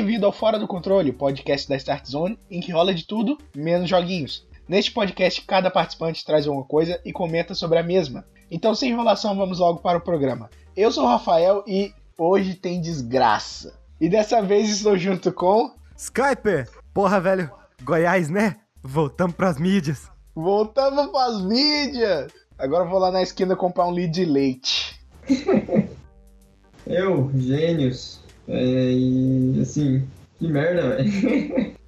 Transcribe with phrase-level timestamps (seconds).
[0.00, 3.86] bem-vindo ao Fora do Controle, podcast da Start Zone, em que rola de tudo, menos
[3.86, 4.48] joguinhos.
[4.66, 8.24] Neste podcast, cada participante traz uma coisa e comenta sobre a mesma.
[8.50, 10.48] Então, sem enrolação, vamos logo para o programa.
[10.74, 13.78] Eu sou o Rafael e hoje tem desgraça.
[14.00, 15.70] E dessa vez estou junto com.
[15.94, 16.66] Skype!
[16.94, 17.50] Porra, velho,
[17.82, 18.56] Goiás, né?
[18.82, 20.10] Voltamos pras mídias.
[20.34, 22.32] Voltamos pras mídias!
[22.58, 24.98] Agora eu vou lá na esquina comprar um litro de leite.
[26.86, 28.19] Eu, gênios.
[28.52, 30.04] É, e assim,
[30.38, 31.80] que merda, velho.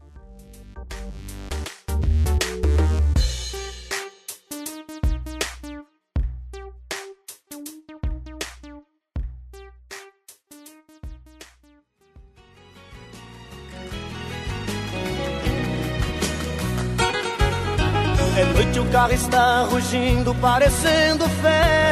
[18.35, 21.92] É noite, o carro está rugindo, parecendo fera.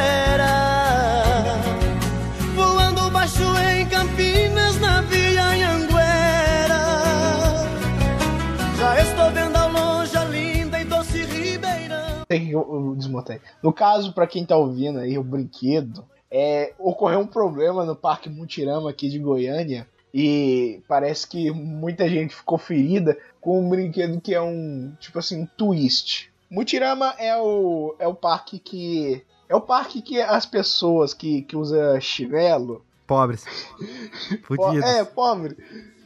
[12.30, 13.40] Tem que eu desmontei.
[13.60, 18.28] No caso, pra quem tá ouvindo aí o brinquedo, é, ocorreu um problema no Parque
[18.30, 19.84] Mutirama aqui de Goiânia.
[20.14, 25.42] E parece que muita gente ficou ferida com um brinquedo que é um, tipo assim,
[25.42, 26.30] um twist.
[26.48, 29.24] Mutirama é o, é o parque que.
[29.48, 32.84] É o parque que as pessoas que, que usam chinelo.
[33.08, 33.44] Pobres.
[34.46, 34.88] po- Fudidos.
[34.88, 35.56] é, pobre.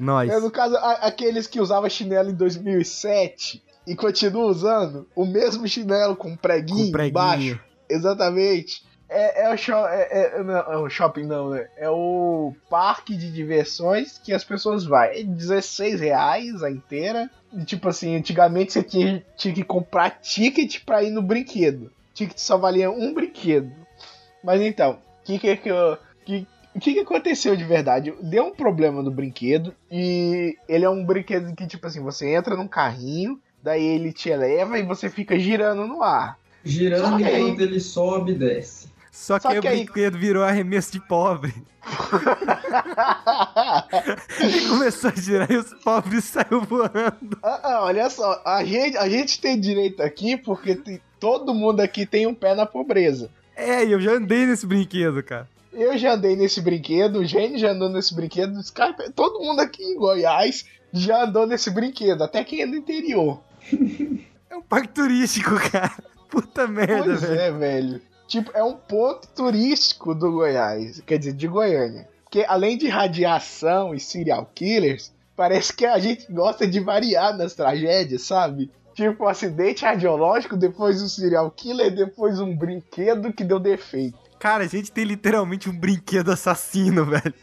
[0.00, 0.30] Nós.
[0.30, 5.66] É, no caso, a- aqueles que usavam chinelo em 2007 e continuam usando o mesmo
[5.68, 7.10] chinelo com preguinho, Com preguinho.
[7.10, 7.60] embaixo.
[7.88, 8.82] Exatamente.
[9.08, 11.68] É, é o show, é, é- não, é o shopping não, né?
[11.76, 14.98] É o parque de diversões que as pessoas vão.
[15.02, 17.30] É 16 reais a inteira.
[17.52, 21.92] E, tipo assim, antigamente você tinha, tinha que comprar ticket pra ir no brinquedo.
[22.14, 23.70] Ticket só valia um brinquedo.
[24.42, 26.46] Mas então, o que que, que,
[26.80, 28.12] que, que aconteceu de verdade?
[28.20, 32.56] Deu um problema no brinquedo e ele é um brinquedo que, tipo assim, você entra
[32.56, 36.38] num carrinho, daí ele te eleva e você fica girando no ar.
[36.62, 38.92] Girando aí- enquanto ele sobe e desce.
[39.10, 41.54] Só que, Só aí que o aí- brinquedo virou arremesso de pobre.
[44.40, 47.38] E começou a girar e os pobres saíram voando.
[47.42, 51.80] Ah, ah, olha só, a gente, a gente tem direito aqui porque tem- todo mundo
[51.80, 53.30] aqui tem um pé na pobreza.
[53.56, 55.48] É, e eu já andei nesse brinquedo, cara.
[55.72, 59.60] Eu já andei nesse brinquedo, o Gênio já andou nesse brinquedo, o Skype, todo mundo
[59.60, 63.40] aqui em Goiás já andou nesse brinquedo, até quem é do interior.
[64.50, 65.92] É um parque turístico, cara.
[66.30, 67.40] Puta merda, Pois velho.
[67.40, 68.02] é, velho.
[68.28, 72.08] Tipo, é um ponto turístico do Goiás, quer dizer, de Goiânia.
[72.22, 77.54] Porque além de radiação e serial killers, parece que a gente gosta de variar nas
[77.54, 78.70] tragédias, sabe?
[78.94, 84.16] Tipo, um acidente radiológico, depois um serial killer, depois um brinquedo que deu defeito.
[84.38, 87.34] Cara, a gente tem literalmente um brinquedo assassino, velho.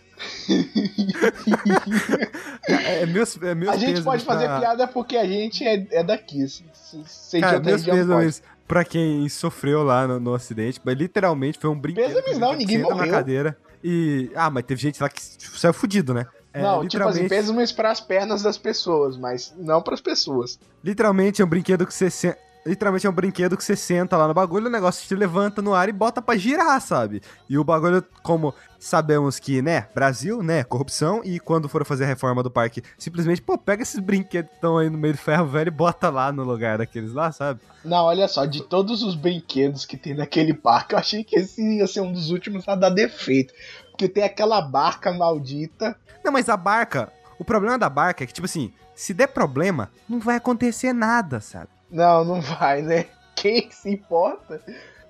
[2.68, 5.86] É, é meus, é meus a gente pode fazer pra- piada porque a gente é,
[5.92, 6.48] é daqui.
[6.48, 6.64] Se,
[7.06, 11.78] se, Cara, meus pêsames pra quem sofreu lá no, no acidente, mas literalmente foi um
[11.80, 12.06] brinquedo.
[12.08, 13.06] Pêsames que não, ninguém senta morreu.
[13.06, 14.30] na cadeira e...
[14.36, 16.26] Ah, mas teve gente lá que saiu fudido, né?
[16.54, 20.02] É, não, tipo assim, literalmente, pêsames para as pernas das pessoas, mas não para as
[20.02, 20.60] pessoas.
[20.84, 22.36] literalmente é um brinquedo que você se-
[22.66, 25.74] Literalmente é um brinquedo que você senta lá no bagulho, o negócio te levanta no
[25.74, 27.22] ar e bota pra girar, sabe?
[27.50, 32.08] E o bagulho, como sabemos que, né, Brasil, né, corrupção, e quando for fazer a
[32.08, 35.48] reforma do parque, simplesmente, pô, pega esses brinquedos que estão aí no meio do ferro
[35.48, 37.62] velho e bota lá no lugar daqueles lá, sabe?
[37.84, 41.62] Não, olha só, de todos os brinquedos que tem naquele parque, eu achei que esse
[41.78, 43.54] ia ser um dos últimos a dar defeito.
[43.90, 45.98] Porque tem aquela barca maldita.
[46.24, 49.90] Não, mas a barca, o problema da barca é que, tipo assim, se der problema,
[50.08, 51.71] não vai acontecer nada, sabe?
[51.92, 53.06] Não, não vai, né?
[53.36, 54.62] Quem que se importa?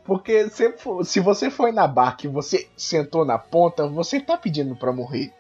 [0.03, 4.37] Porque se, for- se você foi na barca e você sentou na ponta, você tá
[4.37, 5.31] pedindo pra morrer.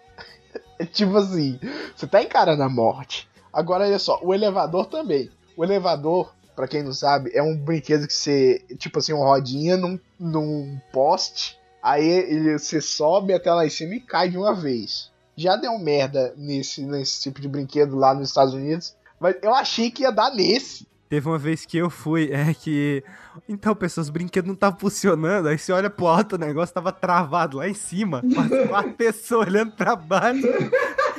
[0.93, 1.59] Tipo assim,
[1.95, 3.27] você tá encarando a morte.
[3.51, 5.29] Agora olha só, o elevador também.
[5.57, 9.77] O elevador, pra quem não sabe, é um brinquedo que você, tipo assim, uma rodinha
[9.77, 11.57] num, num poste.
[11.81, 15.09] Aí ele, você sobe até lá em cima e cai de uma vez.
[15.35, 18.95] Já deu merda nesse, nesse tipo de brinquedo lá nos Estados Unidos.
[19.19, 20.87] Mas eu achei que ia dar nesse.
[21.11, 23.03] Teve uma vez que eu fui, é que.
[23.49, 25.49] Então, pessoas, o brinquedo não tava funcionando.
[25.49, 28.21] Aí você olha pro alto, o negócio tava travado lá em cima.
[28.69, 30.47] Quatro pessoas olhando pra baixo.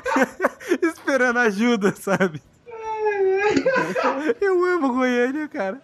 [0.83, 2.41] esperando ajuda, sabe?
[4.41, 5.79] Eu amo Goiânia, cara.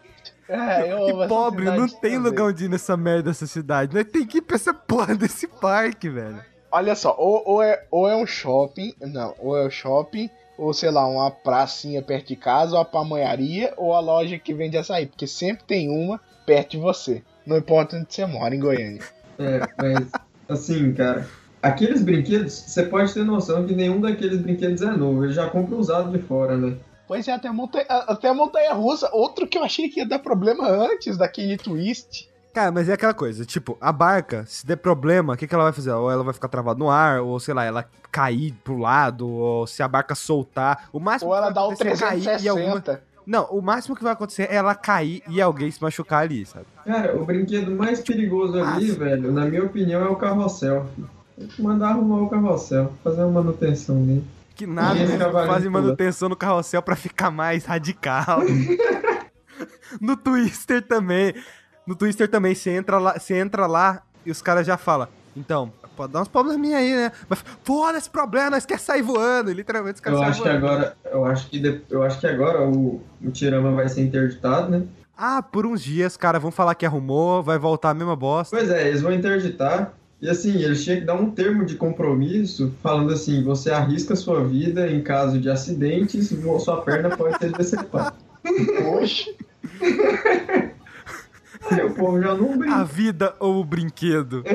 [0.49, 2.19] É, eu E pobre, não tem também.
[2.19, 3.95] lugar onde ir nessa merda dessa cidade.
[3.95, 6.43] Nós tem que ir pra essa porra desse parque, velho.
[6.73, 10.75] Olha só, ou, ou, é, ou é um shopping, não, ou é o shopping, ou
[10.75, 14.77] sei lá, uma pracinha perto de casa, ou a pamonharia, ou a loja que vende
[14.77, 17.23] açaí, porque sempre tem uma perto de você.
[17.47, 19.01] Não importa onde você mora, em Goiânia.
[19.39, 20.11] É, mas
[20.49, 21.27] assim, cara,
[21.63, 25.25] aqueles brinquedos, você pode ter noção que nenhum daqueles brinquedos é novo.
[25.25, 26.77] Ele já compra usado de fora, né?
[27.07, 29.09] Pois é, até a montanha, até a montanha russa.
[29.13, 32.29] Outro que eu achei que ia dar problema antes daquele twist.
[32.59, 35.63] Cara, mas é aquela coisa, tipo, a barca, se der problema, o que, que ela
[35.63, 35.93] vai fazer?
[35.93, 39.65] Ou ela vai ficar travada no ar, ou sei lá, ela cair pro lado, ou
[39.65, 40.89] se a barca soltar.
[40.93, 42.43] O máximo Ou que ela dá o acontecer é cair 360.
[42.43, 43.01] e alguma...
[43.25, 46.67] Não, o máximo que vai acontecer é ela cair e alguém se machucar ali, sabe?
[46.85, 48.99] Cara, o brinquedo mais perigoso ali, Nossa.
[48.99, 50.85] velho, na minha opinião, é o carrossel.
[51.39, 54.25] Tem que mandar arrumar o carrossel, fazer uma manutenção nele.
[54.57, 55.17] Que nada, né?
[55.17, 58.41] cavalinho fazem manutenção no carrossel pra ficar mais radical.
[60.03, 61.33] no Twister também.
[61.89, 65.73] No Twister também, você entra lá, você entra lá e os caras já falam, então,
[65.97, 67.11] pode dar uns probleminha aí, né?
[67.27, 69.51] Mas foda-se problema, nós quer sair voando.
[69.51, 70.67] E literalmente os caras Eu saem acho que voando.
[70.67, 74.69] agora, eu acho que, de- eu acho que agora o, o Tirama vai ser interditado,
[74.71, 74.83] né?
[75.17, 78.55] Ah, por uns dias, cara, vão falar que arrumou, vai voltar a mesma bosta.
[78.55, 79.95] Pois é, eles vão interditar.
[80.21, 84.45] E assim, eles tinham que dar um termo de compromisso falando assim: você arrisca sua
[84.45, 86.29] vida em caso de acidentes,
[86.61, 88.15] sua perna pode ser decepada.
[88.85, 89.31] Poxa.
[91.71, 92.85] Aí o povo já não A brinca.
[92.85, 94.45] vida ou o brinquedo?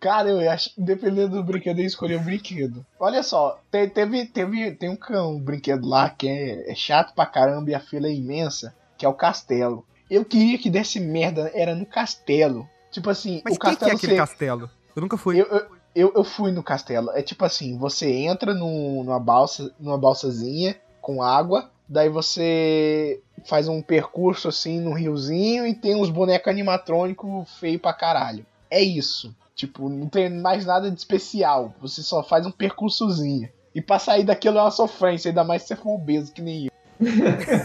[0.00, 2.84] Cara, eu acho que dependendo do brinquedo, eu escolhi o brinquedo.
[3.00, 7.14] Olha só, te- teve, teve, tem um, cão- um brinquedo lá que é, é chato
[7.14, 9.86] pra caramba e a fila é imensa, que é o castelo.
[10.10, 12.68] Eu queria que desse merda, era no castelo.
[12.90, 14.70] Tipo assim, Mas o que castelo é aquele você- castelo?
[14.94, 15.40] Eu nunca fui.
[15.40, 17.10] Eu, eu, eu, eu fui no castelo.
[17.12, 23.68] É tipo assim, você entra num- numa balsa, numa balsazinha com água, daí você faz
[23.68, 28.44] um percurso assim no riozinho e tem uns bonecos animatrônicos feio pra caralho.
[28.68, 29.34] É isso.
[29.54, 31.72] Tipo, não tem mais nada de especial.
[31.80, 33.48] Você só faz um percursozinho.
[33.72, 36.66] E pra sair daquilo é uma sofrência, ainda mais se você for obeso que nem
[36.66, 36.72] eu.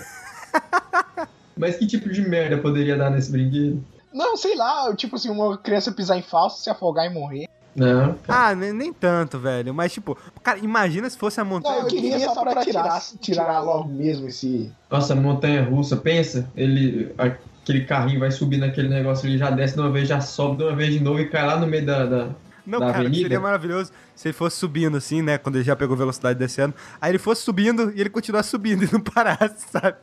[1.57, 3.83] Mas que tipo de merda poderia dar nesse brinquedo?
[4.13, 7.47] Não, sei lá, tipo assim, uma criança pisar em falso, se afogar e morrer.
[7.75, 9.74] Não, Ah, nem, nem tanto, velho.
[9.74, 11.75] Mas, tipo, cara, imagina se fosse a montanha.
[11.75, 17.13] Não, eu queria só pra tirar, tirar logo mesmo esse, Nossa, montanha russa, pensa, ele.
[17.18, 20.63] Aquele carrinho vai subir naquele negócio, ele já desce de uma vez, já sobe de
[20.63, 22.06] uma vez de novo e cai lá no meio da.
[22.06, 22.30] da-
[22.66, 23.21] Não, cara, avenida?
[23.21, 25.38] seria maravilhoso se ele fosse subindo assim, né?
[25.38, 26.74] Quando ele já pegou velocidade descendo.
[27.00, 29.98] Aí ele fosse subindo e ele continuasse subindo e não parasse, sabe?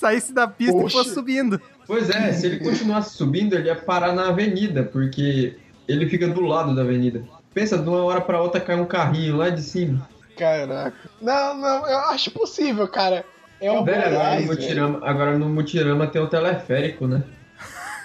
[0.00, 0.86] Saísse da pista Poxa.
[0.88, 1.60] e fosse subindo.
[1.86, 5.56] Pois é, se ele continuasse subindo, ele ia parar na avenida, porque
[5.90, 7.22] ele fica do lado da avenida.
[7.52, 10.08] Pensa, de uma hora pra outra cai um carrinho lá de cima.
[10.38, 10.96] Caraca.
[11.20, 13.24] Não, não, eu acho possível, cara.
[13.60, 14.46] É um velho, agora no.
[14.46, 17.22] Mutirama, agora no Mutirama tem o teleférico, né?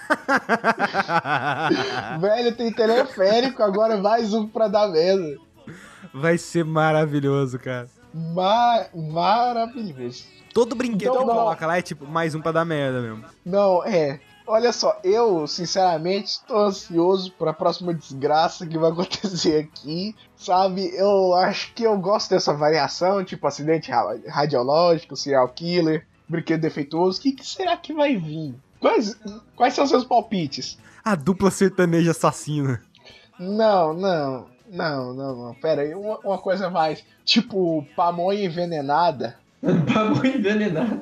[2.19, 5.37] Velho, tem teleférico, agora mais um pra dar merda.
[6.13, 7.87] Vai ser maravilhoso, cara.
[8.13, 10.23] Ma maravilhoso.
[10.53, 11.35] Todo brinquedo Então, que não.
[11.35, 13.25] coloca lá é tipo mais um pra dar merda mesmo.
[13.45, 14.19] Não, é.
[14.47, 20.15] Olha só, eu, sinceramente, estou ansioso para a próxima desgraça que vai acontecer aqui.
[20.37, 26.61] Sabe, eu acho que eu gosto dessa variação, tipo acidente ra- radiológico, serial killer, brinquedo
[26.61, 27.19] defeituoso.
[27.19, 28.53] O que, que será que vai vir?
[28.79, 29.17] Quais,
[29.55, 30.77] quais são seus palpites?
[31.03, 32.81] A dupla sertaneja assassina.
[33.39, 35.53] Não, não, não, não, não.
[35.55, 37.03] Pera aí, uma, uma coisa mais.
[37.23, 39.37] Tipo, pamonha envenenada.
[39.91, 41.01] Pamonha envenenada.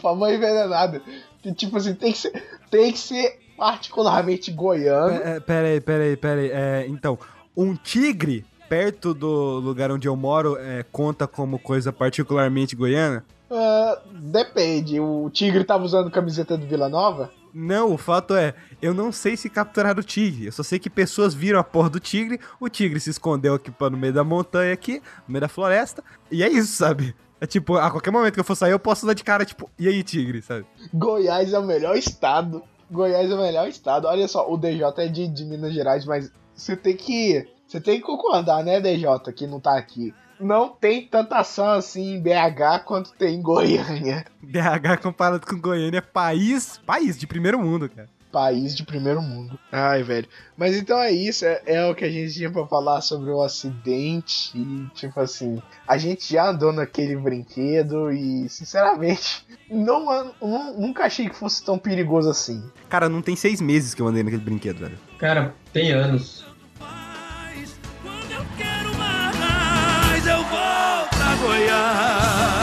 [0.00, 1.02] Pamonha envenenada.
[1.42, 5.12] Que, tipo assim, tem que ser, tem que ser particularmente goiano.
[5.12, 6.50] É, é, pera aí, pera aí, pera aí.
[6.50, 7.18] É, então,
[7.54, 13.22] um tigre perto do lugar onde eu moro é, conta como coisa particularmente goiana?
[13.50, 14.98] Ah, depende.
[14.98, 17.30] O Tigre tava usando camiseta do Vila Nova?
[17.52, 20.46] Não, o fato é, eu não sei se capturaram o tigre.
[20.46, 23.70] Eu só sei que pessoas viram a porra do tigre, o tigre se escondeu aqui
[23.78, 27.14] no meio da montanha aqui, no meio da floresta, e é isso, sabe?
[27.42, 29.68] É tipo, a qualquer momento que eu for sair, eu posso dar de cara, tipo,
[29.76, 30.64] e aí, tigre, sabe?
[30.94, 32.62] Goiás é o melhor estado.
[32.88, 34.06] Goiás é o melhor estado.
[34.06, 37.44] Olha só, o DJ é de, de Minas Gerais, mas você tem que.
[37.66, 40.14] Você tem que concordar, né, DJ, que não tá aqui.
[40.38, 44.24] Não tem tanta ação assim em BH quanto tem em Goiânia.
[44.40, 48.08] BH comparado com Goiânia é país, país de primeiro mundo, cara.
[48.32, 49.58] País de primeiro mundo.
[49.70, 50.26] Ai, velho.
[50.56, 51.44] Mas então é isso.
[51.44, 54.50] É, é o que a gente tinha pra falar sobre o acidente.
[54.58, 61.28] E, tipo assim, a gente já andou naquele brinquedo e, sinceramente, não, nu- nunca achei
[61.28, 62.62] que fosse tão perigoso assim.
[62.88, 64.98] Cara, não tem seis meses que eu andei naquele brinquedo, velho.
[65.18, 66.46] Cara, tem anos.
[68.02, 72.61] Quando eu quero mais, eu vou pra Goiás.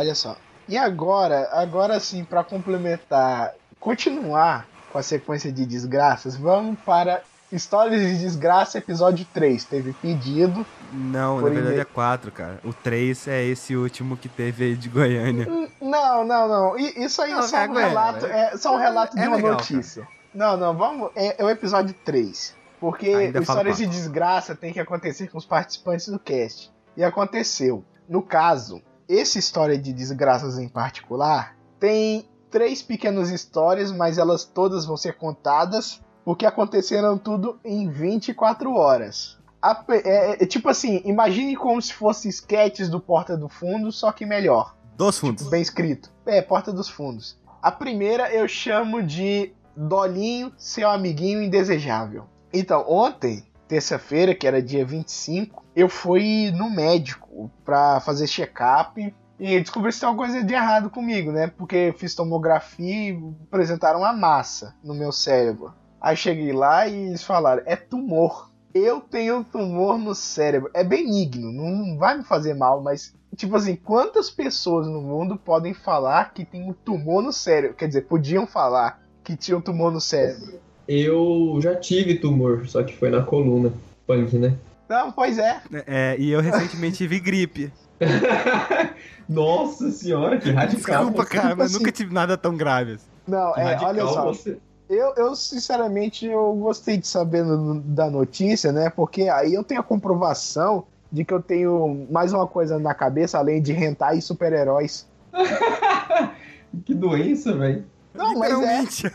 [0.00, 0.36] Olha só.
[0.68, 8.00] E agora, agora sim, pra complementar, continuar com a sequência de desgraças, vamos para Histórias
[8.00, 9.64] de Desgraça, episódio 3.
[9.64, 10.64] Teve pedido.
[10.92, 11.80] Não, Por na verdade e-mail.
[11.82, 12.60] é 4, cara.
[12.64, 15.48] O 3 é esse último que teve aí de Goiânia.
[15.50, 16.78] Hum, Não, não, não.
[16.78, 19.26] Isso aí Não, é só é, um é, relato, é, só um relato é de
[19.26, 20.06] uma legal, notícia.
[20.32, 21.10] Não, não, vamos.
[21.16, 22.54] É, é o episódio 3.
[22.78, 26.70] Porque Ainda histórias de desgraça tem que acontecer com os participantes do cast.
[26.96, 27.84] E aconteceu.
[28.08, 28.80] No caso,
[29.18, 35.16] essa história de desgraças em particular tem três pequenas histórias, mas elas todas vão ser
[35.16, 39.38] contadas porque aconteceram tudo em 24 horas.
[39.62, 43.90] A pe- é, é tipo assim, imagine como se fosse sketches do Porta do Fundo,
[43.92, 44.74] só que melhor.
[44.96, 45.48] Dos fundos.
[45.48, 46.10] Bem escrito.
[46.26, 47.38] É, Porta dos Fundos.
[47.62, 52.24] A primeira eu chamo de Dolinho, seu amiguinho indesejável.
[52.52, 59.60] Então, ontem, terça-feira, que era dia 25, eu fui no médico pra fazer check-up e
[59.60, 61.46] descobri se tem alguma coisa de errado comigo, né?
[61.46, 65.72] Porque fiz tomografia e apresentaram uma massa no meu cérebro.
[66.00, 68.50] Aí cheguei lá e eles falaram: é tumor.
[68.74, 70.70] Eu tenho um tumor no cérebro.
[70.74, 75.74] É benigno, não vai me fazer mal, mas tipo assim, quantas pessoas no mundo podem
[75.74, 77.76] falar que tem um tumor no cérebro?
[77.76, 80.60] Quer dizer, podiam falar que tinha um tumor no cérebro.
[80.92, 83.72] Eu já tive tumor, só que foi na coluna.
[84.08, 84.56] Punk, né?
[84.88, 85.60] Não, pois é.
[85.86, 87.72] É, e eu recentemente tive gripe.
[89.28, 91.04] Nossa senhora, que radical.
[91.04, 91.36] Desculpa, você.
[91.36, 92.94] cara, mas assim- nunca tive nada tão grave.
[92.94, 93.04] assim.
[93.26, 94.24] Não, Que é, radical olha só.
[94.26, 94.58] você.
[94.88, 98.90] Eu, eu, sinceramente, eu gostei de saber no- da notícia, né?
[98.90, 103.38] Porque aí eu tenho a comprovação de que eu tenho mais uma coisa na cabeça,
[103.38, 105.06] além de rentar e super-heróis.
[106.84, 107.84] Que doença, velho.
[108.14, 109.12] Não, mas é,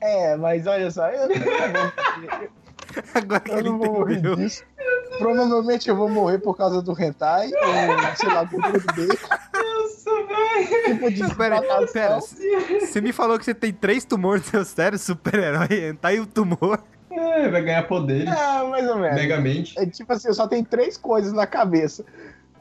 [0.32, 1.28] é, mas olha só, eu,
[3.14, 4.62] Agora que eu ele não vou morrer disso.
[5.18, 10.84] Provavelmente eu vou morrer por causa do hentai, ou sei lá, do Nossa, velho.
[10.84, 11.62] tipo de pera,
[11.92, 12.20] pera.
[12.20, 16.26] Você me falou que você tem três tumores no seu cérebro, super-herói, tá aí o
[16.26, 16.82] tumor.
[17.10, 18.28] É, vai ganhar poderes.
[18.28, 19.14] É, mais ou menos.
[19.14, 19.78] Megamente.
[19.78, 22.04] É tipo assim, eu só tenho três coisas na cabeça.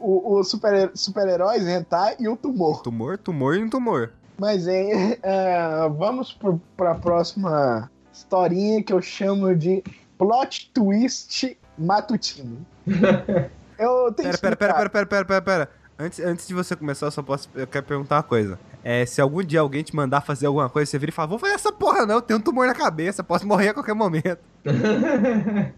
[0.06, 2.82] O, o super- super-heróis, hentai e o tumor.
[2.82, 4.12] Tumor, tumor e um tumor.
[4.38, 9.82] Mas, hein, é, vamos pro, pra próxima historinha que eu chamo de
[10.18, 12.66] plot twist matutino.
[13.80, 15.70] Eu tenho que Pera, pera, pera, pera, pera, pera, pera, pera.
[15.98, 17.50] Antes, antes de você começar, eu só posso.
[17.56, 18.60] Eu quero perguntar uma coisa.
[18.84, 21.40] É, se algum dia alguém te mandar fazer alguma coisa, você vira e fala, vou
[21.40, 24.40] fazer essa porra não, eu tenho um tumor na cabeça, posso morrer a qualquer momento.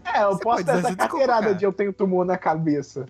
[0.04, 3.06] É, eu Você posso ter essa carteirada de eu tenho tumor na cabeça.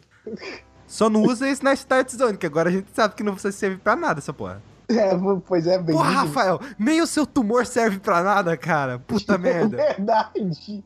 [0.87, 3.77] Só não usa isso na Start Zone, que agora a gente sabe que não serve
[3.77, 4.63] pra nada essa porra.
[4.89, 5.11] É,
[5.45, 5.97] pois é, bem.
[5.97, 8.99] Porra, Rafael, nem o seu tumor serve pra nada, cara.
[9.01, 9.77] Puta merda.
[9.77, 10.85] Verdade.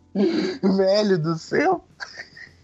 [0.62, 1.84] Velho do céu.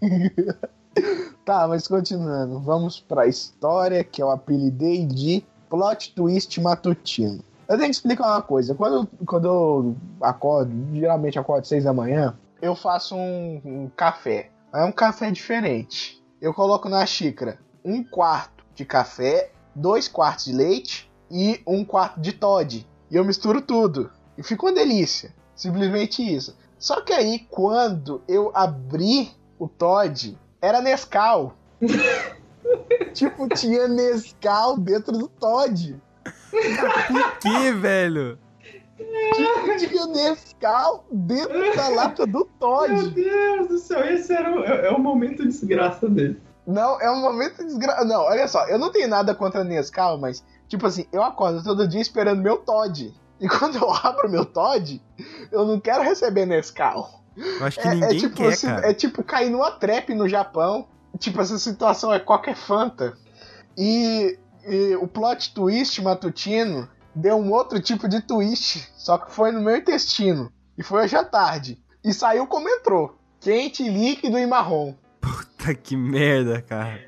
[1.45, 2.59] tá, mas continuando.
[2.61, 7.45] Vamos pra história que eu apelidei de plot twist matutino.
[7.69, 8.75] Eu tenho que explicar uma coisa.
[8.75, 14.51] Quando, quando eu acordo, geralmente acordo às seis da manhã, eu faço um, um café.
[14.73, 16.23] É um café diferente.
[16.41, 22.21] Eu coloco na xícara um quarto de café, dois quartos de leite e um quarto
[22.21, 22.87] de Todd.
[23.11, 24.11] E eu misturo tudo.
[24.37, 25.35] E fica uma delícia.
[25.55, 26.57] Simplesmente isso.
[26.79, 31.57] Só que aí, quando eu abri o Todd, era Nescau.
[33.15, 35.99] tipo, tinha Nescau dentro do Todd.
[36.51, 38.39] Por que, velho?
[39.79, 43.11] Tipo, tinha Nescau dentro da lata do Meu Todd.
[43.11, 46.41] Deus do céu, esse era o, é, é o momento de desgraça dele.
[46.67, 48.05] Não, é um momento desgra...
[48.05, 51.87] Não, olha só, eu não tenho nada contra Nescau, mas, tipo assim, eu acordo todo
[51.87, 53.15] dia esperando meu Todd.
[53.39, 55.01] E quando eu abro meu Todd,
[55.53, 57.21] eu não quero receber Nescau.
[57.37, 58.91] Eu acho que É, ninguém é tipo, quer, cara.
[58.91, 60.89] é tipo cair numa trap no Japão.
[61.19, 63.17] Tipo, essa situação é qualquer Fanta.
[63.77, 69.51] E, e o plot twist matutino deu um outro tipo de twist, só que foi
[69.51, 70.53] no meu intestino.
[70.77, 71.83] E foi hoje à tarde.
[72.05, 73.17] E saiu como entrou.
[73.41, 74.95] Quente, líquido e marrom.
[75.21, 77.01] Puta que merda, cara.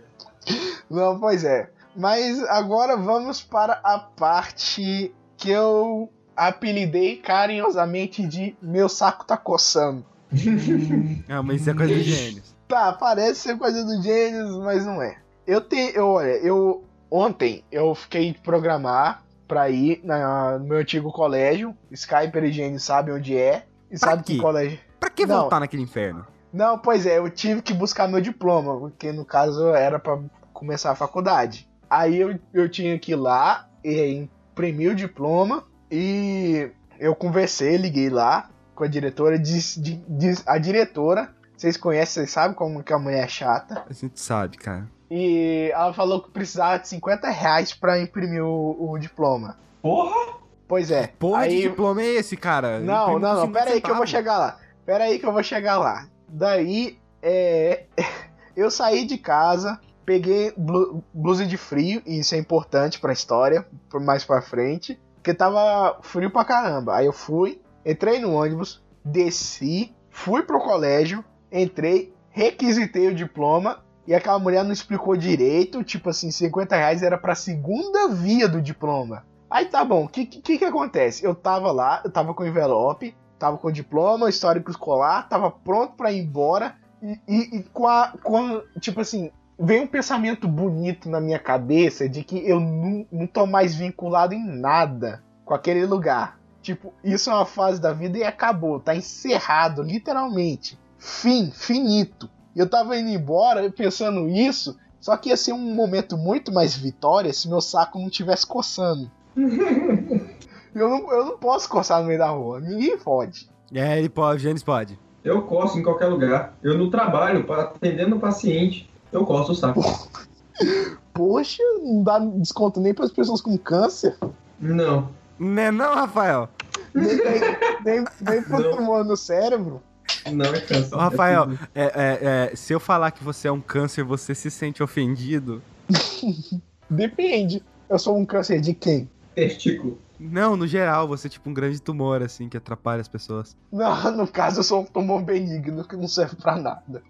[0.91, 1.71] Não, pois é.
[1.95, 10.05] Mas agora vamos para a parte que eu apelidei carinhosamente de Meu saco tá coçando.
[11.29, 12.43] Ah, mas isso é coisa do gênio.
[12.67, 15.19] Tá, parece ser coisa do Gênios, mas não é.
[15.47, 15.91] Eu tenho.
[15.91, 16.85] Eu, olha, eu.
[17.11, 21.75] Ontem eu fiquei de programar pra ir na- no meu antigo colégio.
[21.91, 23.65] Skyper e Gênios sabem onde é.
[23.91, 24.41] E Pra sabe que quê?
[24.43, 24.79] colégio.
[25.01, 25.41] Pra que Não.
[25.41, 26.27] voltar naquele inferno?
[26.53, 30.19] Não, pois é, eu tive que buscar meu diploma, porque no caso era pra
[30.53, 31.69] começar a faculdade.
[31.91, 38.11] Aí eu, eu tinha que ir lá e imprimir o diploma e eu conversei, liguei
[38.11, 42.93] lá com a diretora, diz, di- diz- a diretora, vocês conhecem, vocês sabem como que
[42.93, 43.85] a mulher é chata.
[43.89, 44.87] A gente sabe, cara.
[45.11, 49.57] E ela falou que precisava de 50 reais pra imprimir o, o diploma.
[49.81, 50.37] Porra!
[50.67, 51.07] Pois é.
[51.19, 51.57] Porra aí...
[51.57, 52.79] de diploma é esse, cara?
[52.79, 53.47] Não, não, não.
[53.47, 54.59] 50 Pera aí que eu vou chegar lá.
[54.85, 56.07] Pera aí que eu vou chegar lá.
[56.29, 57.85] Daí, é...
[58.55, 63.67] eu saí de casa, peguei blu- blusa de frio, e isso é importante pra história,
[63.89, 66.97] por mais pra frente, porque tava frio pra caramba.
[66.97, 74.15] Aí eu fui, entrei no ônibus, desci, fui pro colégio, entrei, requisitei o diploma, e
[74.15, 79.25] aquela mulher não explicou direito, tipo assim, 50 reais era pra segunda via do diploma.
[79.51, 81.25] Aí tá bom, o que, que que acontece?
[81.25, 86.11] Eu tava lá, eu tava com envelope, tava com diploma, histórico escolar, tava pronto pra
[86.11, 91.09] ir embora e, e- e com, a, com a- tipo assim, veio um pensamento bonito
[91.09, 95.85] na minha cabeça de que eu não, não tô mais vinculado em nada com aquele
[95.87, 96.39] lugar.
[96.61, 100.79] Tipo, isso é uma fase da vida e acabou, tá encerrado, literalmente.
[100.99, 102.29] Fim, finito.
[102.55, 106.77] E eu tava indo embora pensando isso, só que ia ser um momento muito mais
[106.77, 109.11] vitória se meu saco não tivesse coçando.
[110.75, 112.61] Eu não, eu não posso coçar no meio da rua.
[112.61, 113.49] Ninguém pode.
[113.75, 114.99] É, ele pode, o Gênesis pode.
[115.25, 116.55] Eu coço em qualquer lugar.
[116.63, 119.81] Eu no trabalho, atendendo o paciente, eu coço o saco.
[121.13, 124.17] Poxa, não dá desconto nem para as pessoas com câncer.
[124.61, 125.09] Não.
[125.39, 126.49] Né não, Rafael?
[126.95, 127.41] Nem, nem,
[127.85, 128.77] nem, nem pro Não.
[128.77, 129.83] tumor no cérebro.
[130.33, 130.95] Não é câncer.
[130.95, 131.59] Ô, Rafael, É tudo.
[131.75, 135.63] é, é, é, se eu falar que você é um câncer, você se sente ofendido?
[136.91, 137.63] Depende.
[137.89, 139.09] Eu sou um câncer de quem?
[139.35, 139.99] Testículo.
[140.19, 143.57] Não, no geral, você é tipo um grande tumor, assim, que atrapalha as pessoas.
[143.73, 147.03] Não, no caso eu sou um tumor benigno que não serve pra nada.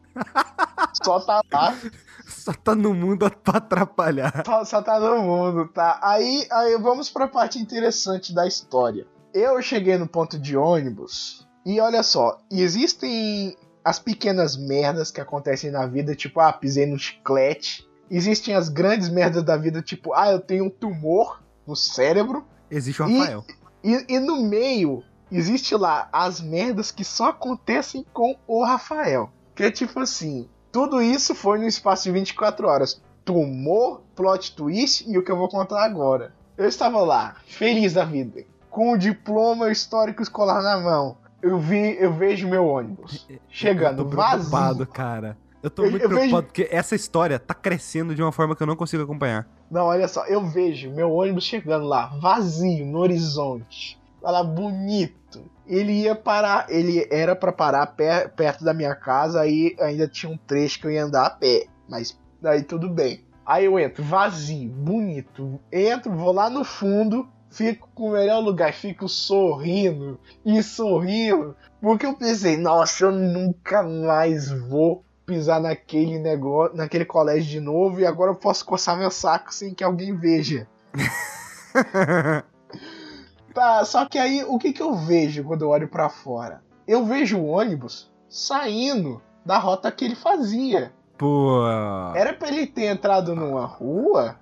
[1.03, 1.77] Só tá lá,
[2.27, 4.43] Só tá no mundo pra atrapalhar.
[4.45, 5.99] só, só tá no mundo, tá?
[6.03, 9.07] Aí, aí vamos pra parte interessante da história.
[9.33, 15.71] Eu cheguei no ponto de ônibus e olha só, existem as pequenas merdas que acontecem
[15.71, 17.87] na vida, tipo, ah, pisei no chiclete.
[18.11, 22.45] Existem as grandes merdas da vida, tipo, ah, eu tenho um tumor no cérebro.
[22.71, 23.45] Existe o E- Rafael.
[23.85, 29.31] E, e no meio, existe lá as merdas que só acontecem com o Rafael.
[29.55, 33.01] Que é tipo assim, tudo isso foi no espaço de 24 horas.
[33.25, 36.33] Tumor, plot twist e o que eu vou contar agora.
[36.57, 41.17] Eu estava lá, feliz da vida, com o diploma histórico escolar na mão.
[41.43, 44.87] Eu vi, eu vejo meu ônibus chegando eu tô preocupado, vazio.
[44.89, 45.37] cara.
[45.63, 48.55] Eu tô Eu- muito eu vejo- preocupado porque essa história tá crescendo de uma forma
[48.57, 49.49] que eu não consigo acompanhar.
[49.71, 53.99] Não, olha só, eu vejo meu ônibus chegando lá, vazio, no horizonte.
[54.23, 55.41] Tá lá bonito.
[55.67, 60.31] Ele ia parar, ele era pra parar per- perto da minha casa, aí ainda tinha
[60.33, 61.67] um trecho que eu ia andar a pé.
[61.89, 63.25] Mas daí tudo bem.
[63.45, 65.59] Aí eu entro, vazio, bonito.
[65.73, 71.57] Entro, vou lá no fundo, fico com o melhor lugar, fico sorrindo e sorrindo.
[71.81, 78.01] Porque eu pensei, nossa, eu nunca mais vou pisar naquele negócio, naquele colégio de novo
[78.01, 80.67] e agora eu posso coçar meu saco sem que alguém veja.
[83.59, 86.63] Tá, só que aí o que, que eu vejo quando eu olho pra fora?
[86.87, 90.93] Eu vejo o ônibus saindo da rota que ele fazia.
[91.17, 91.67] Pô.
[92.15, 94.37] Era pra ele ter entrado numa rua?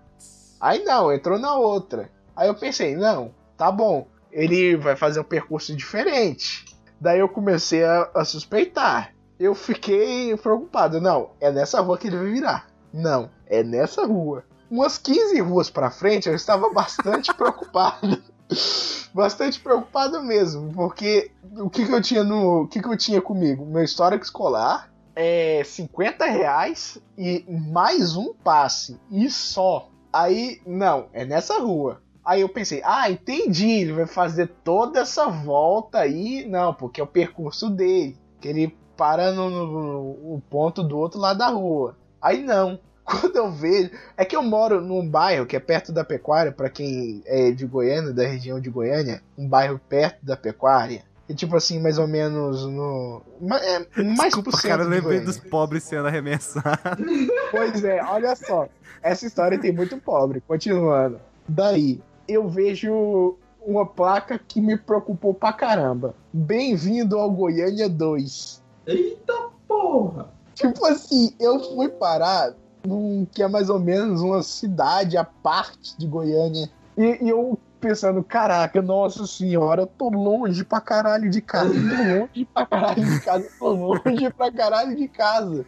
[0.60, 2.10] Aí não, entrou na outra.
[2.36, 6.64] Aí eu pensei, não, tá bom, ele vai fazer um percurso diferente.
[7.00, 9.14] Daí eu comecei a, a suspeitar.
[9.38, 11.00] Eu fiquei preocupado.
[11.00, 12.66] Não, é nessa rua que ele vai virar.
[12.92, 14.44] Não, é nessa rua.
[14.70, 18.22] Umas 15 ruas pra frente eu estava bastante preocupado.
[19.12, 22.62] Bastante preocupado mesmo, porque o que, que eu tinha no.
[22.62, 23.64] O que, que eu tinha comigo?
[23.64, 29.00] Meu histórico escolar, é 50 reais e mais um passe.
[29.10, 29.88] E só.
[30.12, 32.00] Aí, não, é nessa rua.
[32.26, 36.44] Aí eu pensei, ah, entendi, ele vai fazer toda essa volta aí.
[36.48, 38.16] Não, porque é o percurso dele.
[38.40, 41.96] Que ele para no, no- no ponto do outro lado da rua.
[42.20, 42.80] Aí não.
[43.06, 43.90] Quando eu vejo.
[44.16, 47.64] É que eu moro num bairro que é perto da pecuária, pra quem é de
[47.64, 51.04] Goiânia, da região de Goiânia, um bairro perto da pecuária.
[51.28, 53.22] E tipo assim, mais ou menos no.
[53.62, 57.06] É, mais Desculpa, por cara, eu lembrei dos pobres sendo arremessados.
[57.52, 58.68] Pois é, olha só.
[59.02, 60.40] Essa história tem muito pobre.
[60.40, 61.20] Continuando.
[61.48, 66.14] Daí, eu vejo uma placa que me preocupou pra caramba.
[66.32, 68.62] Bem-vindo ao Goiânia 2.
[68.86, 70.28] Eita porra!
[70.54, 72.54] Tipo assim, eu fui parar
[72.86, 76.70] num que é mais ou menos uma cidade à parte de Goiânia.
[76.96, 81.72] E, e eu pensando, caraca, nossa senhora, eu tô longe pra caralho de casa.
[81.72, 83.48] Tô longe pra caralho de casa.
[83.58, 85.66] Tô longe pra caralho de casa.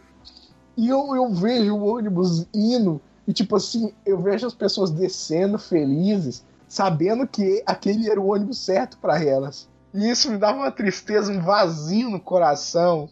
[0.75, 3.01] E eu, eu vejo o ônibus indo.
[3.27, 8.59] E tipo assim, eu vejo as pessoas descendo felizes, sabendo que aquele era o ônibus
[8.59, 9.67] certo pra elas.
[9.93, 13.09] E isso me dava uma tristeza, um vazio no coração.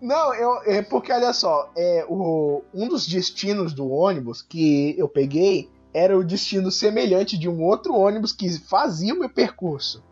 [0.00, 5.08] Não, eu, é porque olha só, é, o, um dos destinos do ônibus que eu
[5.08, 10.02] peguei era o destino semelhante de um outro ônibus que fazia o meu percurso.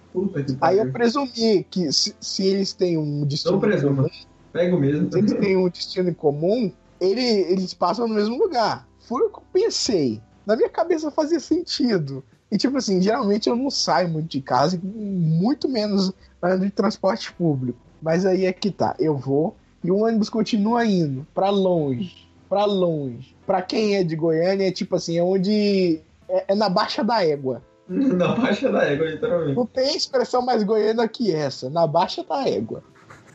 [0.62, 4.04] Aí eu presumi que se, se eles têm um destino Não presuma.
[4.04, 4.08] comum,
[4.52, 5.12] Pega o mesmo.
[5.12, 8.88] se eles têm um destino em comum, ele, eles passam no mesmo lugar.
[9.00, 10.22] Foi o que eu pensei.
[10.46, 12.24] Na minha cabeça fazia sentido.
[12.50, 17.32] E tipo assim, geralmente eu não saio muito de casa, muito menos ando de transporte
[17.32, 17.78] público.
[18.00, 22.64] Mas aí é que tá, eu vou e o ônibus continua indo pra longe, pra
[22.64, 23.36] longe.
[23.46, 27.24] Pra quem é de Goiânia, é tipo assim, é onde é, é na baixa da
[27.24, 27.62] égua.
[27.88, 29.54] Na baixa da égua, literalmente.
[29.54, 32.82] Não tem expressão mais goiana que essa, na baixa da égua.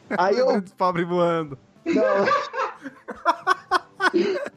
[0.10, 1.58] Aí eu Os pobres voando.
[1.86, 2.04] não.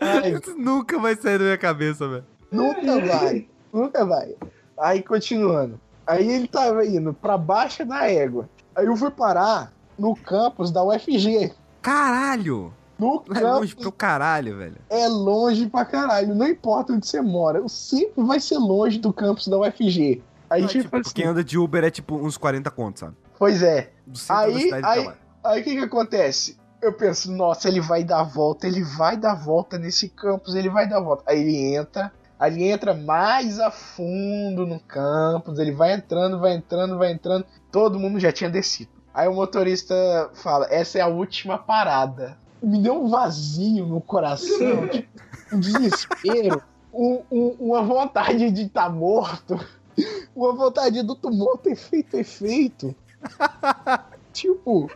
[0.00, 2.24] Ai, Isso nunca vai sair da minha cabeça, velho.
[2.52, 3.48] Nunca vai.
[3.74, 4.34] Nunca vai.
[4.78, 5.80] Aí, continuando.
[6.06, 8.48] Aí ele tava indo pra baixa da égua.
[8.76, 11.52] Aí eu fui parar no campus da UFG.
[11.82, 12.72] Caralho!
[12.98, 14.76] No É longe campus pro caralho, velho.
[14.88, 16.34] é longe pra caralho.
[16.34, 17.62] Não importa onde você mora.
[17.68, 20.22] Sempre vai ser longe do campus da UFG.
[20.48, 23.16] Aí, Não, tipo, tipo, assim, quem anda de Uber é tipo uns 40 contos, sabe?
[23.38, 23.90] Pois é.
[24.28, 25.10] Aí, aí,
[25.42, 26.56] aí o que que acontece?
[26.80, 30.54] Eu penso, nossa, ele vai dar a volta, ele vai dar a volta nesse campus,
[30.54, 31.24] ele vai dar a volta.
[31.26, 36.98] Aí ele entra, ele entra mais a fundo no campus, ele vai entrando, vai entrando,
[36.98, 37.44] vai entrando.
[37.70, 38.90] Todo mundo já tinha descido.
[39.12, 42.36] Aí o motorista fala, essa é a última parada.
[42.62, 45.08] Me deu um vazio no coração, tipo,
[45.52, 49.58] um desespero, um- um- uma vontade de estar morto,
[50.34, 52.94] uma vontade do tumor ter feito efeito.
[54.32, 54.90] tipo,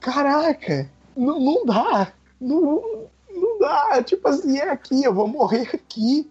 [0.00, 2.12] caraca, não, não dá.
[2.40, 4.02] Não, não dá.
[4.02, 6.30] Tipo assim, é aqui, eu vou morrer aqui.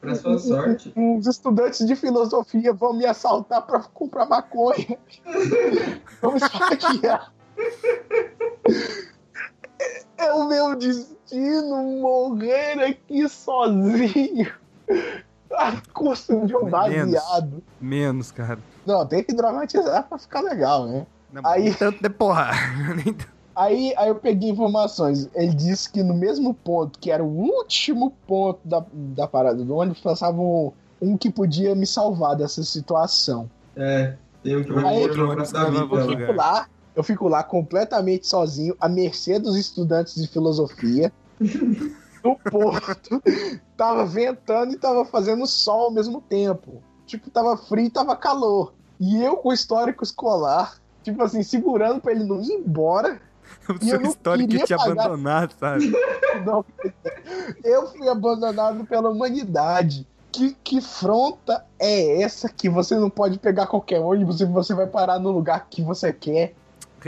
[0.00, 0.92] Pra sua sorte.
[0.96, 4.98] Uns estudantes de filosofia vão me assaltar pra comprar maconha.
[6.20, 7.32] Vão esfaquear.
[10.18, 14.52] É- o meu destino morrer aqui sozinho.
[15.52, 16.70] A custo de um Menos.
[16.70, 17.62] baseado.
[17.80, 18.58] Menos, cara.
[18.86, 21.06] Não, tem que dramatizar pra ficar legal, né?
[21.32, 22.50] Não, Aí- nem tanto de porra.
[23.54, 25.28] Aí, aí eu peguei informações.
[25.34, 29.74] Ele disse que no mesmo ponto, que era o último ponto da, da parada do
[29.74, 33.50] ônibus, passava um, um que podia me salvar dessa situação.
[33.76, 35.94] É, tem um que vai Aí, ônibus da que vai vida.
[35.94, 36.00] lá.
[36.00, 41.12] outro Fico lá, eu fico lá completamente sozinho, à mercê dos estudantes de filosofia.
[42.22, 43.20] No porto,
[43.76, 46.80] tava ventando e tava fazendo sol ao mesmo tempo.
[47.04, 48.72] Tipo, tava frio e tava calor.
[49.00, 53.20] E eu com o histórico escolar, tipo assim, segurando pra ele não ir embora.
[53.68, 55.92] O eu seu histórico te pagar- abandonado, sabe?
[56.44, 56.64] Não,
[57.64, 60.06] eu fui abandonado pela humanidade.
[60.30, 64.86] Que, que fronta é essa que você não pode pegar qualquer ônibus e você vai
[64.86, 66.54] parar no lugar que você quer?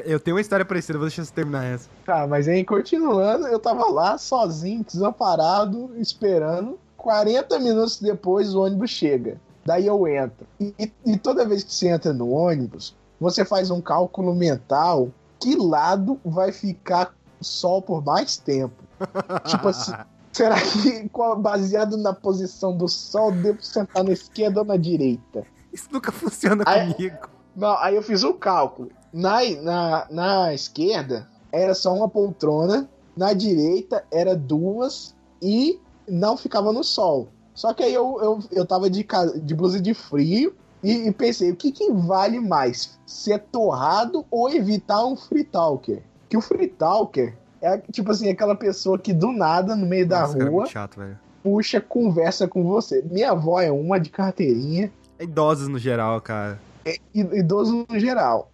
[0.05, 1.89] Eu tenho uma história parecida, vou deixar você terminar essa.
[2.05, 6.79] Tá, mas aí continuando, eu tava lá sozinho, desamparado, esperando.
[6.99, 9.41] 40 minutos depois o ônibus chega.
[9.65, 10.47] Daí eu entro.
[10.61, 15.09] E, e- e toda vez que você entra no ônibus, você faz um cálculo mental
[15.45, 18.83] que lado vai ficar o sol por mais tempo.
[19.45, 19.93] Tipo assim,
[20.33, 25.45] será que baseado na posição do sol, devo sentar na esquerda ou na direita?
[25.71, 27.29] Isso nunca funciona Aí- comigo.
[27.55, 28.91] Não, aí eu fiz o cálculo.
[29.13, 35.79] Na, na, na esquerda era só uma poltrona, na direita era duas e
[36.09, 37.29] não ficava no sol.
[37.55, 39.07] Só que aí eu, eu, eu tava de,
[39.43, 42.99] de blusa de frio e, e pensei, o que, que vale mais?
[43.07, 46.03] Ser torrado ou evitar um free talker?
[46.29, 50.21] Que o free talker é tipo assim, aquela pessoa que do nada, no meio da
[50.21, 51.01] Nossa, cara, é rua, chato,
[51.43, 53.03] puxa, conversa com você.
[53.11, 56.61] Minha avó é uma de carteirinha, É idosos no geral, cara.
[56.85, 58.51] e- idoso no geral.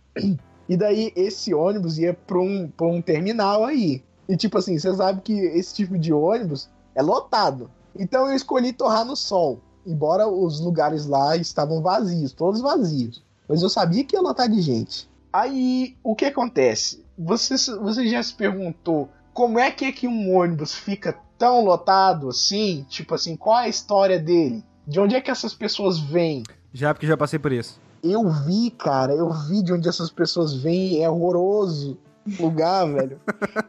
[0.68, 4.04] E daí esse ônibus ia pra um, pra um terminal aí.
[4.28, 7.68] E tipo assim, você sabe que esse tipo de ônibus é lotado.
[7.98, 9.58] Então eu escolhi torrar no sol.
[9.86, 13.22] Embora os lugares lá estavam vazios, todos vazios.
[13.48, 15.08] Mas eu sabia que ia lotar de gente.
[15.32, 17.04] Aí o que acontece?
[17.18, 22.28] Você, você já se perguntou como é que é que um ônibus fica tão lotado
[22.28, 22.84] assim?
[22.88, 24.64] Tipo assim, qual é a história dele?
[24.86, 26.42] De onde é que essas pessoas vêm?
[26.72, 27.80] Já porque já passei por isso.
[28.02, 31.98] Eu vi, cara, eu vi de onde essas pessoas vêm, é horroroso
[32.38, 33.20] lugar, velho.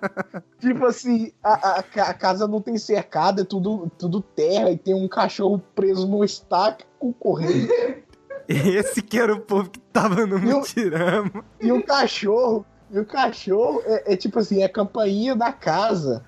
[0.59, 4.93] tipo assim, a, a a casa não tem cercado, é tudo, tudo terra e tem
[4.93, 7.69] um cachorro preso no estaque com corrente.
[8.47, 11.43] Esse que era o povo que tava no mutirama.
[11.59, 16.25] e o cachorro, e o cachorro é, é tipo assim, é a campainha da casa.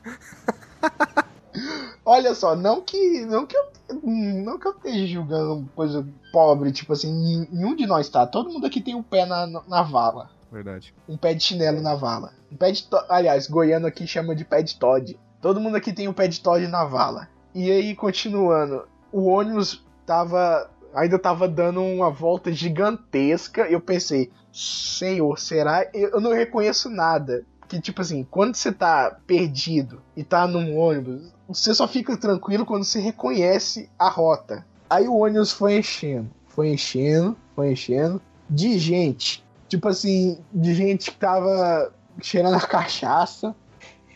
[2.05, 6.93] Olha só, não que, não que eu não que eu esteja julgando coisa pobre, tipo
[6.93, 8.25] assim, nenhum de nós tá.
[8.25, 10.29] Todo mundo aqui tem o pé na, na vala.
[10.53, 10.93] Verdade.
[11.09, 12.31] um pé de chinelo na vala.
[12.51, 12.95] Um pé de to...
[13.09, 15.19] Aliás, goiano aqui chama de pé de Todd.
[15.41, 17.27] Todo mundo aqui tem um pé de Todd na vala.
[17.55, 20.69] E aí, continuando, o ônibus tava.
[20.93, 23.63] Ainda tava dando uma volta gigantesca.
[23.63, 25.89] Eu pensei, senhor, será?
[25.91, 27.43] Eu não reconheço nada.
[27.67, 32.63] Que tipo assim, quando você tá perdido e tá num ônibus, você só fica tranquilo
[32.63, 34.63] quando você reconhece a rota.
[34.87, 39.42] Aí o ônibus foi enchendo, foi enchendo, foi enchendo de gente.
[39.73, 43.55] Tipo assim, de gente que tava cheirando a cachaça,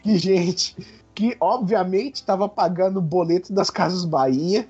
[0.05, 0.77] de gente
[1.15, 4.69] que obviamente tava pagando o boleto das Casas Bahia,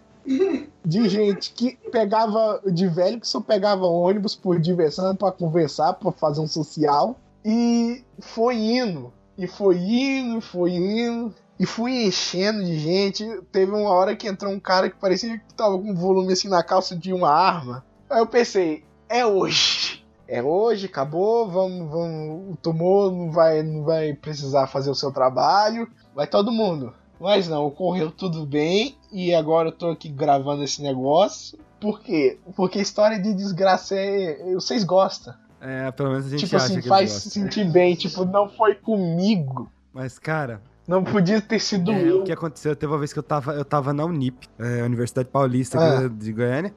[0.86, 6.10] de gente que pegava, de velho que só pegava ônibus por diversão, pra conversar, pra
[6.13, 7.19] fazer um social.
[7.43, 11.36] E foi indo, e foi indo, foi indo.
[11.60, 13.26] E fui enchendo de gente.
[13.52, 16.63] Teve uma hora que entrou um cara que parecia que tava com volume assim na
[16.63, 17.84] calça de uma arma.
[18.10, 19.97] Aí eu pensei, é hoje.
[20.28, 22.58] É hoje, acabou, vamos, vamos.
[22.62, 25.88] Tomou, não vai, não vai precisar fazer o seu trabalho.
[26.13, 26.94] Vai todo mundo.
[27.20, 31.58] Mas não, ocorreu tudo bem e agora eu tô aqui gravando esse negócio.
[31.80, 32.38] Por quê?
[32.56, 34.54] Porque história de desgraça é.
[34.54, 35.34] Vocês gostam.
[35.60, 37.96] É, pelo menos a gente tipo acha assim, que faz se sentir bem.
[37.96, 39.72] Tipo, não foi comigo.
[39.94, 42.22] Mas, cara, Não podia ter sido é, eu.
[42.22, 42.76] o que aconteceu?
[42.76, 46.08] Teve uma vez que eu tava, eu tava na Unip, é, Universidade Paulista Ah.
[46.08, 46.74] de Goiânia.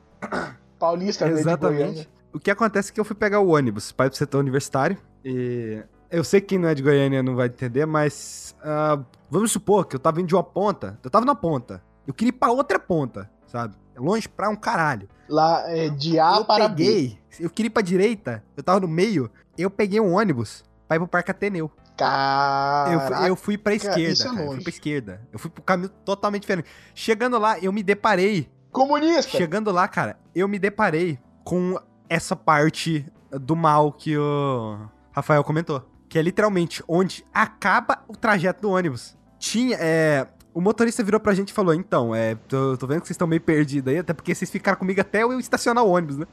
[0.78, 2.06] Paulista, né, de Goiânia.
[2.32, 4.96] O que acontece é que eu fui pegar o ônibus para ir pro setor universitário.
[5.24, 9.50] E eu sei que quem não é de Goiânia não vai entender, mas ah, vamos
[9.52, 10.98] supor que eu tava indo de uma ponta.
[11.02, 11.82] Eu tava na ponta.
[12.06, 13.74] Eu queria ir pra outra ponta, sabe?
[13.96, 15.08] Longe pra um caralho.
[15.28, 16.84] Lá é de A eu para B.
[16.84, 20.96] peguei, eu queria ir pra direita, eu tava no meio, eu peguei um ônibus pra
[20.96, 21.66] ir pro Parque Ateneu.
[21.66, 23.16] Eu, Caraca.
[23.16, 25.20] fui- eu fui pra esquerda, isso é cara, eu fui pra esquerda.
[25.32, 26.68] Eu fui pro caminho totalmente diferente.
[26.94, 29.36] Chegando lá, eu me deparei Comunista!
[29.36, 31.76] Chegando lá, cara, eu me deparei com
[32.10, 34.76] essa parte do mal que o
[35.12, 35.88] Rafael comentou.
[36.08, 39.16] Que é literalmente onde acaba o trajeto do ônibus.
[39.38, 40.26] Tinha, é.
[40.52, 42.34] O motorista virou pra gente e falou: Então, é.
[42.48, 45.22] Tô, tô vendo que vocês estão meio perdidos aí, até porque vocês ficaram comigo até
[45.22, 46.26] eu estacionar o ônibus, né?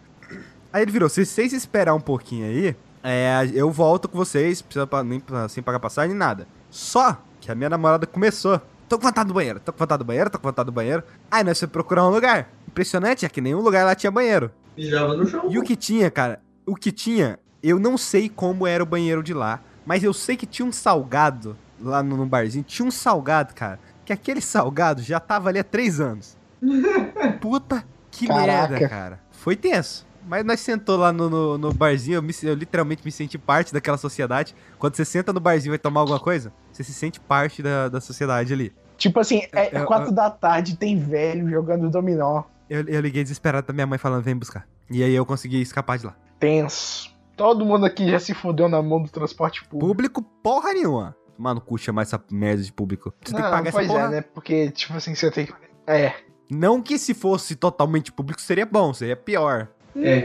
[0.73, 4.89] Aí ele virou: Se vocês esperar um pouquinho aí, é, eu volto com vocês, precisa
[5.03, 6.47] nem, sem pagar passagem nem nada.
[6.71, 8.59] Só que a minha namorada começou.
[8.89, 11.03] Tô com vontade do banheiro, tô com vontade do banheiro, tô com vontade do banheiro.
[11.29, 12.49] Aí nós fomos procurar um lugar.
[12.67, 14.49] Impressionante é que nenhum lugar lá tinha banheiro.
[14.77, 15.45] Mijava no chão.
[15.49, 16.39] E o que tinha, cara?
[16.65, 20.35] O que tinha, eu não sei como era o banheiro de lá, mas eu sei
[20.37, 22.63] que tinha um salgado lá no, no barzinho.
[22.63, 23.79] Tinha um salgado, cara.
[24.05, 26.37] Que aquele salgado já tava ali há três anos.
[27.41, 28.69] Puta que Caraca.
[28.71, 29.19] merda, cara.
[29.31, 30.05] Foi tenso.
[30.27, 33.73] Mas nós sentou lá no, no, no barzinho, eu, me- eu literalmente me senti parte
[33.73, 34.53] daquela sociedade.
[34.77, 37.87] Quando você senta no barzinho e vai tomar alguma coisa, você se sente parte da,
[37.87, 38.73] da sociedade ali.
[38.97, 42.43] Tipo assim, é, É, é, quatro da tarde, tem velho jogando dominó.
[42.69, 44.67] Eu, eu liguei desesperado pra minha mãe falando, vem buscar.
[44.89, 46.15] E aí eu consegui escapar de lá.
[46.39, 47.15] Tenso.
[47.35, 49.87] Todo mundo aqui já se fudeu na mão do transporte público.
[49.87, 51.15] Público porra nenhuma.
[51.37, 53.13] Mano, cu chamar essa merda de público.
[53.23, 54.01] Você tem que Não, pagar essa pois porra.
[54.01, 54.21] é, né?
[54.21, 55.53] Porque, tipo assim, você tem que.
[55.85, 56.13] É.
[56.49, 59.67] Não que se fosse totalmente público seria bom, seria pior.
[59.95, 60.17] É,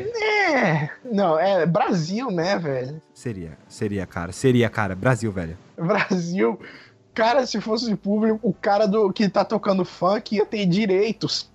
[0.52, 0.90] É.
[1.04, 3.00] Não, é Brasil, né, velho?
[3.12, 4.32] Seria, seria, cara.
[4.32, 4.94] Seria, cara.
[4.94, 5.56] Brasil, velho.
[5.76, 6.58] Brasil.
[7.14, 11.51] Cara, se fosse público, o cara do que tá tocando funk ia ter direitos.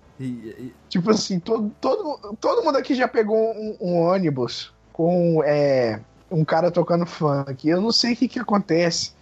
[0.88, 6.00] Tipo assim, todo, todo, todo mundo aqui já pegou um, um ônibus com é,
[6.30, 7.68] um cara tocando funk.
[7.68, 9.12] Eu não sei o que, que acontece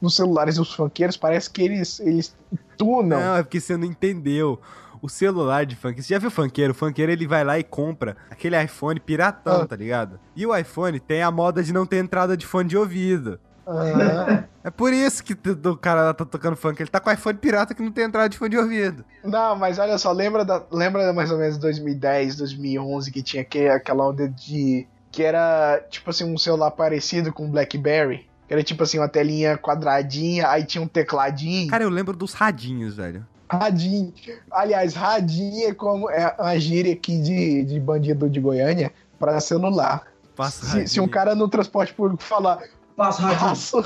[0.00, 1.16] nos celulares dos funkeiros.
[1.16, 2.36] Parece que eles, eles
[2.76, 3.18] tunam.
[3.20, 4.60] Não, é porque você não entendeu.
[5.00, 6.00] O celular de funk.
[6.00, 6.70] Você já viu o funkeiro?
[6.72, 9.66] O funkeiro ele vai lá e compra aquele iPhone piratão, Ah.
[9.66, 10.20] tá ligado?
[10.36, 13.40] E o iPhone tem a moda de não ter entrada de fone de ouvido.
[13.66, 16.80] Ah, É por isso que o cara tá tocando funk.
[16.80, 19.04] Ele tá com iPhone pirata que não tem entrada de fone de ouvido.
[19.24, 23.68] não, mas olha só, lembra, da, lembra mais ou menos 2010, 2011 que tinha que,
[23.68, 24.86] aquela onda de.
[25.10, 28.28] que era tipo assim, um celular parecido com o Blackberry?
[28.46, 31.68] Que era tipo assim, uma telinha quadradinha, aí tinha um tecladinho.
[31.70, 33.26] Cara, eu lembro dos radinhos, velho.
[33.50, 34.12] Radinho.
[34.50, 40.02] Aliás, radinho é como é uma gíria aqui de, de bandido de Goiânia pra celular.
[40.34, 42.60] Passa Se, se um cara no transporte público falar
[42.96, 43.40] passa radinho.
[43.40, 43.82] passo,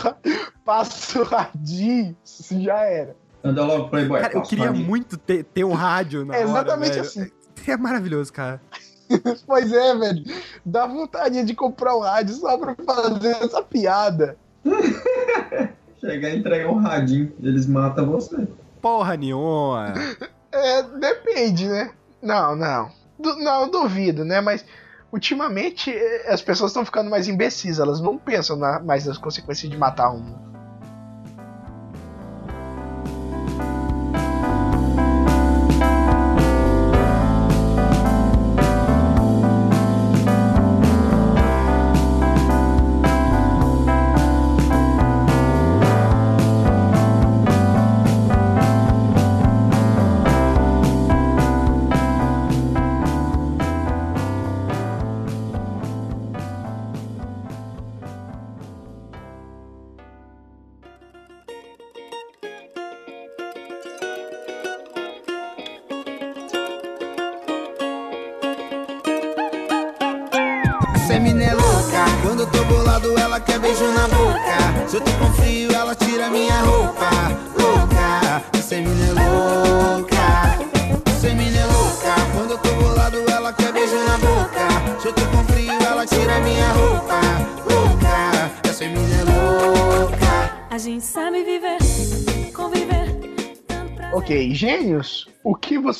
[0.65, 3.17] passo radinho, isso já era.
[3.45, 4.21] Anda logo, Playboy.
[4.21, 4.87] Cara, eu queria radinho.
[4.87, 7.03] muito ter, ter um rádio na É hora, exatamente velho.
[7.03, 7.31] assim.
[7.69, 8.61] É maravilhoso, cara.
[9.47, 10.25] Pois é, velho.
[10.65, 14.37] Dá vontade de comprar um rádio só pra fazer essa piada.
[16.01, 18.47] Chegar e entregar um radinho, eles matam você.
[18.81, 19.95] Porra nenhuma.
[20.53, 21.91] É, depende, né?
[22.23, 22.91] Não, não.
[23.19, 24.41] Du- não, duvido, né?
[24.41, 24.65] Mas
[25.13, 29.71] ultimamente eh, as pessoas estão ficando mais imbecis, elas não pensam na- mais nas consequências
[29.71, 30.56] de matar um.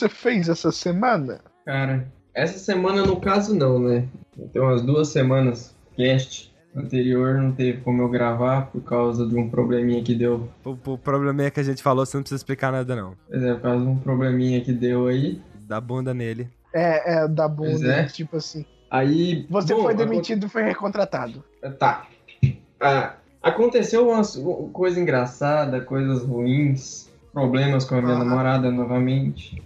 [0.07, 1.41] Você fez essa semana?
[1.65, 4.07] Cara, essa semana no caso não, né?
[4.53, 9.49] Tem umas duas semanas, cast anterior não teve como eu gravar por causa de um
[9.49, 10.49] probleminha que deu.
[10.65, 13.15] O, o probleminha que a gente falou, você não precisa explicar nada, não.
[13.29, 15.41] Pois é, por causa de um probleminha que deu aí.
[15.67, 16.49] Dá bunda nele.
[16.75, 18.05] É, é da bunda, é.
[18.05, 18.65] tipo assim.
[18.91, 19.47] Aí.
[19.49, 21.43] Você bom, foi demitido e foi recontratado.
[21.79, 22.07] Tá.
[22.79, 24.37] Ah, aconteceu umas
[24.73, 28.19] coisas engraçadas, coisas ruins, problemas com a minha Ah.
[28.19, 29.63] namorada novamente.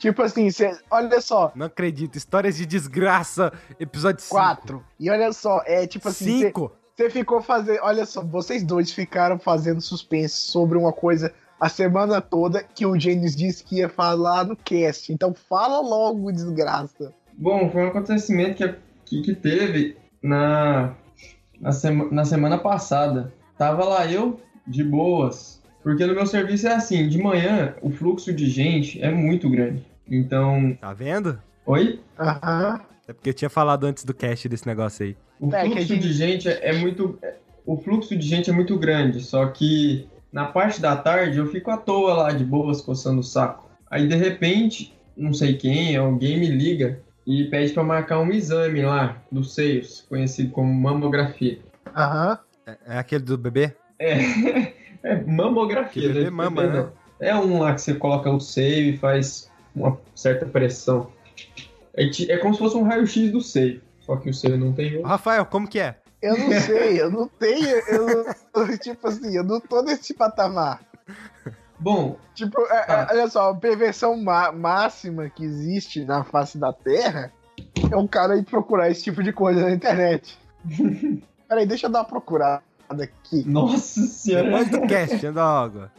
[0.00, 2.16] Tipo assim, você, olha só, Não acredito.
[2.16, 4.34] Histórias de desgraça, episódio 5.
[4.34, 4.84] quatro.
[4.98, 6.72] E olha só, é tipo assim, você- 5?
[6.96, 7.78] você ficou fazendo.
[7.82, 12.98] Olha só, vocês dois ficaram fazendo suspense sobre uma coisa a semana toda que o
[12.98, 15.12] Gênesis disse que ia falar no cast.
[15.12, 17.12] Então fala logo, desgraça.
[17.36, 20.94] Bom, foi um acontecimento que, que, que teve na,
[21.60, 23.32] na, sema- na semana passada.
[23.58, 25.60] Tava lá eu, de boas.
[25.82, 29.84] Porque no meu serviço é assim, de manhã o fluxo de gente é muito grande.
[30.10, 30.76] Então.
[30.80, 31.40] Tá vendo?
[31.66, 32.00] Oi?
[32.18, 32.80] Aham.
[33.06, 35.16] É porque eu tinha falado antes do cast desse negócio aí.
[35.38, 37.18] O É, fluxo gente- de gente é é muito.
[37.66, 41.70] O fluxo de gente é muito grande, só que na parte da tarde eu fico
[41.70, 43.68] à toa lá de boas coçando o saco.
[43.90, 48.82] Aí de repente, não sei quem, alguém me liga e pede pra marcar um exame
[48.82, 51.58] lá dos seios, conhecido como mamografia.
[51.96, 52.38] Aham.
[52.66, 53.74] É, é aquele do bebê?
[53.98, 54.14] É,
[55.02, 56.02] é mamografia.
[56.02, 56.88] Que bebê deve mama, ser, né?
[57.20, 61.10] É um lá que você coloca o seio e faz uma certa pressão.
[61.94, 65.02] É, é como se fosse um raio-x do seio, só que o seio não tem.
[65.02, 65.96] Rafael, como que é?
[66.22, 67.66] Eu não sei, eu não tenho.
[67.88, 68.06] Eu,
[68.56, 70.80] não- tipo assim, eu não tô nesse patamar.
[71.78, 73.08] Bom, Tipo, é- é, Tá.
[73.10, 77.32] olha só, a perversão má- máxima que existe na face da Terra
[77.90, 80.38] é um cara ir procurar esse tipo de coisa na internet.
[81.48, 82.62] Peraí, deixa eu dar uma procurada
[83.00, 83.44] aqui.
[83.48, 84.44] nossa senhora.
[84.44, 85.92] Depois do cast, anda água.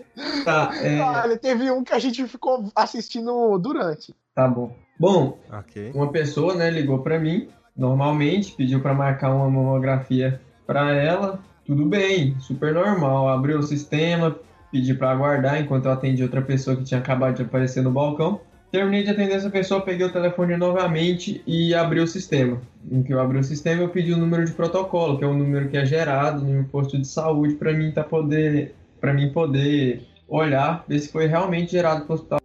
[0.43, 4.13] Tá, é, Olha, teve um que a gente ficou assistindo durante.
[4.35, 4.75] tá bom.
[4.99, 5.91] Bom, Ok.
[5.95, 11.39] uma pessoa, né, ligou pra mim, normalmente, pediu pra marcar uma mamografia pra ela.
[11.65, 13.29] Tudo bem, super normal.
[13.29, 14.35] Abriu o sistema,
[14.71, 18.41] pedi pra aguardar enquanto eu atendi outra pessoa que tinha acabado de aparecer no balcão.
[18.71, 22.61] Terminei de atender essa pessoa, peguei o telefone novamente e abri o sistema.
[22.89, 25.33] Em que eu abri o sistema, eu pedi o número de protocolo, que é o
[25.33, 30.03] número que é gerado no posto de saúde para mim tá poder, para mim poder
[30.25, 32.39] olhar, ver se foi realmente gerado pro hospital.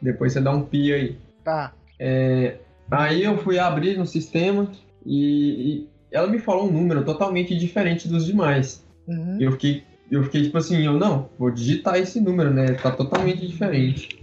[0.00, 1.18] Depois você dá um pi aí.
[1.44, 1.74] Tá.
[2.90, 4.70] Aí eu fui abrir no sistema
[5.04, 8.82] e, e ela me falou um número totalmente diferente dos demais.
[9.06, 9.36] Uhum.
[9.38, 12.72] Eu fiquei, eu fiquei tipo assim, eu não, vou digitar esse número, né?
[12.72, 14.18] Tá totalmente diferente.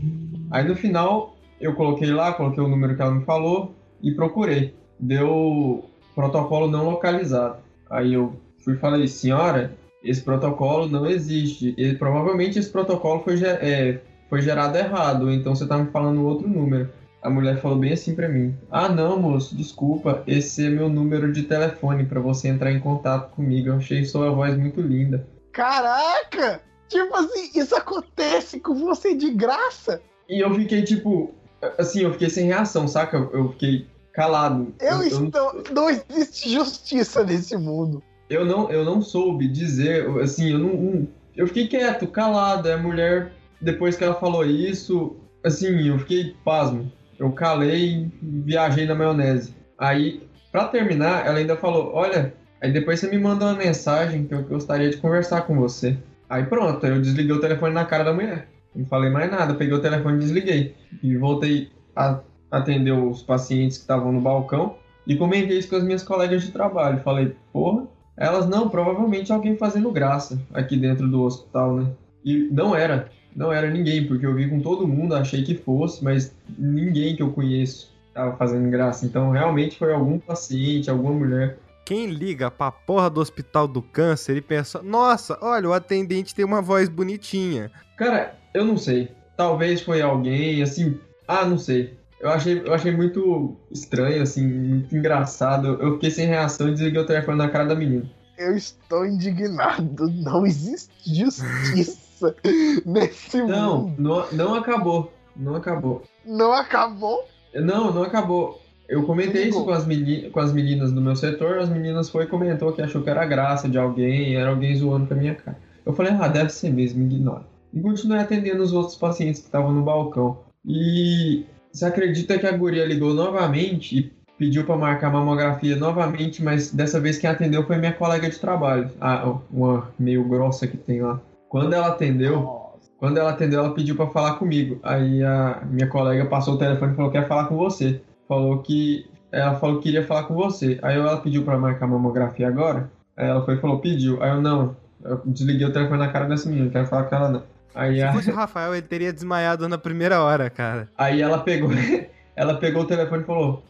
[0.52, 4.74] Aí no final eu coloquei lá, coloquei o número que ela me falou e procurei.
[5.00, 5.86] Deu
[6.16, 7.58] protocolo não localizado.
[7.90, 11.74] Aí eu fui e falei, senhora, esse protocolo não existe.
[11.78, 16.48] E, provavelmente esse protocolo foi, é, foi gerado errado, então você tá me falando outro
[16.48, 16.90] número.
[17.22, 21.34] A mulher falou bem assim pra mim: Ah, não, moço, desculpa, esse é meu número
[21.34, 23.70] de telefone pra você entrar em contato comigo.
[23.70, 25.28] Eu achei sua voz muito linda.
[25.52, 26.62] Caraca!
[26.88, 30.02] Tipo assim, isso acontece com você de graça.
[30.30, 31.34] E eu fiquei tipo,
[31.78, 33.18] assim, eu fiquei sem reação, saca?
[33.34, 34.74] Eu fiquei calado.
[34.80, 35.64] Eu, eu, estou.
[35.74, 38.04] Não existe justiça nesse mundo.
[38.30, 42.72] eu não, eu não soube dizer, assim, eu não, eu fiquei quieto, calado.
[42.72, 46.92] A mulher, depois que ela falou isso, assim, eu fiquei pasmo.
[47.18, 49.54] Eu calei e viajei na maionese.
[49.78, 50.22] Aí,
[50.52, 54.44] pra terminar, ela ainda falou: Olha, aí depois você me manda uma mensagem que eu
[54.44, 55.98] gostaria de conversar com você.
[56.30, 58.48] Aí pronto, eu desliguei o telefone na cara da mulher.
[58.76, 60.76] Não falei mais nada, peguei o telefone e desliguei.
[61.02, 62.20] E voltei a
[62.52, 66.52] atender os pacientes que estavam no balcão e comentei isso com as minhas colegas de
[66.52, 67.02] trabalho.
[67.02, 71.92] Falei, porra, elas não, provavelmente alguém fazendo graça aqui dentro do hospital, né?
[72.24, 76.04] E não era, não era ninguém, porque eu vi com todo mundo, achei que fosse,
[76.04, 79.06] mas ninguém que eu conheço tava fazendo graça.
[79.06, 81.58] Então realmente foi algum paciente, alguma mulher.
[81.86, 86.46] Quem liga pra porra do hospital do câncer e pensa, nossa, olha, o atendente tem
[86.46, 87.72] uma voz bonitinha.
[87.98, 89.12] Cara, eu não sei.
[89.38, 91.00] Talvez foi alguém, assim.
[91.28, 91.94] Ah, não sei.
[92.20, 95.68] Eu achei, eu achei muito estranho, assim, muito engraçado.
[95.82, 98.04] Eu fiquei sem reação e desliguei o telefone na cara da menina.
[98.38, 100.10] Eu estou indignado.
[100.10, 102.36] Não existe justiça
[102.86, 103.96] nesse Não, mundo.
[104.02, 105.14] não, não acabou.
[105.36, 106.04] Não acabou.
[106.26, 107.26] Não acabou?
[107.56, 108.62] Não, não acabou.
[108.90, 112.26] eu comentei isso com as, meni- com as meninas do meu setor, as meninas foi
[112.26, 115.36] e comentou que achou que era graça de alguém, era alguém zoando com a minha
[115.36, 115.58] cara.
[115.86, 117.44] Eu falei, ah, deve ser mesmo, ignora.
[117.74, 120.40] E continuei atendendo os outros pacientes que estavam no balcão.
[120.66, 126.72] E você acredita que a guria ligou novamente e pediu para marcar mamografia novamente, mas
[126.72, 131.02] dessa vez quem atendeu foi minha colega de trabalho, a, uma meio grossa que tem
[131.02, 131.20] lá.
[131.50, 132.90] Quando ela atendeu, Nossa.
[132.98, 134.80] quando ela atendeu, ela pediu pra falar comigo.
[134.82, 138.02] Aí a minha colega passou o telefone e falou que quer falar com você.
[138.28, 140.80] Falou que ela falou que queria falar com você.
[140.82, 142.90] Aí ela pediu pra marcar mamografia agora.
[143.18, 144.22] Aí ela foi e falou, pediu.
[144.24, 147.16] Aí eu não, eu desliguei o telefone na cara dessa menina, não quero falar com
[147.16, 147.44] ela não.
[147.76, 150.90] Aí, Se a- fosse o Rafael, ele teria desmaiado na primeira hora, cara.
[150.98, 151.70] aí ela pegou,
[152.36, 153.64] ela pegou o telefone e falou,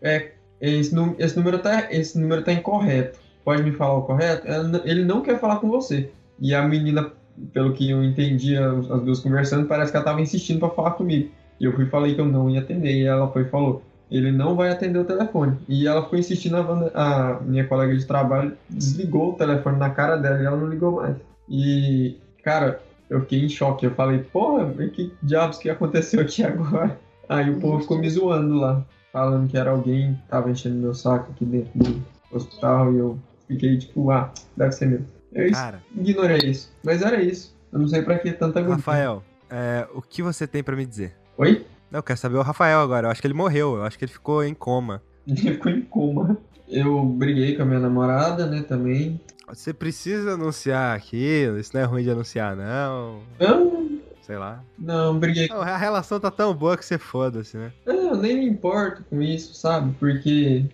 [0.00, 3.18] é, esse, esse número tá, esse número tá incorreto.
[3.44, 4.46] Pode me falar o correto?
[4.84, 6.10] Ele não quer falar com você.
[6.40, 7.10] E a menina,
[7.52, 10.92] pelo que eu entendi, as as duas conversando, parece que ela tava insistindo pra falar
[10.92, 11.28] comigo.
[11.58, 12.92] E eu fui e falei que eu não ia atender.
[12.92, 15.58] E ela foi e falou: ele não vai atender o telefone.
[15.68, 19.90] E ela ficou insistindo, a, Wanda- a minha colega de trabalho desligou o telefone na
[19.90, 21.16] cara dela e ela não ligou mais.
[21.48, 22.80] E, cara,
[23.12, 23.84] eu fiquei em choque.
[23.84, 26.98] Eu falei: porra, que diabos que aconteceu aqui agora?
[27.28, 30.94] Aí o povo ficou me zoando lá, falando que era alguém que tava enchendo meu
[30.94, 32.02] saco aqui dentro do
[32.32, 32.92] hospital.
[32.92, 35.06] E eu fiquei tipo: ah, deve ser mesmo.
[35.32, 36.72] Eu Cara, ignorei isso.
[36.82, 37.54] Mas era isso.
[37.70, 38.76] Eu não sei pra que tanta agonia.
[38.76, 41.14] Rafael, é, o que você tem pra me dizer?
[41.36, 41.64] Oi?
[41.90, 43.06] Não, eu quero saber o Rafael agora.
[43.06, 43.76] Eu acho que ele morreu.
[43.76, 45.02] Eu acho que ele ficou em coma.
[45.24, 46.36] Ele ficou em coma.
[46.68, 49.20] Eu briguei com a minha namorada, né, também.
[49.48, 51.58] Você precisa anunciar aquilo.
[51.58, 53.20] Isso não é ruim de anunciar, não.
[53.38, 54.62] Não, Sei lá.
[54.78, 55.48] não, briguei.
[55.48, 57.72] Não, a relação tá tão boa que você foda-se, né?
[57.84, 59.92] Não, eu nem me importo com isso, sabe?
[59.98, 60.64] Porque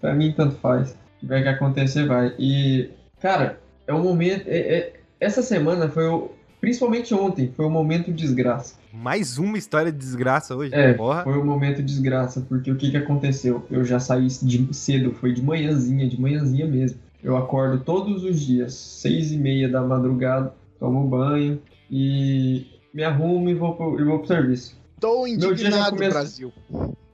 [0.00, 0.96] pra mim tanto faz.
[1.22, 2.34] O que acontecer, vai.
[2.38, 2.90] E,
[3.20, 4.46] cara, é um momento.
[4.48, 6.30] é- é- essa semana foi o.
[6.64, 8.76] Principalmente ontem, foi o momento de desgraça.
[8.90, 10.74] Mais uma história de desgraça hoje.
[10.74, 11.22] É, Porra.
[11.22, 13.66] foi o momento de desgraça, porque o que que aconteceu?
[13.70, 16.98] Eu já saí de cedo, foi de manhãzinha, de manhãzinha mesmo.
[17.22, 21.60] Eu acordo todos os dias, seis e meia da madrugada, tomo banho
[21.90, 24.80] e me arrumo e vou pro, e vou pro serviço.
[24.98, 26.52] Tô dia já indignado, começa- Brasil.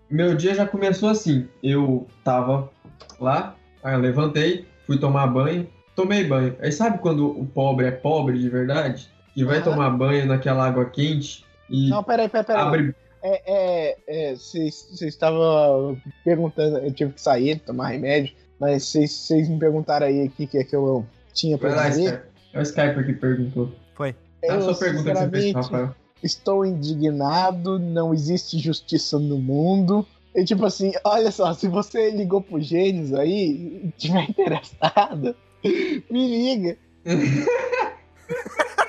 [0.09, 2.71] Meu dia já começou assim, eu tava
[3.19, 6.55] lá, aí eu levantei, fui tomar banho, tomei banho.
[6.61, 9.11] Aí sabe quando o pobre é pobre de verdade?
[9.41, 9.71] Que vai Aham.
[9.71, 12.63] tomar banho naquela água quente e Não, peraí, peraí, peraí.
[12.63, 19.11] abre É, é, é, vocês estavam perguntando, eu tive que sair, tomar remédio, mas vocês
[19.11, 21.89] vocês me perguntaram aí o que, que é que eu tinha Vai pra lá.
[21.89, 22.19] Skype.
[22.53, 23.73] É o Skype que perguntou.
[23.95, 24.15] Foi.
[24.43, 25.95] É a Eu, sua pergunta que você fez, Rafael.
[26.23, 30.07] Estou indignado, não existe justiça no mundo.
[30.35, 35.35] E tipo assim, olha só, se você ligou pro Gênesis aí e tiver interessado,
[35.65, 36.77] me liga.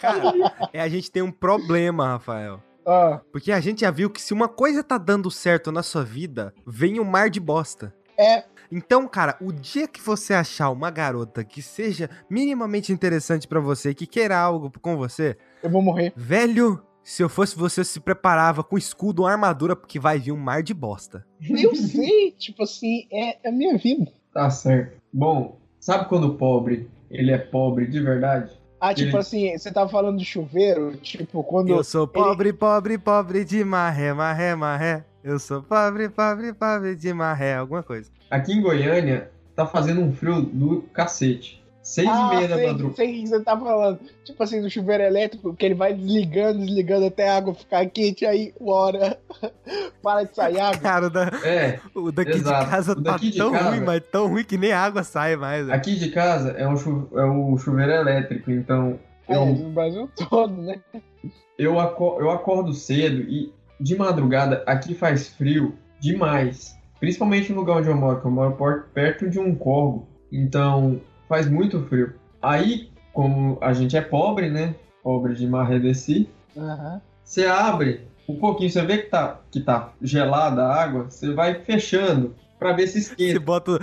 [0.00, 0.32] Cara,
[0.72, 2.60] é, a gente tem um problema, Rafael.
[2.84, 6.04] Ó, Porque a gente já viu que se uma coisa tá dando certo na sua
[6.04, 7.94] vida, vem um mar de bosta.
[8.18, 13.60] é, Então, cara, o dia que você achar uma garota que seja minimamente interessante pra
[13.60, 16.12] você, que queira algo com você, eu vou morrer.
[16.16, 20.32] velho, se eu fosse você, eu se preparava com escudo, uma armadura, porque vai vir
[20.32, 21.24] um mar de bosta.
[21.40, 24.10] Eu sei, tipo assim, é a minha vida.
[24.32, 25.00] Tá certo.
[25.12, 28.50] Bom, sabe quando o pobre, ele é pobre de verdade?
[28.80, 31.68] Ah, tipo Ele- assim, você tava falando do chuveiro, tipo, quando.
[31.68, 35.04] Eu sou pobre, pobre, pobre de marré, marré, marré.
[35.22, 38.10] Eu sou pobre, pobre, pobre de marré, alguma coisa.
[38.28, 41.61] Aqui em Goiânia, tá fazendo um frio do cacete.
[41.82, 42.94] Seis ah, e meia da sei, madrugada.
[42.96, 43.98] sei o que você tá falando.
[44.24, 48.24] Tipo assim, do chuveiro elétrico, que ele vai desligando, desligando até a água ficar quente,
[48.24, 49.18] aí uma hora
[50.02, 50.80] para de sair água.
[50.80, 52.64] Cara, o, da- É, o daqui Exato.
[52.64, 55.34] de casa O tá de tão casa- ruim, mas tão ruim que nem água sai
[55.36, 55.68] mais.
[55.70, 60.08] aqui de casa é, um chu- é o chuveiro elétrico, então É, eu, no Brasil
[60.30, 60.80] todo, né?
[61.58, 66.76] eu, aco- eu acordo cedo e de madrugada aqui faz frio demais.
[67.00, 68.56] Principalmente no lugar onde eu moro, que eu moro
[68.94, 70.06] perto de um corvo.
[70.30, 71.00] Então
[71.32, 72.12] faz muito frio.
[72.42, 74.74] Aí, como a gente é pobre, né?
[75.02, 77.00] Pobre de marredeci, Aham.
[77.24, 81.54] você abre um pouquinho, você vê que tá, que tá gelada a água, você vai
[81.64, 83.40] fechando pra ver se Você esquenta.
[83.40, 83.78] bota.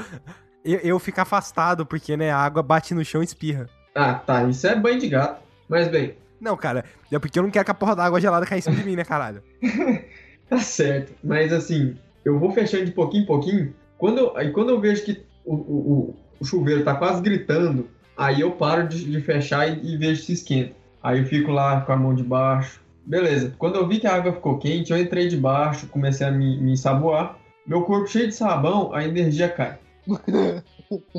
[0.64, 3.68] Eu, eu fico afastado, porque, né, a água bate no chão e espirra.
[3.96, 5.42] Ah, tá, isso é banho de gato.
[5.68, 8.46] Mas bem, Não, cara, é porque eu não quero que a porra da água gelada
[8.46, 9.42] caia em cima de mim, né, caralho?
[10.48, 11.96] Tá certo, mas assim,
[12.26, 13.76] eu vou fechando de pouquinho em pouquinho.
[14.00, 17.88] Quando eu, aí quando eu vejo que o, o, o- chuveiro tá quase gritando,
[18.18, 20.74] aí eu paro de, de fechar e, e vejo se esquenta.
[21.02, 22.82] Aí eu fico lá com a mão de baixo.
[23.06, 26.32] Beleza, quando eu vi que a água ficou quente, eu entrei de baixo, comecei a
[26.32, 27.38] me, me ensaboar.
[27.66, 29.78] Meu corpo cheio de sabão, a energia cai.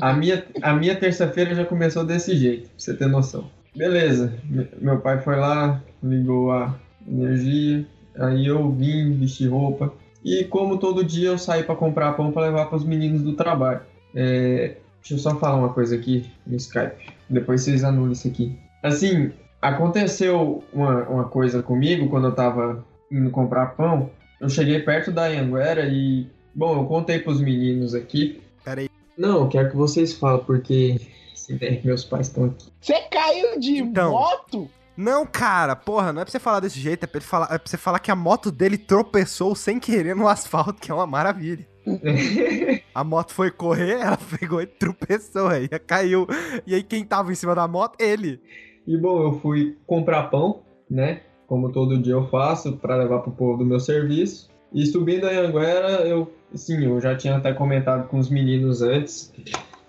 [0.01, 3.49] A minha, a minha terça-feira já começou desse jeito, pra você ter noção.
[3.73, 6.75] Beleza, me- meu pai foi lá, ligou a
[7.07, 7.85] energia,
[8.19, 9.93] aí eu vim, vesti roupa,
[10.25, 13.79] E como todo dia eu saí pra comprar pão pra levar pros meninos do trabalho.
[14.13, 17.11] É, deixa eu só falar uma coisa aqui no Skype.
[17.29, 18.57] Depois vocês anulam isso aqui.
[18.81, 19.31] Assim,
[19.61, 24.09] aconteceu uma, uma coisa comigo quando eu tava indo comprar pão.
[24.39, 26.27] Eu cheguei perto da Anguera e.
[26.53, 28.41] Bom, eu contei pros meninos aqui.
[28.63, 28.89] Peraí.
[29.17, 30.99] Não, eu quero que vocês falem, porque.
[31.35, 32.71] Se der que meus pais estão aqui.
[32.79, 34.11] Você caiu de Então.
[34.11, 34.69] moto?
[34.95, 37.57] Não, cara, porra, não é pra você falar desse jeito, é pra, ele falar, é
[37.57, 41.07] pra você falar que a moto dele tropeçou sem querer no asfalto, que é uma
[41.07, 41.65] maravilha.
[42.93, 46.27] A moto foi correr, ela pegou e tropeçou aí, caiu.
[46.65, 47.99] E aí quem tava em cima da moto?
[47.99, 48.39] Ele.
[48.85, 51.21] E bom, eu fui comprar pão, né?
[51.47, 54.49] Como todo dia eu faço, para levar pro povo do meu serviço.
[54.73, 59.33] E subindo a Anguera, eu, sim, eu já tinha até comentado com os meninos antes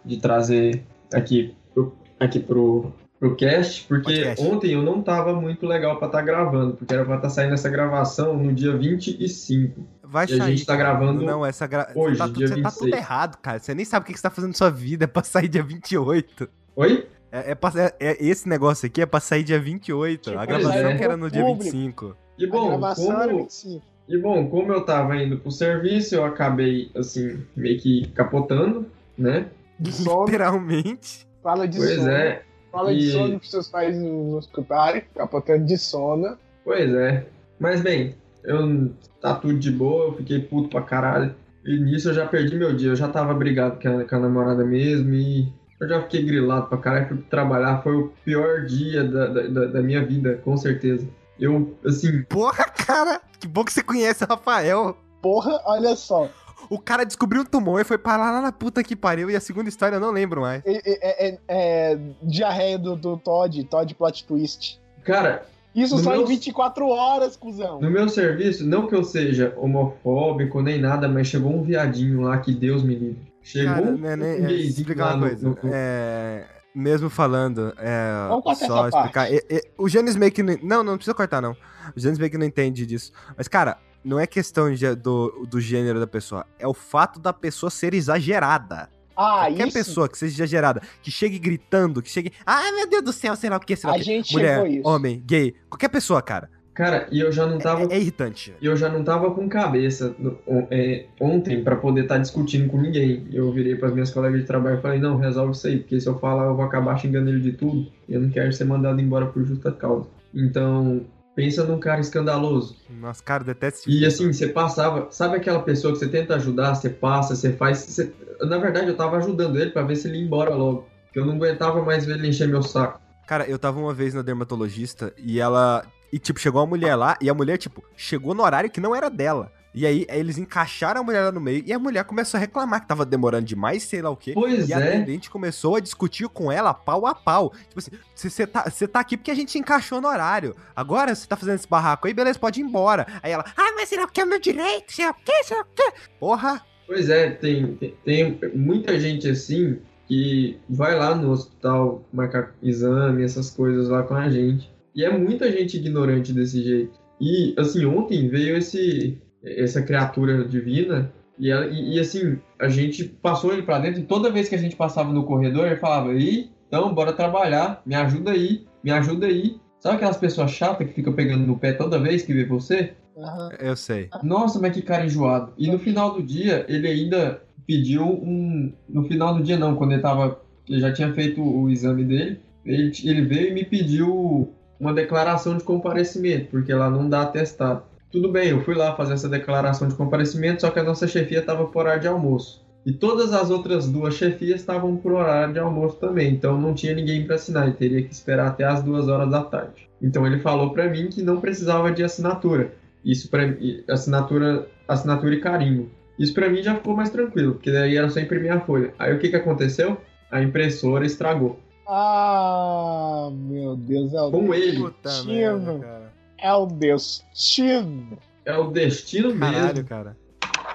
[0.04, 0.82] de trazer
[1.12, 4.44] aqui pro, aqui pro, pro cast, porque Podcast.
[4.44, 7.70] ontem eu não tava muito legal pra estar gravando, porque era pra estar saindo essa
[7.70, 9.80] gravação no dia 25.
[10.02, 10.56] Vai E a sair.
[10.56, 11.92] gente tá gravando Não, essa gra...
[11.94, 12.78] hoje, você tá, tudo, dia você tá 26.
[12.78, 13.58] tudo errado, cara.
[13.60, 15.04] Você nem sabe o que você tá fazendo na sua vida.
[15.04, 16.48] É pra sair dia 28.
[16.74, 17.06] Oi?
[17.30, 20.30] É, é, pra- é- é- esse negócio aqui é pra sair dia 28.
[20.30, 20.96] A Pois gravação é.
[20.98, 21.62] que era no dia Público.
[21.72, 22.16] 25.
[22.38, 23.82] E a bom, gravação era como, 25.
[24.08, 28.84] E bom, como eu tava indo pro serviço, eu acabei, assim, meio que capotando,
[29.16, 29.46] né?
[29.78, 31.26] Literalmente.
[31.42, 32.10] Fala de Pois sono.
[32.10, 32.42] é,
[32.72, 35.02] Fala de E- sono pros seus pais não escutarem.
[35.14, 36.36] Capotando de sono.
[36.64, 37.26] pois é.
[37.60, 41.34] Mas bem, eu tá tudo de boa, eu fiquei puto pra caralho.
[41.64, 44.18] E nisso eu já perdi meu dia, eu já tava brigado com a, com a
[44.18, 45.46] namorada mesmo e
[45.80, 49.66] eu já fiquei grilado pra caralho, fui trabalhar, foi o pior dia da, da, da-
[49.66, 51.06] da minha vida, com certeza.
[51.38, 53.20] Eu, assim, Porra, cara.
[53.38, 54.96] Que bom que você conhece o Rafael.
[55.20, 56.28] Porra, olha só.
[56.70, 59.30] O cara descobriu um tumor e foi parar lá na puta que pariu.
[59.30, 60.62] E a segunda história eu não lembro mais.
[60.64, 64.80] É, é- é- é diarreia do, do Todd, Todd Plot Twist.
[65.04, 67.80] cara, Isso No só meu- em 24 horas, cuzão.
[67.80, 72.36] no meu serviço, não que eu seja homofóbico nem nada, mas chegou um viadinho lá
[72.38, 73.32] que Deus me livre.
[73.42, 75.48] Chegou Cara, um, né, né, é, explicar uma coisa.
[75.48, 76.44] no- É,
[76.74, 79.28] mesmo falando, é, Vamos cortar só essa explicar.
[79.30, 79.46] parte.
[79.50, 81.52] e- e- o Janis meio que não, não, não precisa cortar não.
[81.96, 83.10] O Janis meio que não entende disso.
[83.34, 87.32] Mas cara, não é questão de- do, do gênero da pessoa, é o fato da
[87.32, 88.88] pessoa ser exagerada.
[89.14, 89.76] Ah, Qualquer isso.
[89.76, 93.50] pessoa que seja exagerada, que chegue gritando, que chegue, ai meu Deus do céu, sei
[93.50, 94.04] lá o que, sei lá A que.
[94.04, 94.88] gente Mulher, chegou isso.
[94.88, 96.48] homem, gay, qualquer pessoa, cara.
[96.74, 98.54] Cara, e eu já não tava É, é irritante.
[98.58, 100.38] E eu já não tava com cabeça no-
[100.70, 103.26] é, ontem pra poder estar discutindo com ninguém.
[103.30, 106.08] Eu virei pras minhas colegas de trabalho e falei, não, resolve isso aí, porque se
[106.08, 107.92] eu falar eu vou acabar xingando ele de tudo.
[108.08, 110.08] E eu não quero ser mandado embora por justa causa.
[110.34, 111.04] Então,
[111.34, 112.76] pensa num cara escandaloso.
[112.90, 116.90] Nossa, cara, detesto E assim, você passava, sabe aquela pessoa que você tenta ajudar, você
[116.90, 117.78] passa, você faz.
[117.78, 120.88] você- Na verdade, eu tava ajudando ele pra ver se ele ia embora logo.
[121.04, 123.00] Porque eu não aguentava mais ver ele encher meu saco.
[123.26, 125.84] Cara, eu tava uma vez na dermatologista e ela.
[126.12, 128.94] E, tipo, chegou uma mulher lá e a mulher, tipo, chegou no horário que não
[128.94, 129.50] era dela.
[129.74, 132.40] E aí, aí eles encaixaram a mulher lá no meio e a mulher começou a
[132.40, 134.32] reclamar que tava demorando demais, sei lá o quê.
[134.34, 134.88] Pois e a é.
[134.88, 137.52] atendente começou a discutir com ela pau a pau.
[137.68, 140.54] Tipo assim, você tá, cê tá aqui porque a gente encaixou no horário.
[140.76, 143.06] Agora você tá fazendo esse barraco aí, beleza, pode ir embora.
[143.22, 144.92] Aí ela, ah, mas será que é o meu direito?
[144.92, 145.44] Sei lá o quê?
[145.44, 145.92] Sei lá o quê?
[146.20, 146.62] Porra!
[146.86, 153.24] Pois é, tem, tem, tem muita gente assim que vai lá no hospital marcar exame,
[153.24, 154.70] essas coisas lá com a gente.
[154.94, 157.00] E é muita gente ignorante desse jeito.
[157.18, 163.04] E, assim, ontem veio esse essa criatura divina e, ela- e, e, assim, a gente
[163.04, 166.12] passou ele pra dentro e toda vez que a gente passava no corredor, ele falava,
[166.14, 169.56] Ih, então, bora trabalhar, me ajuda aí, me ajuda aí.
[169.78, 172.92] Sabe aquelas pessoas chatas que ficam pegando no pé toda vez que vê você?
[173.18, 173.50] Aham.
[173.60, 174.08] Eu sei.
[174.22, 175.52] Nossa, mas que cara enjoado.
[175.58, 178.72] E no final do dia, ele ainda pediu um.
[178.88, 180.40] No final do dia, não, quando ele tava.
[180.68, 182.40] Ele já tinha feito o exame dele.
[182.64, 187.82] Ele, ele veio e me pediu uma declaração de comparecimento, porque lá não dá atestado.
[188.12, 191.38] Tudo bem, eu fui lá fazer essa declaração de comparecimento, só que a nossa chefia
[191.38, 192.62] estava por horário de almoço.
[192.84, 196.94] E todas as outras duas chefias estavam por horário de almoço também, então não tinha
[196.94, 199.88] ninguém para assinar, e teria que esperar até as duas horas da tarde.
[200.02, 202.74] Então ele falou para mim que não precisava de assinatura.
[203.02, 203.56] Isso para
[203.88, 205.88] assinatura, assinatura e carimbo.
[206.18, 208.92] Isso para mim já ficou mais tranquilo, porque daí era só imprimir a folha.
[208.98, 209.96] Aí o que que aconteceu?
[210.30, 211.58] A impressora estragou.
[211.88, 214.78] Ah, meu Deus, é o Com ele.
[214.80, 216.01] Puta merda, cara.
[216.42, 218.18] É o destino.
[218.44, 219.88] É o destino Caralho, mesmo.
[219.88, 220.16] cara.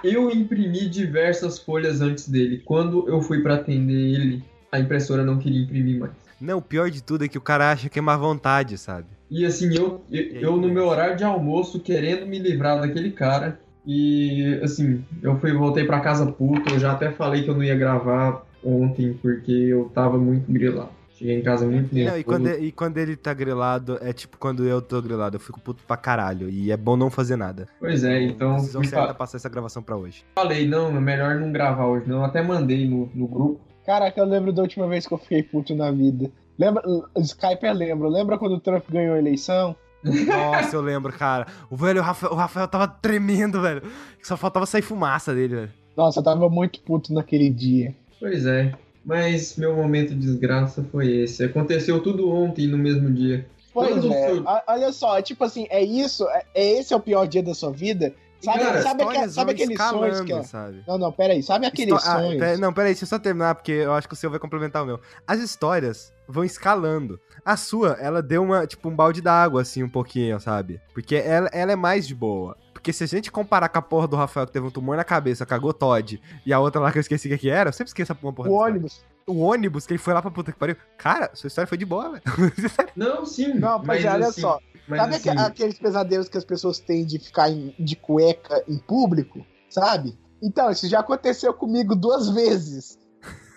[0.01, 2.61] Eu imprimi diversas folhas antes dele.
[2.63, 6.13] Quando eu fui para atender ele, a impressora não queria imprimir mais.
[6.39, 9.07] Não, o pior de tudo é que o cara acha que é má vontade, sabe?
[9.29, 13.59] E assim, eu, eu, eu no meu horário de almoço, querendo me livrar daquele cara.
[13.85, 16.73] E assim, eu fui, voltei pra casa puto.
[16.73, 20.96] Eu já até falei que eu não ia gravar ontem, porque eu tava muito grilado.
[21.17, 22.13] Cheguei em casa muito nervoso.
[22.13, 25.39] Não, e, quando, e quando ele tá grilado, é tipo quando eu tô grilado, eu
[25.39, 26.49] fico puto pra caralho.
[26.49, 27.67] E é bom não fazer nada.
[27.79, 30.23] Pois é, então Decisão me certa fa- passar essa gravação pra hoje.
[30.35, 32.17] falei, não, é melhor não gravar hoje, não.
[32.17, 33.59] Eu até mandei no, no grupo.
[33.85, 36.29] Caraca, eu lembro da última vez que eu fiquei puto na vida.
[36.59, 36.83] Lembra,
[37.17, 38.07] Skype é lembra.
[38.09, 39.75] Lembra quando o Trump ganhou a eleição?
[40.03, 41.47] Nossa, eu lembro, cara.
[41.69, 43.81] O velho, o Rafael, o Rafael tava tremendo, velho.
[44.21, 45.71] Só faltava sair fumaça dele, velho.
[45.95, 47.95] Nossa, eu tava muito puto naquele dia.
[48.19, 48.73] Pois é.
[49.07, 51.41] Mas meu momento de desgraça foi esse.
[51.45, 53.47] Aconteceu tudo ontem no mesmo dia.
[53.73, 57.25] Pois é, a- olha só, tipo assim, é isso, é, é esse é o pior
[57.25, 58.13] dia da sua vida?
[58.41, 60.33] Sabe, Cara, sabe, sabe aqueles sonhos que...
[60.33, 60.83] é- sabe?
[60.87, 62.37] Não, não, peraí, sabe aqueles Histó- ah, sonhos?
[62.37, 64.83] pera- não, peraí, deixa eu só terminar, porque eu acho que o seu vai complementar
[64.83, 64.99] o meu.
[65.25, 67.19] As histórias vão escalando.
[67.45, 70.79] A sua, ela deu uma, tipo, um balde d'água, assim, um pouquinho, sabe?
[70.93, 72.55] Porque ela, ela é mais de boa.
[72.77, 75.03] Porque se a gente comparar com a porra do Rafael que teve um tumor na
[75.03, 77.89] cabeça, cagou Todd, e a outra lá que eu esqueci o que era, eu sempre
[77.89, 79.03] esqueço a porra O ônibus.
[79.25, 80.75] O ônibus que ele foi lá pra puta que pariu.
[80.95, 82.21] Cara, sua história foi de boa, velho.
[82.95, 83.55] Não, sim.
[83.55, 87.03] Não, mas, olha assim, só, Mas sabe assim, aque- aqueles pesadelos que as pessoas têm
[87.03, 90.15] de ficar em- de cueca em público, sabe?
[90.41, 92.97] Então, isso já aconteceu comigo duas vezes.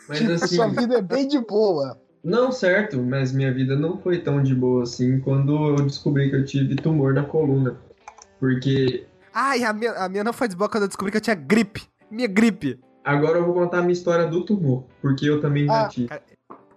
[0.08, 2.00] mas tipo, assim, sua vida é bem de boa.
[2.24, 6.36] Não, certo, mas minha vida não foi tão de boa assim quando eu descobri que
[6.36, 7.76] eu tive tumor na coluna.
[8.40, 9.06] Porque
[9.42, 11.34] Ai, a minha, a minha não foi de boa quando eu descobri que eu tinha
[11.34, 11.82] gripe.
[12.10, 12.78] Minha gripe.
[13.02, 16.08] agora eu vou contar a minha história do tumor, porque eu também já Ah, tive.
[16.08, 16.22] cara,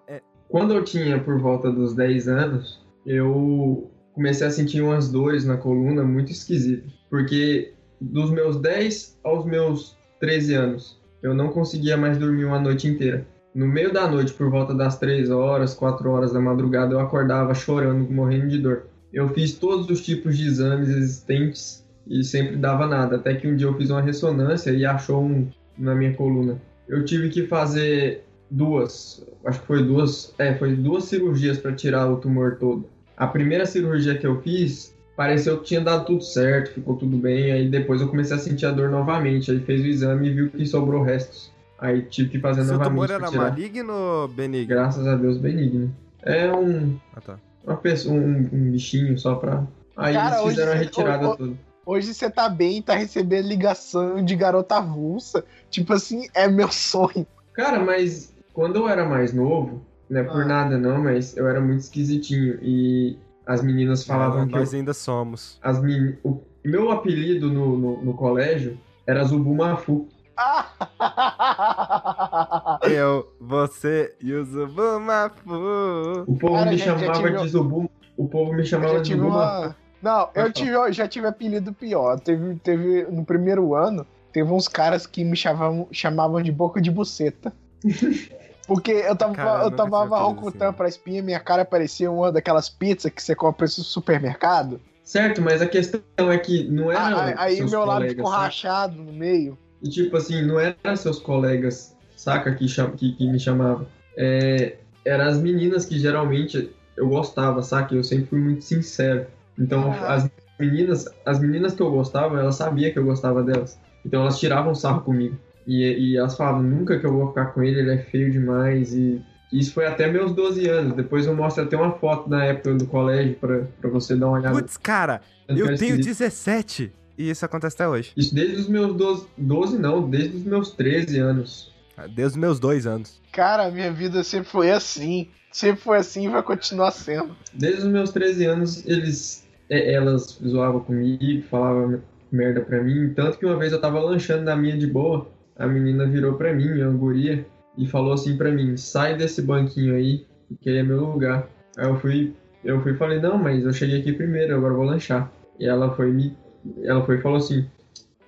[0.07, 5.43] é- Quando eu tinha por volta dos 10 anos, eu comecei a sentir umas dores
[5.43, 6.89] na coluna muito esquisitas.
[7.09, 12.88] Porque dos meus 10 aos meus 13 anos, eu não conseguia mais dormir uma noite
[12.88, 13.28] inteira.
[13.53, 17.53] No meio da noite, por volta das 3 horas, 4 horas da madrugada, eu acordava
[17.53, 18.86] chorando, morrendo de dor.
[19.11, 23.16] Eu fiz todos os tipos de exames existentes e sempre dava nada.
[23.18, 25.47] Até que um dia eu fiz uma ressonância e achou um
[25.78, 26.62] na minha coluna.
[26.88, 32.08] Eu tive que fazer duas, acho que foi duas, é, foi duas cirurgias para tirar
[32.12, 32.86] o tumor todo.
[33.18, 37.51] A primeira cirurgia que eu fiz, pareceu que tinha dado tudo certo, ficou tudo bem,
[37.51, 40.49] aí depois eu comecei a sentir a dor novamente, aí fez o exame e viu
[40.49, 41.51] que sobrou restos.
[41.80, 43.43] Aí tive que fazer Seu novamente tumor pra era tirar.
[43.49, 44.68] maligno ou benigno?
[44.68, 45.93] Graças a Deus, benigno.
[46.22, 47.39] É um, Ah, tá.
[47.66, 49.64] uma pessoa, um, um bichinho só pra.
[49.97, 51.54] Aí Cara, eles hoje fizeram a você- retirada ô, toda.
[51.86, 55.44] Hoje você tá bem, tá recebendo ligação de garota avulsa.
[55.70, 57.28] Tipo assim, é meu sonho.
[57.54, 60.46] Cara, mas quando eu era mais novo, não é por Ah.
[60.46, 62.58] nada não, mas eu era muito esquisitinho.
[62.62, 65.60] E as meninas falavam Ah, que eu- nós ainda somos.
[65.62, 66.18] as meni...
[66.24, 70.08] o meu apelido no, no, no colégio era Zubumafu.
[72.90, 76.24] Eu, você e o Zubumafu.
[76.28, 77.90] O povo Cara, me chamava de Zubu.
[78.18, 79.66] O povo me Eu chamava de Zubumafu.
[79.68, 79.76] uma.
[80.04, 82.20] Não, eu tive, eu já tive apelido pior.
[82.20, 86.91] Teve, teve no primeiro ano, teve uns caras que me chamavam, chamavam de boca de
[86.91, 87.54] buceta.
[88.68, 90.78] Porque eu tava, Cara, eu apelido ocultando assim.
[90.78, 94.80] pra espinha, minha cara parecia uma daquelas pizzas que você compra no supermercado.
[95.04, 96.99] Certo, mas a questão é que não era.
[96.99, 98.41] Ah, aí aí seus meu lábio ficou saca?
[98.41, 99.58] rachado no meio.
[99.82, 102.91] E tipo assim, não eram seus colegas, saca, que, cham...
[102.91, 103.86] que, que me chamavam.
[104.18, 104.78] É...
[105.06, 107.93] Eram as meninas que geralmente eu gostava, saca?
[107.93, 109.28] Eu sempre fui muito sincero.
[109.58, 110.14] Então Ah.
[110.14, 110.30] as
[110.60, 113.80] meninas, as meninas que eu gostava, elas sabiam que eu gostava delas.
[114.06, 115.38] Então elas tiravam sarro comigo.
[115.66, 118.93] E, e elas falavam, nunca que eu vou ficar com ele, ele é feio demais.
[118.93, 120.93] E isso foi até meus 12 anos.
[120.95, 124.39] Depois eu mostro até uma foto da época do colégio pra, pra você dar uma
[124.39, 124.56] olhada.
[124.56, 126.06] Putz, cara, eu era tenho esquisito.
[126.20, 128.12] 17 e isso acontece até hoje.
[128.18, 131.72] Isso desde os meus 12, 12 não, desde os meus 13 anos.
[132.08, 133.22] Desde os meus dois anos.
[133.32, 135.30] Cara, minha vida sempre foi assim.
[135.51, 137.36] Sempre foi assim e vai continuar sendo.
[137.54, 139.43] Desde os meus 13 anos, eles,
[139.80, 142.02] elas zoavam comigo, falavam
[142.32, 143.14] merda pra mim.
[143.14, 146.54] Tanto que uma vez eu tava lanchando na minha de boa, a menina virou pra
[146.54, 147.46] mim, uma guria,
[147.78, 150.26] e falou assim pra mim: sai desse banquinho aí,
[150.62, 151.48] que aí é meu lugar.
[151.78, 154.86] Aí eu fui, eu fui e falei: não, mas eu cheguei aqui primeiro, agora vou
[154.86, 155.32] lanchar.
[155.60, 156.36] E ela foi me.
[156.84, 157.66] Ela foi e falou assim: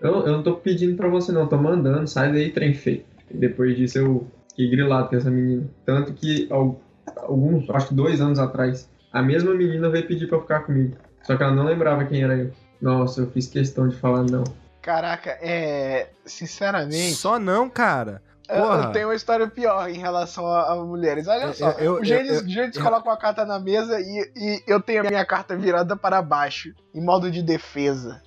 [0.01, 3.03] eu, eu não tô pedindo pra você, não, tô mandando, sai daí, trem feio.
[3.31, 5.63] E depois disso eu fiquei grilado com essa menina.
[5.85, 6.79] Tanto que al-
[7.17, 10.95] alguns, acho que dois anos atrás, a mesma menina veio pedir pra ficar comigo.
[11.25, 12.51] Só que ela não lembrava quem era eu.
[12.81, 14.43] Nossa, eu fiz questão de falar não.
[14.81, 16.09] Caraca, é.
[16.25, 17.15] Sinceramente.
[17.15, 18.21] Só não, cara.
[18.47, 18.83] Eu- Porra.
[18.83, 21.27] Eu tenho uma história pior em relação a, a mulheres.
[21.27, 23.57] Olha Eu- só, eu- eu- o Gênesis, eu- o Gênesis eu- coloca uma carta na
[23.59, 28.21] mesa e, e eu tenho a minha carta virada para baixo, em modo de defesa.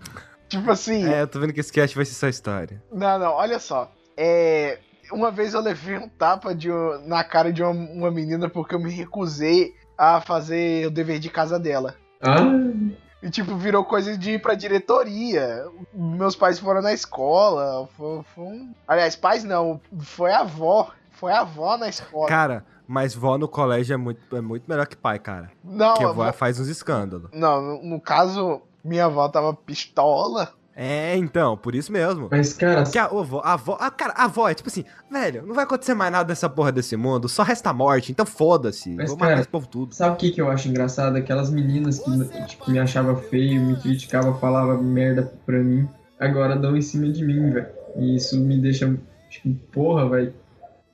[0.49, 2.83] Tipo assim, É, eu tô vendo que esse cast vai ser só história.
[2.91, 3.93] não, não, olha só.
[4.17, 4.79] É,
[5.13, 6.69] uma vez eu levei um tapa de,
[7.07, 11.31] na cara de uma, uma menina porque eu me recusei a fazer o dever de
[11.31, 11.95] casa dela.
[12.23, 12.39] Ah,
[13.23, 15.67] E, tipo, virou coisa de ir pra diretoria.
[15.93, 17.89] Meus pais foram na escola.
[17.97, 18.75] Foi, foi um...
[18.87, 20.91] Aliás, pais não, foi a avó.
[21.13, 22.29] Foi a avó na escola.
[22.29, 25.51] Cara, mas vó no colégio é muito, é muito melhor que pai, cara.
[25.65, 27.29] não, Porque a vó avó- faz uns escândalos.
[27.33, 30.53] não, no, no caso, minha avó tava pistola.
[30.81, 32.29] É, então, por isso mesmo.
[32.31, 35.45] Mas, cara, Porque a avó, a avó, a, cara, a avó é tipo assim, velho,
[35.45, 38.91] não vai acontecer mais nada dessa porra desse mundo, só resta a morte, então foda-se.
[38.91, 39.93] Mas, Vou matar cara, esse povo tudo.
[39.93, 41.17] sabe o que, que eu acho engraçado?
[41.17, 46.77] Aquelas meninas que tipo, me achavam feio, me criticavam, falavam merda pra mim, agora dão
[46.77, 47.67] em cima de mim, velho.
[47.97, 48.97] E isso me deixa,
[49.31, 50.35] tipo, porra, velho.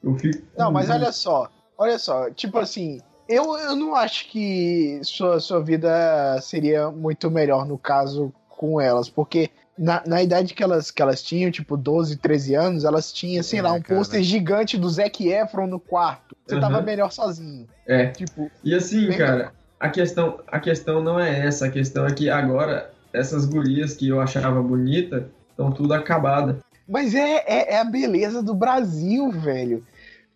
[0.02, 0.42] Eu fico.
[0.56, 5.62] Não, mas olha só, olha só, tipo assim, eu, eu não acho que sua, sua
[5.62, 11.02] vida seria muito melhor no caso com elas, porque na, na idade que elas, que
[11.02, 13.96] elas tinham, tipo 12, 13 anos, elas tinham, sei É, lá, um cara.
[13.98, 16.36] pôster gigante do Zac Efron no quarto.
[16.46, 16.84] Você tava Aham.
[16.84, 17.66] melhor sozinho.
[17.86, 18.06] É.
[18.08, 22.30] Tipo, E assim, cara, a questão, a questão não é essa, a questão é que
[22.30, 26.58] agora essas gurias que eu achava bonita estão tudo acabada.
[26.88, 29.84] mas é, é, é a beleza do Brasil, velho.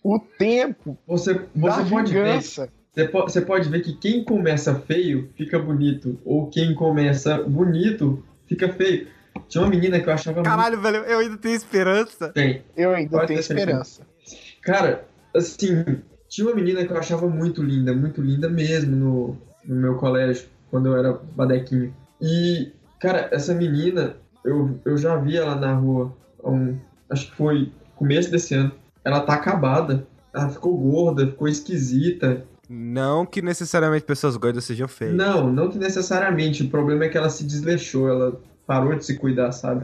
[0.03, 2.69] O tempo Você, você pode ver, vingança.
[3.11, 8.69] po- você pode ver que quem começa feio fica bonito, ou quem começa bonito fica
[8.73, 9.09] feio.
[9.49, 12.25] Tinha uma menina que eu achava Caralho, velho, eu ainda tenho esperança.
[12.27, 12.63] muito bem.
[12.77, 13.81] Eu ainda Pode tenho ter certeza.
[13.83, 14.03] esperança.
[14.63, 15.85] Cara, assim,
[16.29, 20.47] tinha uma menina que eu achava muito linda, muito linda mesmo no, no meu colégio,
[20.71, 21.95] quando eu era badequinho.
[22.21, 26.13] E, cara, essa menina, eu, eu já vi ela na rua,
[26.45, 26.77] um,
[27.11, 28.73] acho que foi começo desse ano.
[29.05, 30.07] Ela tá acabada.
[30.35, 32.45] Ela ficou gorda, ficou esquisita.
[32.69, 35.15] Não que necessariamente pessoas gordas sejam feias.
[35.15, 36.63] Não, não que necessariamente.
[36.63, 39.83] O problema é que ela se desleixou, ela parou de se cuidar, sabe?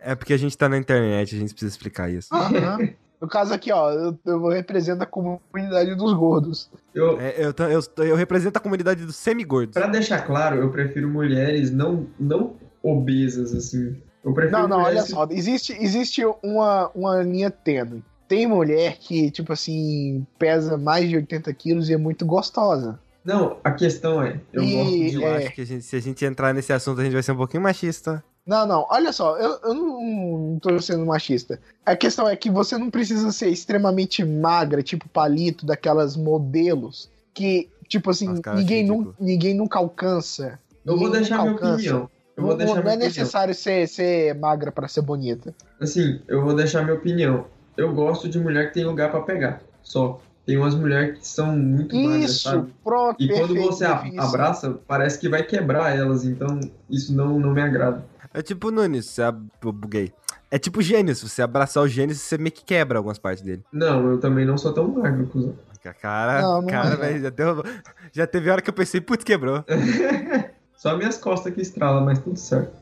[0.00, 2.32] É porque a gente tá na internet, a gente precisa explicar isso.
[2.32, 2.88] Aham.
[3.20, 6.70] No caso aqui, ó, eu, eu represento a comunidade dos gordos.
[6.94, 9.72] Eu, É, eu, eu, eu represento a comunidade dos semigordos.
[9.74, 13.96] Pra deixar claro, eu prefiro mulheres não, não obesas, assim.
[14.24, 18.04] Eu prefiro Não, não, olha que- só, existe, existe uma, uma linha tênue.
[18.28, 22.98] Tem mulher que, tipo assim, pesa mais de 80 quilos e é muito gostosa.
[23.26, 25.36] Não, a questão é, eu E- gosto de Eu é.
[25.38, 27.36] acho que a gente- se a gente entrar nesse assunto, a gente vai ser um
[27.36, 28.22] pouquinho machista.
[28.46, 31.58] Não, não, olha só, eu, eu não, não tô sendo machista.
[31.84, 37.68] A questão é que você não precisa ser extremamente magra, tipo palito, daquelas modelos que,
[37.88, 40.60] tipo assim, Nossa, cara, ninguém, nu, ninguém nunca alcança.
[40.84, 41.74] Eu vou deixar minha alcança.
[41.74, 42.10] opinião.
[42.36, 45.52] Eu Não, vou deixar não é necessário ser, ser magra pra ser bonita.
[45.80, 47.46] Assim, eu vou deixar minha opinião.
[47.76, 49.60] Eu gosto de mulher que tem lugar pra pegar.
[49.82, 50.20] Só.
[50.46, 52.72] Tem umas mulheres que são muito magras, Isso, sabe?
[52.84, 54.24] pronto, E quando você a- definição.
[54.28, 58.04] abraça, parece que vai quebrar elas, então isso não, não me agrada.
[58.32, 59.44] É tipo Nunes, você ab...
[59.64, 60.12] eu buguei.
[60.48, 63.64] É tipo Gênesis, você abraçar o Gênesis, você meio que quebra algumas partes dele.
[63.72, 65.54] Não, eu também não sou tão magro, cuzão.
[66.00, 66.96] Cara, Não, não cara, é.
[66.96, 67.64] velho, já, deu-
[68.12, 69.64] já teve hora que eu pensei, putz, quebrou.
[70.76, 72.72] Só minhas costas que estralam, mas tudo certo.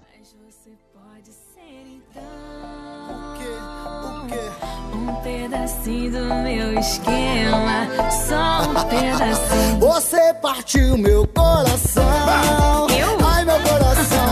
[5.54, 9.78] Pedacinho do meu esquema, só um pedacinho.
[9.78, 12.88] Você partiu meu coração.
[12.90, 13.16] Eu?
[13.24, 14.23] Ai, meu coração.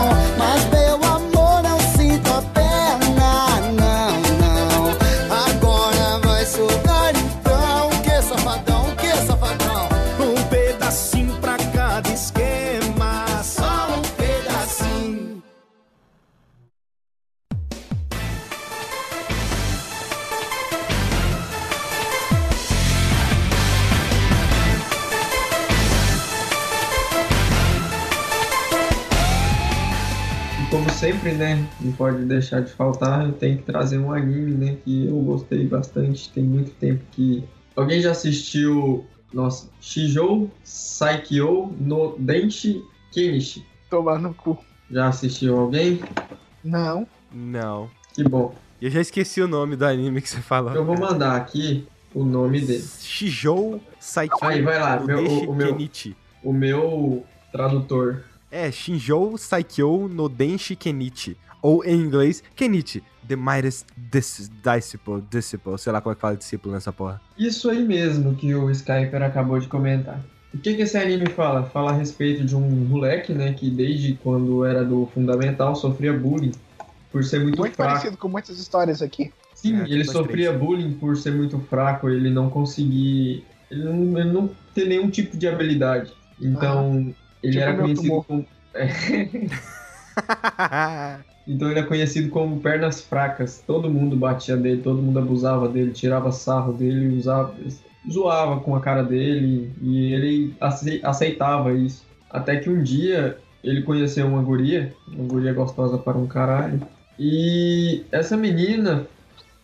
[31.03, 35.05] Sempre, né, não pode deixar de faltar, eu tenho que trazer um anime, né, que
[35.05, 37.43] eu gostei bastante, tem muito tempo que...
[37.75, 42.81] Alguém já assistiu, nossa, Shijou Saikyo no Denshi
[43.11, 43.65] Kenichi?
[43.89, 44.57] Tomar no cu.
[44.89, 45.99] Já assistiu alguém?
[46.63, 47.05] Não.
[47.33, 47.89] Não.
[48.13, 48.55] Que bom.
[48.81, 50.73] Eu já esqueci o nome do anime que você falou.
[50.73, 52.87] Eu vou mandar aqui o nome dele.
[53.01, 55.77] Shijou Saikyo Aí, vai lá, meu- o- o meu-.
[56.43, 58.23] O meu tradutor.
[58.53, 61.35] É, Shinjou Saikyo no Denshi Kenichi.
[61.59, 63.01] Ou em inglês, Kenichi.
[63.27, 65.75] The Mightiest Dis Disciple, Disciple.
[65.79, 67.19] Sei lá como é que fala discípulo nessa porra.
[67.35, 70.23] Isso aí mesmo que o Skyper acabou de comentar.
[70.53, 71.63] O que, que esse anime fala?
[71.63, 76.51] Fala a respeito de um moleque, né, que desde quando era do fundamental sofria bullying
[77.11, 77.91] por ser muito, Muito fraco.
[77.93, 79.31] parecido com muitas histórias aqui.
[79.55, 83.43] Sim, É, ele sofria bullying por ser muito fraco, ele não conseguir.
[83.71, 86.11] Ele não, ele não ter nenhum tipo de habilidade.
[86.39, 88.25] Então, ele Tipo era conhecido tumor.
[88.25, 88.45] como.
[91.45, 93.61] Então ele é conhecido como pernas fracas.
[93.65, 97.53] Todo mundo batia dele, todo mundo abusava dele, tirava sarro dele, usava,
[98.09, 102.05] zoava com a cara dele e ele ace- aceitava isso.
[102.29, 106.81] Até que um dia ele conheceu uma guria, uma guria gostosa para um caralho.
[107.19, 109.05] E essa menina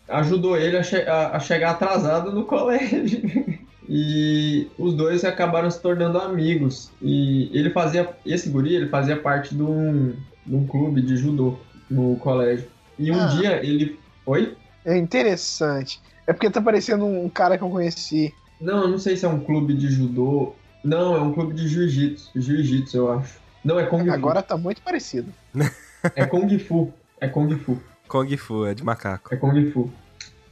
[0.09, 3.21] ajudou ele a, che- a chegar atrasado no colégio.
[3.91, 6.91] E os dois acabaram se tornando amigos.
[7.01, 10.13] E ele fazia, esse guri, ele fazia parte de um,
[10.45, 11.57] de um clube de judô
[11.89, 12.67] no colégio.
[12.99, 13.25] E um Ah.
[13.25, 13.99] dia ele.
[14.27, 14.55] Oi?
[14.85, 15.99] É interessante.
[16.27, 18.31] É porque tá parecendo um cara que eu conheci.
[18.61, 20.53] Não, eu não sei se é um clube de judô.
[20.83, 22.29] Não, é um clube de jiu-jitsu.
[22.35, 23.39] Jiu-jitsu, eu acho.
[23.65, 24.11] Não, é Kung Fu.
[24.11, 25.33] Agora tá muito parecido.
[26.15, 26.93] É Kung Fu.
[27.19, 27.77] É Kung Fu.
[28.07, 29.33] Kung Fu, é de macaco.
[29.33, 29.91] É Kung Fu.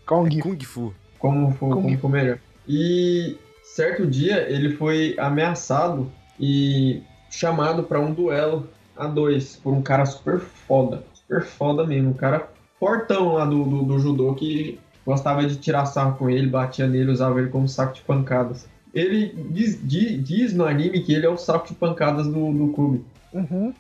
[0.06, 0.42] Kong.
[0.42, 0.94] Kung Fu.
[1.18, 2.38] Como for, Kung como for melhor.
[2.68, 9.82] E certo dia ele foi ameaçado e chamado pra um duelo a dois por um
[9.82, 11.04] cara super foda.
[11.14, 12.10] Super foda mesmo.
[12.10, 12.50] Um cara
[12.80, 17.12] fortão lá do, do, do judô que gostava de tirar sarro com ele, batia nele,
[17.12, 18.68] usava ele como saco de pancadas.
[18.94, 22.70] Ele diz, di- diz no anime que ele é o saco de pancadas do, do
[22.74, 23.06] clube.
[23.34, 23.74] Uhum.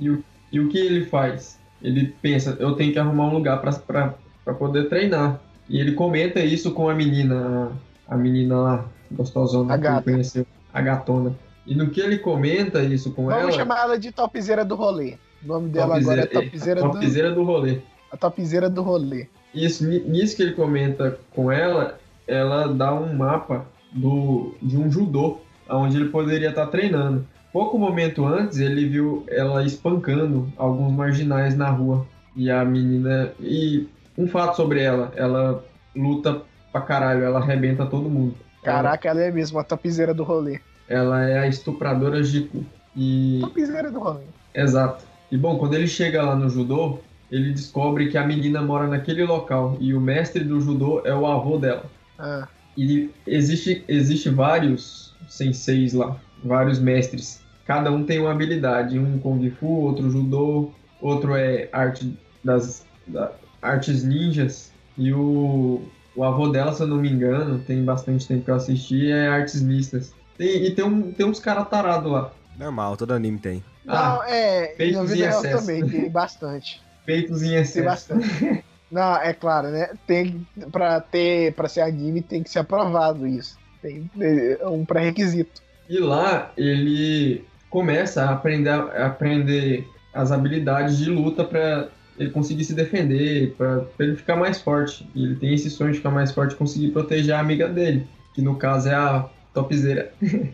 [0.51, 1.59] E o que ele faz?
[1.81, 5.39] Ele pensa, eu tenho que arrumar um lugar pra poder treinar.
[5.69, 7.71] E ele comenta isso com a menina,
[8.07, 11.35] a menina lá, gostosona, A que ele conheceu, a gatona.
[11.65, 15.15] E no que ele comenta isso com Vamos ela, chamar ela de topzeira do rolê.
[15.43, 17.79] O nome dela agora é topzeira do, topzera do rolê.
[18.11, 19.27] a topzeira do rolê.
[19.53, 24.89] Isso, ni- nisso que ele comenta com ela, ela dá um mapa do, de um
[24.91, 25.39] judô,
[25.69, 27.25] onde ele poderia estar treinando.
[27.51, 32.05] Pouco momento antes, ele viu ela espancando alguns marginais na rua.
[32.35, 33.31] E a menina.
[33.39, 33.87] E
[34.17, 35.63] um fato sobre ela: ela
[35.95, 36.41] luta
[36.78, 38.36] pra caralho, ela arrebenta todo mundo.
[38.63, 40.59] Caraca, ela é mesmo a topzeira do rolê.
[40.88, 42.63] Ela, ela é a estupradora Jiku.
[42.95, 43.39] E.
[43.41, 44.23] Topzeira do rolê.
[44.53, 45.05] Exato.
[45.32, 46.99] E bom, quando ele chega lá no judô,
[47.32, 49.78] ele descobre que a menina mora naquele local.
[49.80, 51.86] E o mestre do judô é o avô dela.
[52.17, 52.47] Ah,
[52.78, 57.41] E existe, existe vários senseis lá, vários mestres.
[57.65, 60.71] Cada um tem uma habilidade, um kung fu, outro judô,
[61.01, 62.13] outro é arte
[62.43, 65.82] das da- artes ninjas e o,
[66.18, 69.28] o avô dela, se eu não me engano, tem bastante tempo que eu assisti, é
[69.28, 70.11] artes mistas.
[70.36, 72.32] Tem- e tem, um, tem uns caras tarados lá.
[72.57, 73.63] Normal, todo anime tem.
[73.88, 74.65] Ah, não, é.
[74.76, 75.59] peitos em excesso.
[75.59, 76.82] também, tem bastante.
[77.05, 77.86] Peitos em Tem excesso.
[77.86, 78.63] bastante.
[78.91, 79.89] Não, é claro, né?
[80.07, 83.57] Tem pra ter, para ser anime tem que ser aprovado isso.
[83.82, 85.61] Tem é um pré-requisito.
[85.88, 92.63] E lá ele começa a aprender, a aprender as habilidades de luta para ele conseguir
[92.63, 95.07] se defender, para ele ficar mais forte.
[95.13, 98.07] E ele tem esse sonho de ficar mais forte e conseguir proteger a amiga dele,
[98.34, 100.11] que no caso é a topzeira.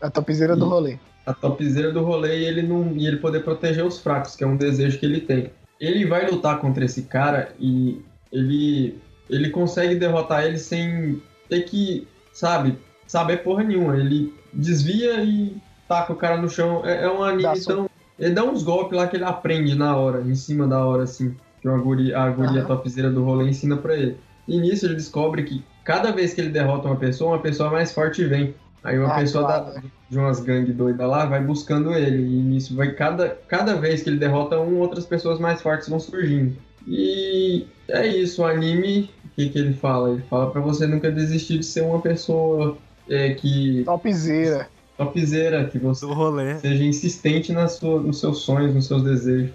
[0.00, 0.96] A topzeira do rolê.
[1.26, 4.46] A topzeira do rolê e ele, não, e ele poder proteger os fracos, que é
[4.46, 5.50] um desejo que ele tem.
[5.80, 8.00] Ele vai lutar contra esse cara e
[8.32, 8.96] ele,
[9.28, 12.78] ele consegue derrotar ele sem ter que, sabe,
[13.08, 13.96] saber porra nenhuma.
[13.96, 15.56] Ele desvia e
[15.88, 16.86] taca o cara no chão.
[16.86, 17.90] É, é um anime tão.
[18.18, 21.34] Ele dá uns golpes lá que ele aprende na hora, em cima da hora, assim.
[21.60, 22.66] Que uma guria, a guria Aham.
[22.66, 24.16] topzeira do rolê ensina pra ele.
[24.46, 27.92] E nisso ele descobre que cada vez que ele derrota uma pessoa, uma pessoa mais
[27.92, 28.54] forte vem.
[28.82, 32.22] Aí uma Ah, pessoa claro, da- de umas gangues doidas lá vai buscando ele.
[32.22, 35.98] E nisso vai cada, cada vez que ele derrota um, outras pessoas mais fortes vão
[36.00, 36.56] surgindo.
[36.86, 40.10] E é isso, o anime, o que, que ele fala?
[40.12, 43.82] Ele fala pra você nunca desistir de ser uma pessoa é, que.
[43.84, 44.68] Topzeira.
[44.98, 46.58] Topzeira, que você Do rolê.
[46.58, 49.52] seja insistente na sua, nos seus sonhos, nos seus desejos.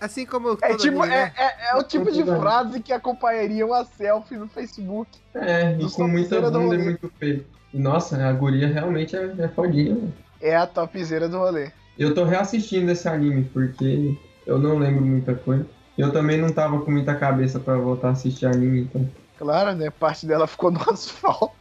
[0.00, 1.32] Assim como É tipo, né?
[1.36, 5.10] é, é, é o tipo de frase que acompanharia uma selfie no Facebook.
[5.34, 7.44] É, e com muita bunda e muito peito.
[7.74, 10.12] E nossa, a guria realmente é, é fodinha, mano.
[10.40, 11.70] É a topzeira do rolê.
[11.98, 14.16] Eu tô reassistindo esse anime porque
[14.46, 15.66] eu não lembro muita coisa.
[15.96, 19.08] Eu também não tava com muita cabeça pra voltar a assistir anime, então.
[19.38, 19.90] Claro, né?
[19.90, 21.54] Parte dela ficou no asfalto.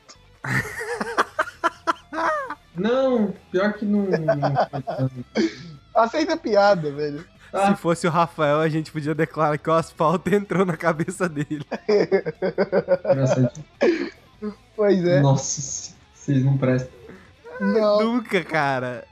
[2.77, 4.07] Não, pior que não.
[5.95, 7.25] Aceita a piada, velho.
[7.53, 11.29] Ah, Se fosse o Rafael, a gente podia declarar que o asfalto entrou na cabeça
[11.29, 11.65] dele.
[14.75, 15.21] Pois é.
[15.21, 16.91] Nossa, vocês não prestam.
[17.59, 18.01] Não.
[18.01, 19.05] Nunca, cara.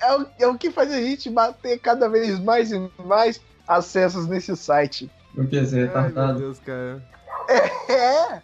[0.00, 4.26] É o, é o que faz a gente bater cada vez mais e mais acessos
[4.26, 5.10] nesse site.
[5.36, 5.60] O que?
[5.64, 6.38] Você é Ai, meu retardado?
[6.38, 7.02] Deus, cara.
[7.48, 7.92] É!
[7.92, 8.42] É,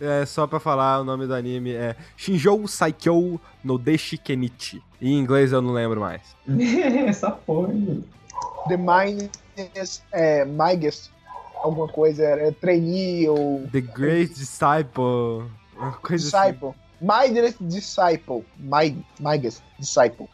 [0.00, 4.82] é, só pra falar o nome do anime é Shinjou Saikyo no Deshi Kenichi.
[5.00, 6.22] Em inglês eu não lembro mais.
[7.06, 7.72] Essa porra.
[8.68, 11.10] The Minus, é, Migas,
[11.56, 15.50] alguma coisa, é trainee ou The Great Disciple.
[15.76, 16.52] Uma coisa assim.
[16.52, 16.74] disciple.
[17.00, 18.44] Midas Disciple.
[18.56, 20.28] My, Migas Disciple.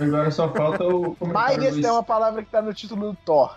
[0.00, 3.56] Agora só falta o do é uma palavra que tá no título do Thor.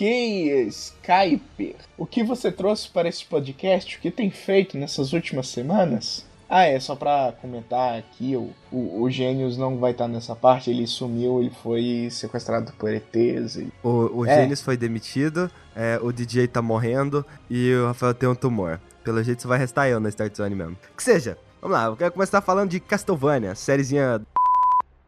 [0.00, 1.76] Ok, Skyper.
[1.98, 3.98] O que você trouxe para esse podcast?
[3.98, 6.24] O que tem feito nessas últimas semanas?
[6.48, 10.70] Ah, é, só pra comentar aqui, o, o, o Gênios não vai estar nessa parte,
[10.70, 13.56] ele sumiu, ele foi sequestrado por ETs.
[13.56, 13.70] E...
[13.82, 14.36] O, o É.
[14.36, 18.80] Gênesis foi demitido, é, o DJ tá morrendo e o Rafael tem um tumor.
[19.04, 20.78] Pelo jeito só vai restar eu na Start Zone mesmo.
[20.96, 24.22] Que seja, vamos lá, eu quero começar falando de Castlevania, sériezinha.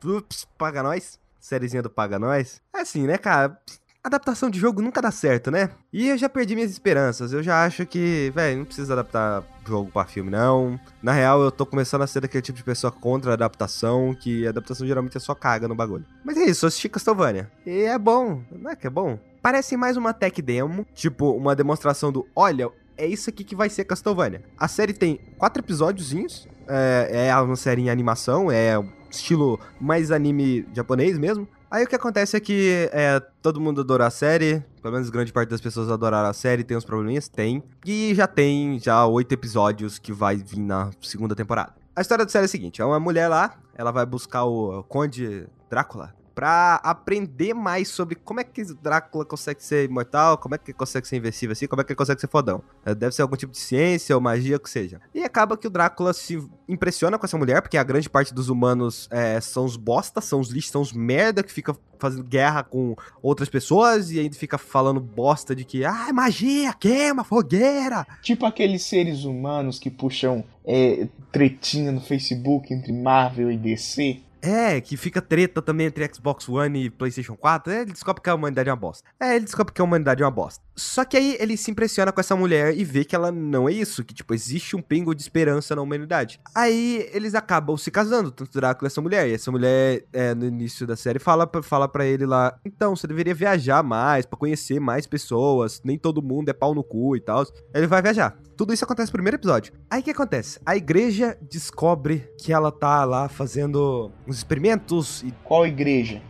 [0.05, 1.19] Ups, paga nós?
[1.43, 2.63] Sériezinha do Paga Nós.
[2.73, 3.59] É assim, né, cara?
[4.05, 5.71] Adaptação de jogo nunca dá certo, né?
[5.93, 7.33] E eu já perdi minhas esperanças.
[7.33, 10.79] Eu já acho que, velho, não precisa adaptar jogo pra filme, não.
[11.01, 14.45] Na real, eu tô começando a ser daquele tipo de pessoa contra a adaptação, que
[14.45, 16.05] a adaptação geralmente é só caga no bagulho.
[16.25, 17.49] Mas é isso, eu assisti Castlevania.
[17.65, 19.21] E é bom, não é que é bom?
[19.41, 23.71] Parece mais uma tech demo, tipo uma demonstração do, olha, é isso aqui que vai
[23.71, 24.43] ser Castlevania.
[24.59, 30.67] A série tem quatro episódiozinhos, é, é uma série em animação, é estilo mais anime
[30.75, 31.47] japonês mesmo.
[31.73, 35.33] Aí o que acontece é que é, todo mundo adora a série, pelo menos grande
[35.33, 37.29] parte das pessoas adoraram a série, tem uns probleminhas?
[37.29, 37.63] Tem.
[37.87, 41.73] E já tem já oito episódios que vai vir na segunda temporada.
[41.97, 44.83] A história da série é a seguinte, é uma mulher lá, ela vai buscar o
[44.83, 50.59] Conde Drácula pra aprender mais sobre como é que Drácula consegue ser imortal, como é
[50.59, 52.63] que ele consegue ser invencível assim, como é que ele consegue ser fodão.
[52.85, 55.01] É, Deve ser algum tipo de ciência ou magia, o que seja.
[55.15, 58.49] E acaba que o Drácula se impressiona com essa mulher, porque a grande parte dos
[58.49, 62.65] humanos é, são os bosta, são os lixos, são os merda que fica fazendo guerra
[62.65, 68.05] com outras pessoas e ainda fica falando bosta de que, ah, é magia, queima, fogueira.
[68.21, 74.21] Tipo aqueles seres humanos que puxam é, tretinha no Facebook entre Marvel e DC.
[74.43, 77.73] É, que fica treta também entre Xbox One e PlayStation 4.
[77.73, 79.09] É, ele descobre que a humanidade é uma bosta.
[79.21, 80.63] É, ele descobre que a humanidade é uma bosta.
[80.75, 83.73] Só que aí ele se impressiona com essa mulher e vê que ela não é
[83.73, 86.41] isso, que tipo, existe um pingo de esperança na humanidade.
[86.55, 89.29] Aí eles acabam se casando, tanto Drácula e essa mulher.
[89.29, 92.97] E essa mulher, é, no início da série, fala pra, fala pra ele lá: então,
[92.97, 95.81] você deveria viajar mais, pra conhecer mais pessoas.
[95.85, 97.45] Nem todo mundo é pau no cu e tal.
[97.73, 98.37] Ele vai viajar.
[98.63, 99.73] Tudo isso acontece no primeiro episódio.
[99.91, 100.61] Aí o que acontece?
[100.65, 106.23] A igreja descobre que ela tá lá fazendo uns experimentos e Qual igreja?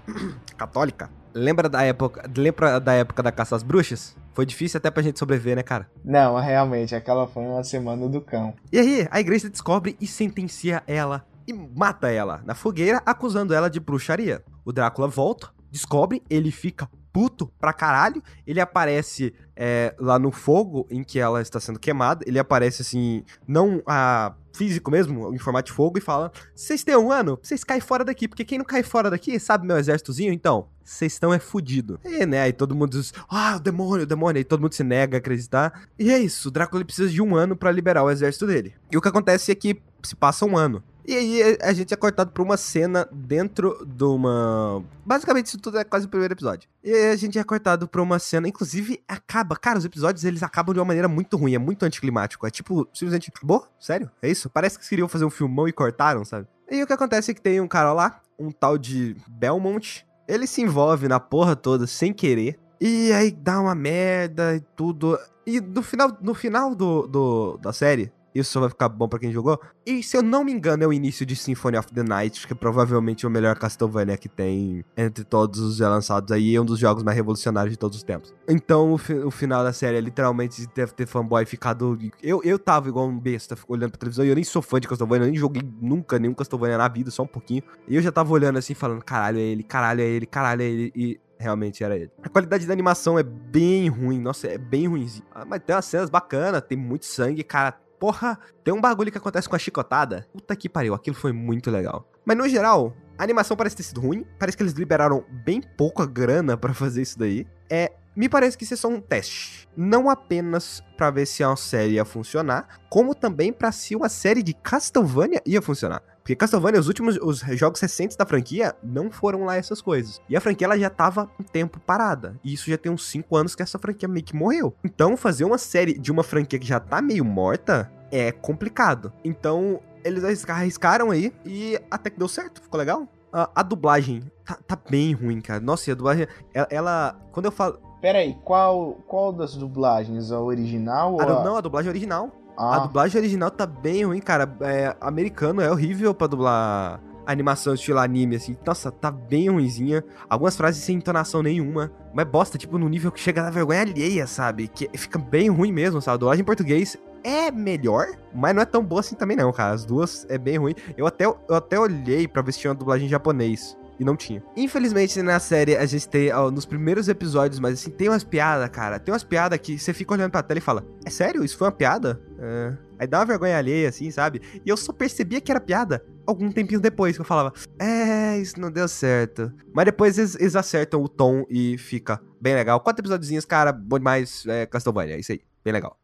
[0.56, 1.10] católica.
[1.34, 4.16] Lembra da época, lembra da época da caça às bruxas?
[4.32, 5.90] Foi difícil até pra gente sobreviver, né, cara?
[6.02, 8.54] Não, realmente, aquela foi uma semana do cão.
[8.72, 13.68] E aí, a igreja descobre e sentencia ela e mata ela na fogueira, acusando ela
[13.68, 14.42] de bruxaria.
[14.64, 18.22] O Drácula volta, descobre, ele fica puto pra caralho.
[18.46, 22.24] Ele aparece é, lá no fogo em que ela está sendo queimada.
[22.26, 26.96] Ele aparece assim, não a físico mesmo, em formato de fogo, e fala: Vocês têm
[26.96, 27.38] um ano?
[27.42, 30.32] Vocês caem fora daqui, porque quem não cai fora daqui, sabe meu exércitozinho?
[30.32, 31.98] Então, vocês estão é fudido.
[32.04, 34.38] E, né, aí todo mundo diz: Ah, o demônio, o demônio.
[34.38, 35.86] Aí todo mundo se nega a acreditar.
[35.98, 38.74] E é isso, o Drácula precisa de um ano pra liberar o exército dele.
[38.90, 40.82] E o que acontece é que se passa um ano.
[41.06, 44.84] E aí a gente é cortado pra uma cena dentro de uma.
[45.04, 46.68] Basicamente, isso tudo é quase o primeiro episódio.
[46.82, 48.48] E aí a gente é cortado pra uma cena.
[48.48, 49.56] Inclusive, acaba.
[49.56, 52.46] Cara, os episódios eles acabam de uma maneira muito ruim, é muito anticlimático.
[52.46, 53.66] É tipo, simplesmente, acabou?
[53.80, 54.10] Sério?
[54.22, 54.48] É isso?
[54.48, 56.46] Parece que queriam fazer um filmão e cortaram, sabe?
[56.70, 60.06] E o que acontece é que tem um cara lá, um tal de Belmont.
[60.28, 62.58] Ele se envolve na porra toda sem querer.
[62.80, 65.18] E aí dá uma merda e tudo.
[65.46, 69.18] E no final, no final do, do, da série, isso só vai ficar bom pra
[69.18, 69.60] quem jogou.
[69.84, 72.52] E se eu não me engano, é o início de Symphony of the Night, que
[72.52, 76.64] é provavelmente o melhor Castlevania que tem entre todos os já lançados aí, e um
[76.64, 78.32] dos jogos mais revolucionários de todos os tempos.
[78.48, 81.98] Então, o, fi- o final da série é literalmente deve ter fanboy ficado.
[82.22, 84.88] Eu, eu tava igual um besta, olhando pra televisão, e eu nem sou fã de
[84.88, 87.62] Castlevania, eu nem joguei nunca nenhum Castlevania na vida, só um pouquinho.
[87.88, 90.64] E eu já tava olhando assim, falando: caralho, é ele, caralho, é ele, caralho, é
[90.66, 90.92] ele.
[90.94, 92.10] E realmente era ele.
[92.22, 95.24] A qualidade da animação é bem ruim, nossa, é bem ruimzinho.
[95.34, 97.74] Ah, mas tem umas cenas bacanas, tem muito sangue, cara.
[98.02, 100.26] Porra, tem um bagulho que acontece com a chicotada.
[100.32, 102.10] Puta que pariu, aquilo foi muito legal.
[102.24, 104.26] Mas no geral, a animação parece ter sido ruim.
[104.40, 107.46] Parece que eles liberaram bem pouca grana pra fazer isso daí.
[107.70, 109.68] É, me parece que isso é só um teste.
[109.76, 114.42] Não apenas pra ver se a série ia funcionar, como também pra se uma série
[114.42, 116.02] de Castlevania ia funcionar.
[116.22, 120.20] Porque Castlevania, os últimos os jogos recentes da franquia, não foram lá essas coisas.
[120.28, 122.36] E a franquia ela já tava um tempo parada.
[122.44, 124.72] E isso já tem uns 5 anos que essa franquia meio que morreu.
[124.84, 129.12] Então, fazer uma série de uma franquia que já tá meio morta é complicado.
[129.24, 133.08] Então, eles arrisca- arriscaram aí e até que deu certo, ficou legal.
[133.32, 135.58] A, a dublagem tá, tá bem ruim, cara.
[135.58, 137.80] Nossa, e a dublagem, ela, ela- quando eu falo.
[138.00, 140.30] Pera aí, qual, qual das dublagens?
[140.32, 141.44] A original Ah, ou não, a...
[141.44, 142.30] não, a dublagem original.
[142.56, 144.54] A Ah, dublagem original tá bem ruim, cara.
[144.60, 148.56] É, americano é horrível pra dublar animação estilo anime, assim.
[148.66, 150.04] Nossa, tá bem ruimzinha.
[150.28, 151.90] Algumas frases sem entonação nenhuma.
[152.12, 154.68] Mas bosta, tipo, no nível que chega na vergonha alheia, sabe?
[154.68, 156.14] Que fica bem ruim mesmo, sabe?
[156.14, 159.72] A dublagem em português é melhor, mas não é tão boa assim também não, cara.
[159.72, 160.74] As duas é bem ruim.
[160.96, 163.76] Eu até, eu até olhei pra ver se tinha uma dublagem em japonês.
[163.98, 164.42] E não tinha.
[164.56, 168.68] Infelizmente, na série, a gente tem, ó, nos primeiros episódios, mas assim, tem umas piadas,
[168.70, 168.98] cara.
[168.98, 171.44] Tem umas piadas que você fica olhando pra tela e fala: É sério?
[171.44, 172.20] Isso foi uma piada?
[172.38, 172.72] É.
[172.98, 174.40] Aí dá uma vergonha alheia, assim, sabe?
[174.64, 178.60] E eu só percebia que era piada algum tempinho depois, que eu falava: É, isso
[178.60, 179.52] não deu certo.
[179.72, 182.80] Mas depois eles, eles acertam o tom e fica bem legal.
[182.80, 184.44] Quatro episódios, cara, bom demais.
[184.46, 185.40] É Castlevania, é isso aí.
[185.64, 186.01] Bem legal.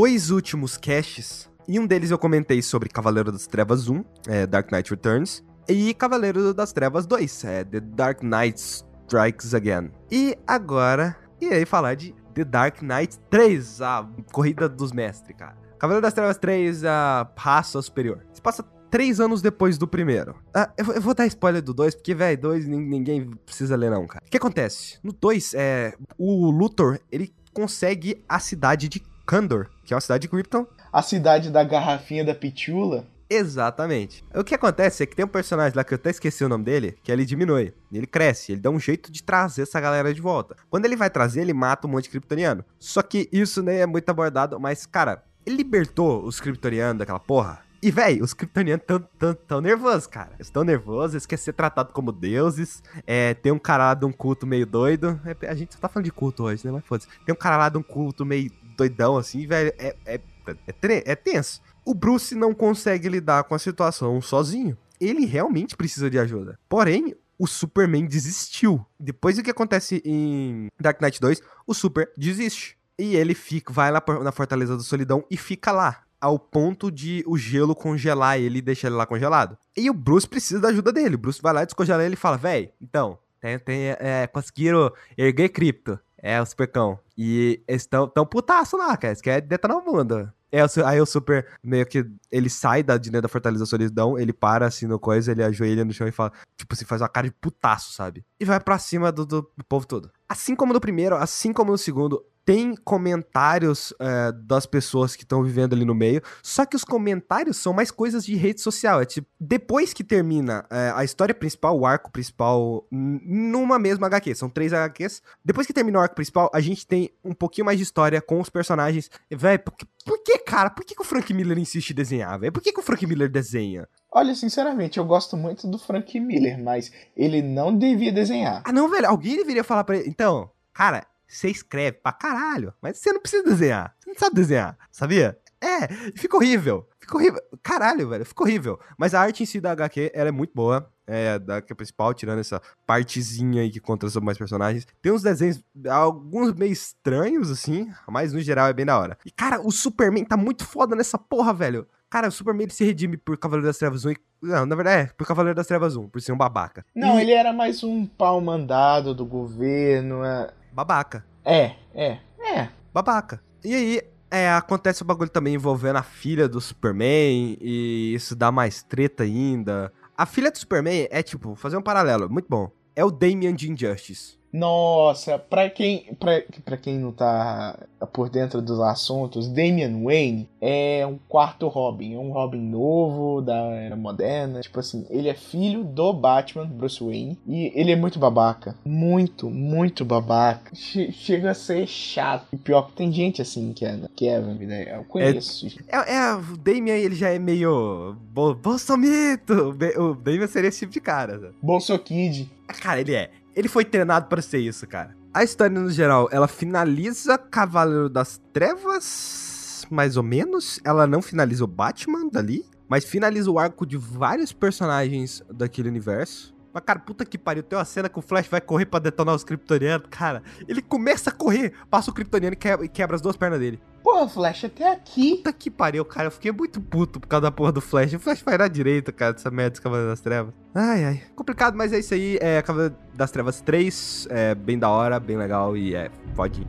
[0.00, 4.72] Dois últimos caches, em um deles eu comentei sobre Cavaleiro das Trevas 1, é, Dark
[4.72, 9.90] Knight Returns, e Cavaleiro das Trevas 2, é, The Dark Knight Strikes Again.
[10.10, 15.54] E agora, irei falar de The Dark Knight 3, a Corrida dos Mestres, cara.
[15.78, 18.24] Cavaleiro das Trevas 3, a raça superior.
[18.32, 20.34] Se passa três anos depois do primeiro.
[20.54, 24.06] Ah, eu, eu vou dar spoiler do 2, porque, velho, 2 ninguém precisa ler não,
[24.06, 24.24] cara.
[24.26, 24.98] O que acontece?
[25.02, 30.22] No 2, é, o Luthor, ele consegue a cidade de Kandor, que é uma cidade
[30.22, 30.66] de Krypton.
[30.92, 33.06] A cidade da garrafinha da pitula.
[33.30, 34.24] Exatamente.
[34.34, 36.64] O que acontece é que tem um personagem lá que eu até esqueci o nome
[36.64, 37.72] dele, que ele diminui.
[37.92, 40.56] Ele cresce, ele dá um jeito de trazer essa galera de volta.
[40.68, 42.64] Quando ele vai trazer, ele mata um monte de kryptoniano.
[42.76, 47.60] Só que isso nem é muito abordado, mas, cara, ele libertou os kryptonianos daquela porra.
[47.80, 50.32] E, véi, os kryptonianos tão, tão, tão nervosos, cara.
[50.34, 52.82] Eles tão nervosos, eles querem ser tratados como deuses.
[53.06, 55.18] É, tem um cara lá de um culto meio doido.
[55.24, 56.72] É, a gente só tá falando de culto hoje, né?
[56.72, 57.08] Mas foda-se.
[57.24, 58.50] Tem um cara lá de um culto meio
[58.80, 59.72] doidão, assim, velho.
[59.78, 61.60] É, é, é, é tenso.
[61.84, 64.76] O Bruce não consegue lidar com a situação sozinho.
[65.00, 66.58] Ele realmente precisa de ajuda.
[66.68, 68.84] Porém, o Superman desistiu.
[68.98, 72.76] Depois do que acontece em Dark Knight 2, o Super desiste.
[72.98, 76.02] E ele fica, vai lá na Fortaleza da Solidão e fica lá.
[76.20, 79.56] Ao ponto de o gelo congelar ele e deixar ele lá congelado.
[79.74, 81.14] E o Bruce precisa da ajuda dele.
[81.14, 85.48] O Bruce vai lá, descongela ele e fala: Véi, então, tem, tem, é, conseguiram erguer
[85.48, 85.98] cripto.
[86.22, 86.98] É, o Supercão.
[87.16, 89.12] E eles estão tão putaço lá, cara.
[89.12, 90.30] Eles querem detonar o mundo.
[90.52, 94.18] É, aí o Super, meio que, ele sai da, de dentro da Fortaleza da Solidão,
[94.18, 97.08] ele para assim no coisa, ele ajoelha no chão e fala, tipo assim, faz uma
[97.08, 98.24] cara de putaço, sabe?
[98.38, 100.10] E vai pra cima do, do povo todo.
[100.28, 105.42] Assim como no primeiro, assim como no segundo, tem comentários é, das pessoas que estão
[105.42, 109.00] vivendo ali no meio, só que os comentários são mais coisas de rede social.
[109.00, 114.34] É tipo, depois que termina é, a história principal, o arco principal, numa mesma HQ,
[114.34, 115.22] são três HQs.
[115.44, 118.40] Depois que termina o arco principal, a gente tem um pouquinho mais de história com
[118.40, 119.10] os personagens.
[119.30, 120.70] Véi, por, que- por que, cara?
[120.70, 122.52] Por que, que o Frank Miller insiste em desenhar, velho?
[122.52, 123.88] Por que, que o Frank Miller desenha?
[124.12, 128.62] Olha, sinceramente, eu gosto muito do Frank Miller, mas ele não devia desenhar.
[128.64, 130.08] Ah, não, velho, alguém deveria falar pra ele.
[130.08, 133.94] Então, cara, você escreve pra caralho, mas você não precisa desenhar.
[134.00, 135.38] Você não sabe desenhar, sabia?
[135.62, 136.88] É, fica horrível.
[136.98, 137.40] Fica horrível.
[137.62, 138.80] Caralho, velho, fica horrível.
[138.98, 140.90] Mas a arte em si da HQ, ela é muito boa.
[141.06, 144.86] É, da HQ principal, tirando essa partezinha aí que conta sobre mais personagens.
[145.02, 149.18] Tem uns desenhos, alguns meio estranhos, assim, mas no geral é bem da hora.
[149.26, 151.86] E, cara, o Superman tá muito foda nessa porra, velho.
[152.08, 154.16] Cara, o Superman ele se redime por Cavaleiro das Trevas 1 e...
[154.42, 156.84] Não, na verdade é, por Cavaleiro das Trevas 1, por ser um babaca.
[156.94, 160.22] Não, E- ele era mais um pau mandado do governo.
[160.72, 161.24] Babaca.
[161.44, 162.68] É, é, é.
[162.92, 163.42] babaca.
[163.64, 168.52] E aí, é, acontece o bagulho também envolvendo a filha do Superman, e isso dá
[168.52, 169.92] mais treta ainda.
[170.16, 172.70] A filha do Superman é tipo, fazer um paralelo, muito bom.
[172.94, 174.39] É o Damian de Injustice.
[174.52, 177.78] Nossa, pra quem, pra, pra quem não tá
[178.12, 182.14] por dentro dos assuntos, Damian Wayne é um quarto Robin.
[182.14, 184.60] É um Robin novo, da era moderna.
[184.60, 187.38] Tipo assim, ele é filho do Batman, Bruce Wayne.
[187.46, 188.74] E ele é muito babaca.
[188.84, 190.74] Muito, muito babaca.
[190.74, 192.46] Che- chega a ser chato.
[192.52, 194.96] E pior que tem gente assim que é, que é, né?
[194.98, 195.66] Eu conheço.
[195.88, 198.16] É, é, o Damian, ele já é meio...
[198.32, 199.76] Bo Bolsomito!
[199.98, 201.54] O Damian seria esse tipo de cara, sabe?
[201.62, 202.50] Bolso Kid.
[202.80, 203.30] Cara, ele é.
[203.54, 205.16] Ele foi treinado pra ser isso, cara.
[205.32, 209.86] A história, no geral, ela finaliza Cavaleiro das Trevas.
[209.90, 210.78] mais ou menos.
[210.84, 216.54] Ela não finaliza o Batman dali, mas finaliza o arco de vários personagens daquele universo.
[216.72, 217.62] Mas, cara, puta que pariu.
[217.62, 220.06] Tem uma cena que o Flash vai correr pra detonar os Kryptonianos.
[220.10, 223.58] Cara, ele começa a correr, passa o Kryptoniano e quebra, e quebra as duas pernas
[223.58, 223.80] dele.
[224.02, 225.36] Porra, Flash, até aqui.
[225.36, 226.28] Puta que pariu, cara.
[226.28, 228.14] Eu fiquei muito puto por causa da porra do Flash.
[228.14, 230.54] O Flash vai na direita, cara, dessa merda dos Cavaleiros das Trevas.
[230.74, 231.22] Ai, ai.
[231.34, 232.38] Complicado, mas é isso aí.
[232.40, 234.28] É Cavaleiro das Trevas 3.
[234.30, 236.66] É bem da hora, bem legal e é pode.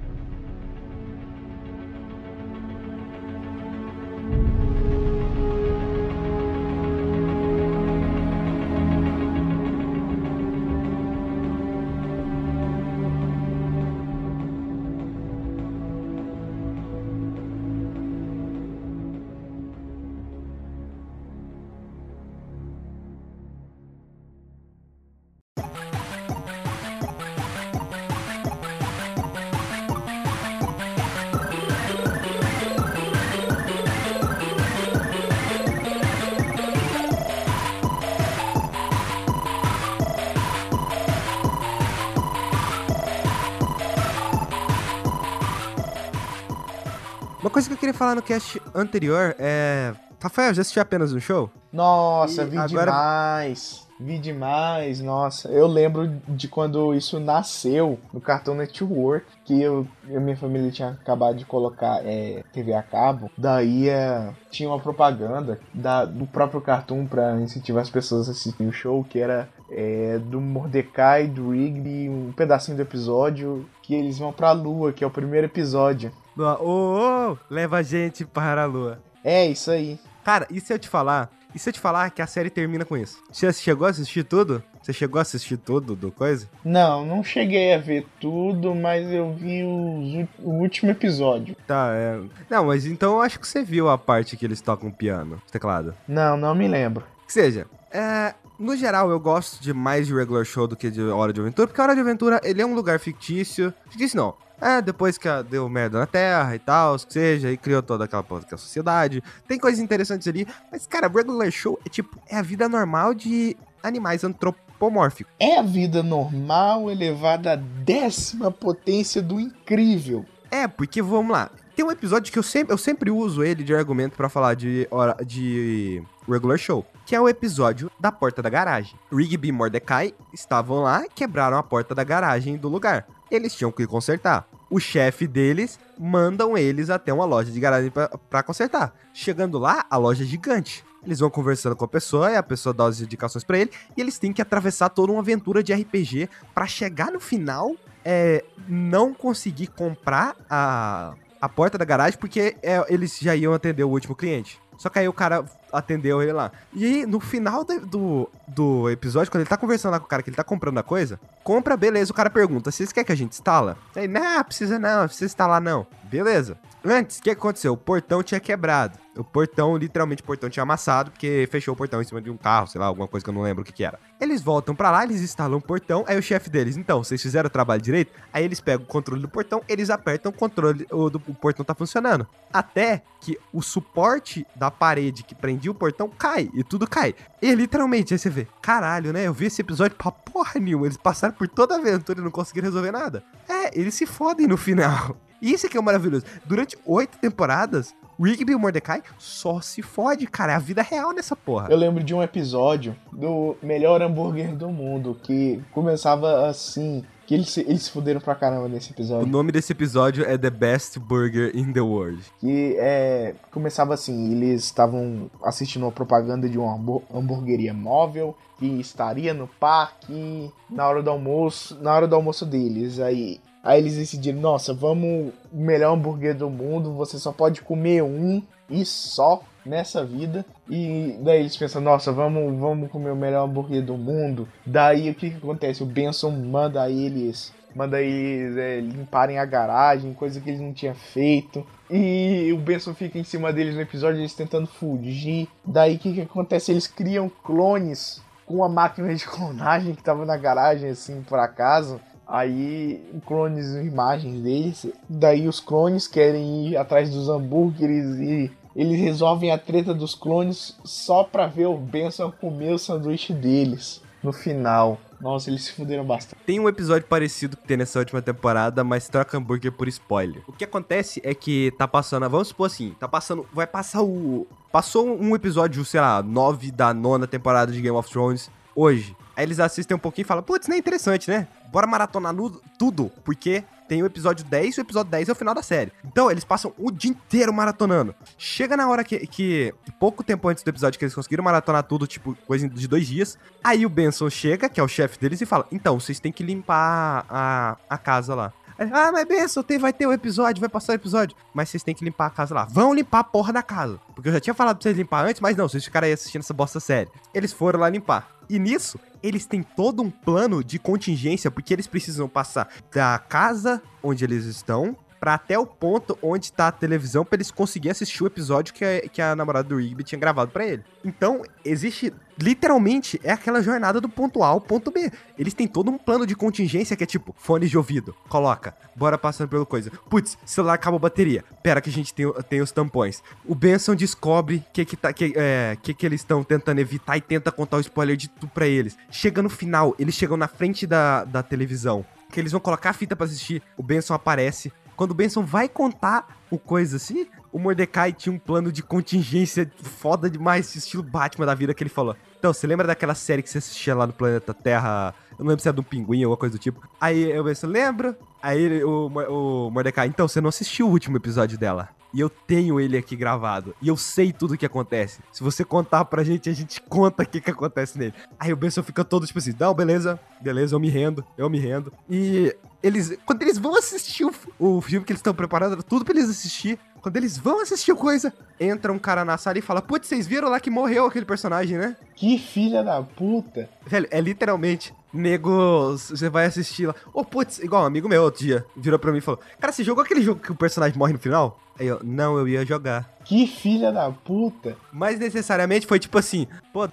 [48.01, 49.93] Falar no cast anterior é.
[50.19, 51.51] Rafael, já assistiu apenas um show?
[51.71, 53.87] Nossa, E vi agora- demais.
[53.99, 55.47] Vi demais, nossa.
[55.49, 60.89] Eu lembro de quando isso nasceu no Cartoon Network, que eu e minha família tinha
[60.89, 63.29] acabado de colocar é, TV a cabo.
[63.37, 68.67] Daí é, tinha uma propaganda da- do próprio Cartoon pra incentivar as pessoas a assistirem
[68.69, 74.17] o show, que era é, do Mordecai, do Rigby, um pedacinho do episódio que eles
[74.17, 76.11] vão pra lua, que é o primeiro episódio.
[76.37, 78.99] Ô, ô, leva a gente para a lua.
[79.23, 79.99] É, isso aí.
[80.23, 81.31] Cara, e se eu te falar?
[81.53, 83.21] E se eu te falar que a série termina com isso?
[83.31, 84.63] Você chegou a assistir tudo?
[84.81, 86.49] Você chegou a assistir tudo do coisa?
[86.63, 91.55] Não, não cheguei a ver tudo, mas eu vi os o último episódio.
[91.67, 92.19] Tá, é.
[92.49, 95.93] Não, mas então eu acho que você viu a parte que eles tocam piano, teclado.
[96.07, 97.05] Não, não me lembro.
[97.27, 101.01] Que seja, é, no geral eu gosto de mais de Regular Show do que de
[101.01, 103.73] Hora de Aventura, porque Hora de Aventura ele é um lugar fictício.
[103.89, 104.35] Fictício não.
[104.61, 108.21] É, depois que deu merda na Terra e tal, que seja, e criou toda aquela
[108.21, 109.23] porra que é a sociedade.
[109.47, 113.57] Tem coisas interessantes ali, mas, cara, Regular Show é tipo, é a vida normal de
[113.81, 115.33] animais antropomórficos.
[115.39, 120.23] É a vida normal elevada à décima potência do incrível.
[120.51, 121.49] É, porque vamos lá.
[121.75, 124.87] Tem um episódio que eu sempre, eu sempre uso ele de argumento pra falar de,
[124.91, 128.93] hora, de regular show, que é o episódio da porta da garagem.
[129.11, 133.07] Rigby e Mordecai estavam lá, quebraram a porta da garagem do lugar.
[133.31, 134.45] Eles tinham que consertar.
[134.71, 137.91] O chefe deles mandam eles até uma loja de garagem
[138.29, 138.93] pra consertar.
[139.13, 140.83] Chegando lá, a loja é gigante.
[141.03, 144.01] Eles vão conversando com a pessoa e a pessoa dá as indicações pra ele e
[144.01, 147.75] eles têm que atravessar toda uma aventura de RPG pra chegar no final
[148.05, 153.83] é, não conseguir comprar a, a porta da garagem porque é, eles já iam atender
[153.83, 154.57] o último cliente.
[154.77, 156.51] Só que aí o cara atendeu ele lá.
[156.73, 160.23] E no final do, do, do episódio, quando ele tá conversando lá com o cara
[160.23, 163.15] que ele tá comprando a coisa, compra, beleza, o cara pergunta, vocês querem que a
[163.15, 163.77] gente instala?
[163.95, 165.85] Aí, não, precisa não, precisa instalar não.
[166.11, 166.59] Beleza.
[166.83, 167.71] Antes, o que aconteceu?
[167.71, 168.99] O portão tinha quebrado.
[169.15, 172.35] O portão, literalmente, o portão tinha amassado, porque fechou o portão em cima de um
[172.35, 173.97] carro, sei lá, alguma coisa que eu não lembro o que que era.
[174.19, 177.47] Eles voltam pra lá, eles instalam o portão, aí o chefe deles, então, vocês fizeram
[177.47, 178.11] o trabalho direito?
[178.33, 181.63] Aí eles pegam o controle do portão, eles apertam o controle, o, do, o portão
[181.63, 182.27] tá funcionando.
[182.51, 187.15] Até que o suporte da parede que prendia o portão cai, e tudo cai.
[187.41, 189.27] E literalmente, aí você vê, caralho, né?
[189.27, 192.31] Eu vi esse episódio pra porra nenhuma, eles passaram por toda a aventura e não
[192.31, 193.23] conseguiram resolver nada.
[193.47, 195.15] É, eles se fodem no final.
[195.41, 196.25] Isso que é maravilhoso.
[196.45, 200.53] Durante oito temporadas, Rigby e o Mordecai só se fode, cara.
[200.53, 201.67] É a vida real nessa porra.
[201.71, 207.03] Eu lembro de um episódio do melhor hambúrguer do mundo, que começava assim.
[207.25, 209.25] Que eles, se- eles se fuderam pra caramba nesse O episódio.
[209.27, 212.21] nome desse episódio é The Best Burger in the World.
[212.39, 213.35] Que é.
[213.51, 216.73] Começava assim, eles estavam assistindo uma propaganda de uma
[217.13, 221.77] hamburgueria móvel que estaria no parque na hora do almoço.
[221.81, 222.99] Na hora do almoço deles.
[222.99, 223.39] Aí.
[223.63, 225.33] Aí eles decidiram, nossa, vamos.
[225.51, 230.45] O melhor hambúrguer do mundo, você só pode comer um e só nessa vida.
[230.69, 234.47] E daí eles pensam, nossa, vamos, vamos comer o melhor hambúrguer do mundo.
[234.65, 235.83] Daí o que, que acontece?
[235.83, 237.53] O Benson manda eles.
[237.75, 241.65] Manda eles é, limparem a garagem, coisa que eles não tinham feito.
[241.89, 245.47] E o Benson fica em cima deles no episódio, eles tentando fugir.
[245.63, 246.71] Daí o que, que acontece?
[246.71, 252.01] Eles criam clones com uma máquina de clonagem que tava na garagem, assim, por acaso.
[252.31, 254.87] Aí, clones, imagens deles.
[255.09, 260.77] Daí os clones querem ir atrás dos hambúrgueres e eles resolvem a treta dos clones
[260.85, 264.01] só pra ver o Benson comer o sanduíche deles.
[264.23, 264.99] no final.
[265.19, 266.41] Nossa, eles se fuderam bastante.
[266.45, 270.41] Tem um episódio parecido que tem nessa última temporada, mas troca hambúrguer por spoiler.
[270.47, 274.47] O que acontece é que tá passando, vamos supor assim, tá passando, vai passar o...
[274.71, 279.15] Passou um episódio, sei lá, 9 da nona temporada de Game of Thrones hoje.
[279.35, 281.47] Aí eles assistem um pouquinho e falam, putz, não é interessante, né?
[281.71, 282.33] Bora maratonar
[282.77, 285.91] tudo, porque tem o episódio 10 e o episódio 10 é o final da série.
[286.05, 288.15] Então, eles passam o dia inteiro maratonando.
[288.37, 292.07] Chega na hora que, que pouco tempo antes do episódio que eles conseguiram maratonar tudo,
[292.07, 293.37] tipo, coisa de dois dias.
[293.63, 296.41] Aí o Benson chega, que é o chefe deles, e fala: Então, vocês têm que
[296.41, 298.53] limpar a, a casa lá.
[298.91, 301.35] Ah, mas Benson, tem, vai ter o episódio, vai passar o episódio.
[301.53, 302.65] Mas vocês têm que limpar a casa lá.
[302.65, 303.99] Vão limpar a porra da casa.
[304.15, 306.41] Porque eu já tinha falado pra vocês limpar antes, mas não, vocês ficaram aí assistindo
[306.41, 307.09] essa bosta série.
[307.33, 308.29] Eles foram lá limpar.
[308.49, 313.81] E nisso, eles têm todo um plano de contingência, porque eles precisam passar da casa
[314.03, 318.23] onde eles estão pra até o ponto onde tá a televisão pra eles conseguirem assistir
[318.23, 320.83] o episódio que a, que a namorada do Rigby tinha gravado pra ele.
[321.05, 325.11] Então, existe literalmente é aquela jornada do ponto A ao ponto B.
[325.37, 329.15] Eles têm todo um plano de contingência que é tipo fone de ouvido, coloca, bora
[329.15, 329.91] passando pelo coisa.
[330.09, 331.45] Putz, celular acabou a bateria.
[331.61, 333.21] Pera que a gente tem, tem os tampões.
[333.45, 337.21] O Benson descobre que que tá que, é, que, que eles estão tentando evitar e
[337.21, 338.97] tenta contar o spoiler de tudo pra eles.
[339.11, 342.93] Chega no final, eles chegam na frente da, da televisão, que eles vão colocar a
[342.93, 343.61] fita pra assistir.
[343.77, 344.73] O Benson aparece.
[345.01, 349.67] Quando o Benson vai contar o coisa assim, o Mordecai tinha um plano de contingência
[349.81, 352.15] foda demais, estilo Batman da vida que ele falou.
[352.37, 355.15] Então, você lembra daquela série que você assistia lá no planeta Terra?
[355.31, 356.87] Eu não lembro se era um pinguim ou alguma coisa do tipo.
[357.01, 358.15] Aí eu penso, lembro?
[358.43, 361.89] Aí o, o Mordecai, então, você não assistiu o último episódio dela.
[362.13, 363.75] E eu tenho ele aqui gravado.
[363.81, 365.19] E eu sei tudo o que acontece.
[365.31, 368.13] Se você contar pra gente, a gente conta o que, que acontece nele.
[368.39, 371.59] Aí o Benson fica todo tipo assim: não, beleza, beleza, eu me rendo, eu me
[371.59, 371.91] rendo.
[372.09, 376.13] E eles, quando eles vão assistir o, o filme que eles estão preparando, tudo pra
[376.13, 376.77] eles assistir.
[377.01, 380.49] Quando eles vão assistir coisa, entra um cara na sala e fala: Putz, vocês viram
[380.49, 381.95] lá que morreu aquele personagem, né?
[382.15, 383.67] Que filha da puta.
[383.87, 384.93] Velho, é literalmente.
[385.13, 386.95] Nego, você vai assistir lá.
[387.13, 389.83] Ô, putz, igual um amigo meu outro dia virou pra mim e falou: Cara, você
[389.83, 391.59] jogou aquele jogo que o personagem morre no final?
[391.79, 393.09] Aí eu, não, eu ia jogar.
[393.25, 394.77] Que filha da puta.
[394.91, 396.87] Mas necessariamente foi tipo assim: Pô,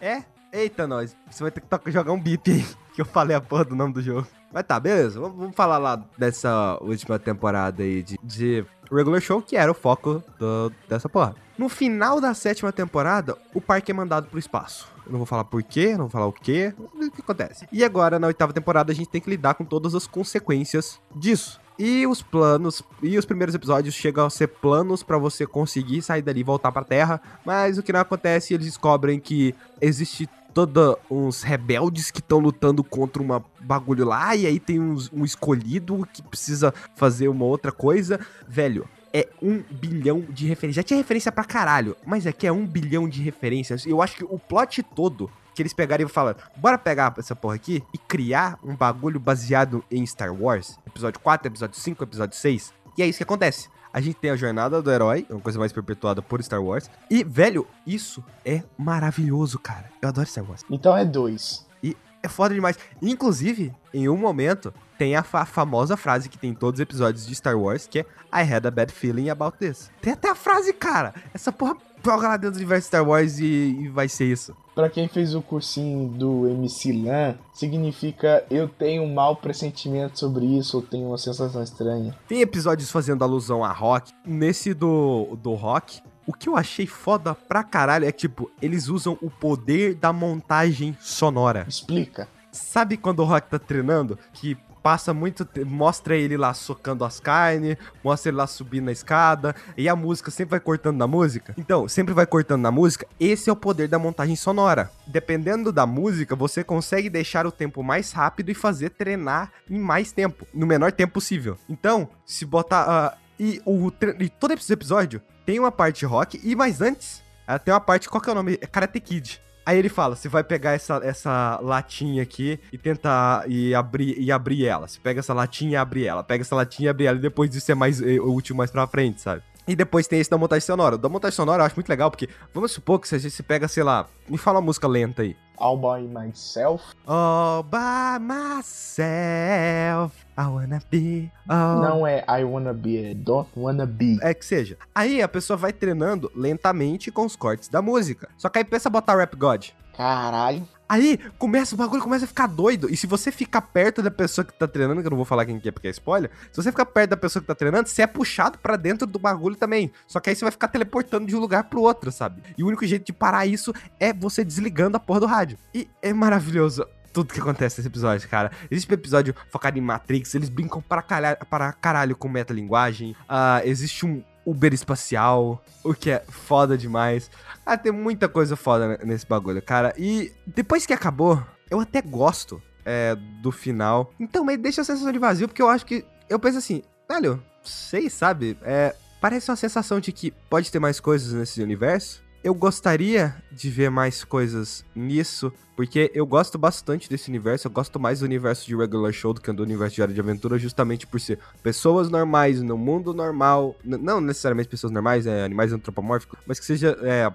[0.00, 0.22] é?
[0.52, 1.16] Eita, nós.
[1.30, 2.64] Você vai ter que jogar um bip aí.
[2.92, 4.26] Que eu falei a porra do nome do jogo.
[4.52, 5.20] Mas tá, beleza.
[5.20, 9.74] Vamos, vamos falar lá dessa última temporada aí de, de Regular Show, que era o
[9.74, 11.36] foco do- dessa porra.
[11.56, 14.88] No final da sétima temporada, o parque é mandado pro espaço.
[15.10, 17.66] Não vou falar por quê, não vou falar o quê, o que acontece.
[17.72, 21.60] E agora, na oitava temporada, a gente tem que lidar com todas as consequências disso.
[21.78, 26.20] E os planos, e os primeiros episódios chegam a ser planos pra você conseguir sair
[26.22, 30.98] dali e voltar pra Terra, mas o que não acontece, eles descobrem que existe toda
[31.10, 36.06] uns rebeldes que estão lutando contra uma bagulho lá, e aí tem uns- um escolhido
[36.12, 38.20] que precisa fazer uma outra coisa.
[38.46, 40.76] Velho, é um bilhão de referências.
[40.76, 43.86] Já tinha referência pra caralho, mas aqui é um bilhão de referências.
[43.86, 47.56] Eu acho que o plot todo que eles pegaram e falaram, bora pegar essa porra
[47.56, 50.78] aqui e criar um bagulho baseado em Star Wars.
[50.86, 52.72] Episódio 4, episódio 5, episódio 6.
[52.96, 53.68] E é isso que acontece.
[53.92, 56.88] A gente tem a jornada do herói, uma coisa mais perpetuada por Star Wars.
[57.10, 59.90] E, velho, isso é maravilhoso, cara.
[60.00, 60.64] Eu adoro Star Wars.
[60.70, 61.66] Então é dois.
[61.82, 62.78] E é foda demais.
[63.02, 67.26] Inclusive, em um momento, tem a fa- famosa frase que tem em todos os episódios
[67.26, 68.02] de Star Wars, que é
[68.34, 69.90] I had a bad feeling about this.
[70.02, 71.14] Tem até a frase, cara.
[71.32, 71.74] Essa porra
[72.04, 73.44] joga lá dentro do universo Star Wars e,
[73.80, 74.54] e vai ser isso.
[74.74, 80.44] Pra quem fez o cursinho do MC Lan, significa eu tenho um mau pressentimento sobre
[80.44, 82.14] isso, ou tenho uma sensação estranha.
[82.28, 84.12] Tem episódios fazendo alusão a rock.
[84.26, 88.88] Nesse do, do rock, o que eu achei foda pra caralho é que, tipo, eles
[88.88, 91.64] usam o poder da montagem sonora.
[91.66, 92.28] Explica.
[92.52, 94.18] Sabe quando o Rock tá treinando?
[94.32, 95.48] Que passa muito.
[95.66, 100.30] Mostra ele lá socando as carnes, mostra ele lá subindo a escada, e a música
[100.30, 101.54] sempre vai cortando na música.
[101.56, 103.06] Então, sempre vai cortando na música.
[103.18, 104.90] Esse é o poder da montagem sonora.
[105.06, 110.12] Dependendo da música, você consegue deixar o tempo mais rápido e fazer treinar em mais
[110.12, 111.56] tempo, no menor tempo possível.
[111.68, 112.84] Então, se botar.
[112.88, 117.58] ah, e, o, e todo esse episódio tem uma parte rock, e mais antes, ah,
[117.58, 118.08] tem uma parte.
[118.08, 118.58] Qual que é o nome?
[118.60, 119.40] É Karate Kid.
[119.64, 124.32] Aí ele fala, você vai pegar essa, essa latinha aqui e tentar e abrir, e
[124.32, 124.88] abrir ela.
[124.88, 126.24] Você pega essa latinha e abre ela.
[126.24, 127.18] Pega essa latinha e abre ela.
[127.18, 129.42] E depois disso é mais é, útil mais pra frente, sabe?
[129.68, 130.96] E depois tem esse da montagem sonora.
[130.96, 133.32] O da montagem sonora eu acho muito legal, porque vamos supor que se a gente
[133.32, 135.36] se pega, sei lá, me fala uma música lenta aí.
[135.58, 136.82] All by myself.
[137.06, 141.30] All by myself, I wanna be.
[141.46, 141.80] Oh.
[141.82, 144.18] Não é I wanna be, é don't wanna be.
[144.22, 144.78] É que seja.
[144.94, 148.28] Aí a pessoa vai treinando lentamente com os cortes da música.
[148.38, 149.68] Só que aí pensa botar Rap God.
[149.94, 150.66] Caralho.
[150.88, 152.90] Aí começa o bagulho, começa a ficar doido.
[152.90, 155.44] E se você ficar perto da pessoa que tá treinando, que eu não vou falar
[155.44, 157.88] quem que é porque é spoiler, se você ficar perto da pessoa que tá treinando,
[157.88, 159.92] você é puxado pra dentro do bagulho também.
[160.08, 162.42] Só que aí você vai ficar teleportando de um lugar pro outro, sabe?
[162.56, 165.58] E o único jeito de parar isso é você desligando a porra do rádio.
[165.72, 166.84] E é maravilhoso.
[167.12, 168.50] Tudo que acontece nesse episódio, cara.
[168.70, 173.16] Existe um episódio focado em Matrix, eles brincam para caralho, para caralho com metalinguagem.
[173.28, 177.30] Ah, existe um Uber espacial, o que é foda demais.
[177.66, 179.92] Ah, tem muita coisa foda ne- nesse bagulho, cara.
[179.98, 184.12] E depois que acabou, eu até gosto é, do final.
[184.18, 186.04] Então, mas deixa a sensação de vazio, porque eu acho que.
[186.28, 188.56] Eu penso assim, velho, sei, sabe?
[188.62, 192.22] É, parece uma sensação de que pode ter mais coisas nesse universo.
[192.42, 197.66] Eu gostaria de ver mais coisas nisso, porque eu gosto bastante desse universo.
[197.66, 200.20] Eu gosto mais do universo de Regular Show do que do universo de Hora de
[200.20, 203.76] Aventura, justamente por ser pessoas normais no mundo normal.
[203.84, 207.30] Não necessariamente pessoas normais, é, animais antropomórficos, mas que seja é,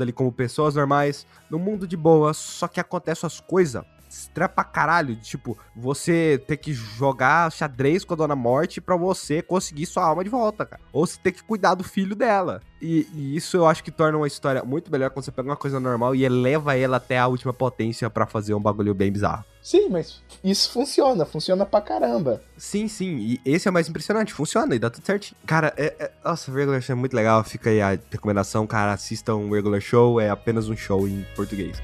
[0.00, 3.84] ali como pessoas normais, no mundo de boa, só que acontecem as coisas
[4.14, 5.16] estranha pra caralho.
[5.16, 10.22] Tipo, você ter que jogar xadrez com a Dona Morte pra você conseguir sua alma
[10.24, 10.82] de volta, cara.
[10.92, 12.60] Ou você ter que cuidar do filho dela.
[12.80, 15.56] E, e isso eu acho que torna uma história muito melhor quando você pega uma
[15.56, 19.44] coisa normal e eleva ela até a última potência pra fazer um bagulho bem bizarro.
[19.62, 22.42] Sim, mas isso funciona, funciona pra caramba.
[22.58, 25.38] Sim, sim, e esse é o mais impressionante, funciona e dá tudo certinho.
[25.46, 28.92] Cara, é, é- nossa, o Regular Show é muito legal, fica aí a recomendação, cara,
[28.92, 31.80] assistam o Regular Show, é apenas um show em português.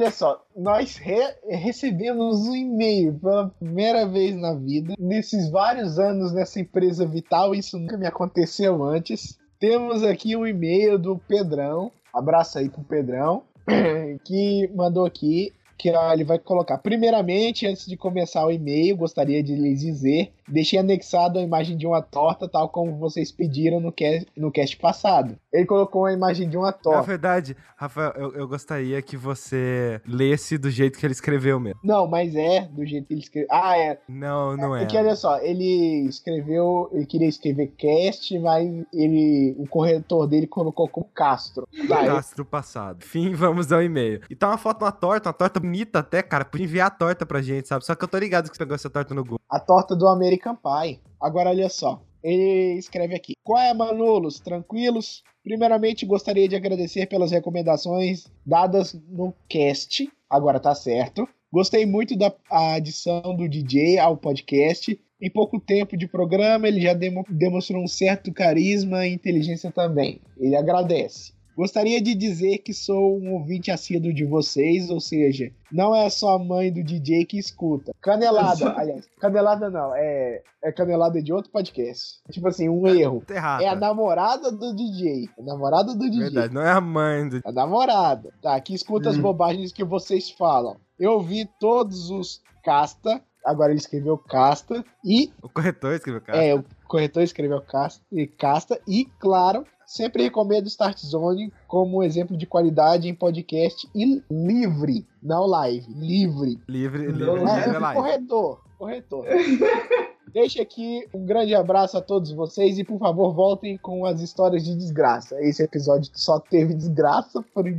[0.00, 4.94] Olha só, nós re- recebemos um e-mail pela primeira vez na vida.
[4.98, 9.38] Nesses vários anos nessa empresa vital, isso nunca me aconteceu antes.
[9.58, 11.92] Temos aqui um e-mail do Pedrão.
[12.14, 13.42] Abraço aí pro Pedrão.
[14.24, 16.76] Que mandou aqui que ó, ele vai colocar.
[16.78, 21.86] Primeiramente, antes de começar o e-mail, gostaria de lhes dizer: deixei anexado a imagem de
[21.86, 25.36] uma torta, tal como vocês pediram no cast, no cast passado.
[25.52, 27.02] Ele colocou a imagem de uma Na torta.
[27.02, 31.80] verdade, Rafael, eu, eu gostaria que você lesse do jeito que ele escreveu mesmo.
[31.82, 33.48] Não, mas é do jeito que ele escreveu.
[33.50, 33.98] Ah, é.
[34.08, 34.80] Não, não é.
[34.80, 40.88] Porque olha só, ele escreveu, ele queria escrever cast, mas ele, o corretor dele colocou
[40.88, 41.66] como Castro.
[41.72, 42.98] Eu- Cadastro passado.
[43.02, 44.20] Enfim, vamos ao e-mail.
[44.30, 46.44] E tá uma foto de uma torta, uma torta bonita até, cara.
[46.44, 47.84] Podia enviar a torta pra gente, sabe?
[47.84, 49.40] Só que eu tô ligado que você pegou essa torta no Google.
[49.48, 50.06] a torta do
[50.54, 51.00] Pie.
[51.20, 54.40] Agora olha só, ele escreve aqui: Qual é, Manolos?
[54.40, 55.22] Tranquilos?
[55.42, 60.10] Primeiramente, gostaria de agradecer pelas recomendações dadas no cast.
[60.28, 61.26] Agora tá certo.
[61.52, 65.00] Gostei muito da adição do DJ ao podcast.
[65.20, 70.20] Em pouco tempo de programa, ele já demo- demonstrou um certo carisma e inteligência também.
[70.38, 71.32] Ele agradece.
[71.56, 76.36] Gostaria de dizer que sou um ouvinte assíduo de vocês, ou seja, não é só
[76.36, 77.92] a mãe do DJ que escuta.
[78.00, 82.20] Canelada, aliás, canelada não, é, é canelada de outro podcast.
[82.30, 83.22] Tipo assim, um erro.
[83.26, 83.62] Tá errado.
[83.62, 85.28] É a namorada do DJ.
[85.38, 86.20] A namorada do DJ.
[86.20, 87.40] Verdade, não é a mãe do.
[87.44, 88.30] A namorada.
[88.40, 89.22] Tá, que escuta as Hum.
[89.22, 90.76] bobagens que vocês falam.
[90.98, 93.20] Eu vi todos os casta.
[93.44, 94.84] Agora ele escreveu casta.
[95.04, 96.42] E O corretor escreveu, cara.
[96.44, 102.02] é, o corretor escreveu casta e, casta, e claro, sempre recomendo Start Zone como um
[102.02, 106.60] exemplo de qualidade em podcast e livre, não live, livre.
[106.68, 108.00] Livre, livre, Não, livre, É, é live.
[108.00, 109.24] corretor, corretor.
[110.32, 114.64] Deixa aqui um grande abraço a todos vocês e por favor voltem com as histórias
[114.64, 115.36] de desgraça.
[115.42, 117.64] Esse episódio só teve desgraça, por...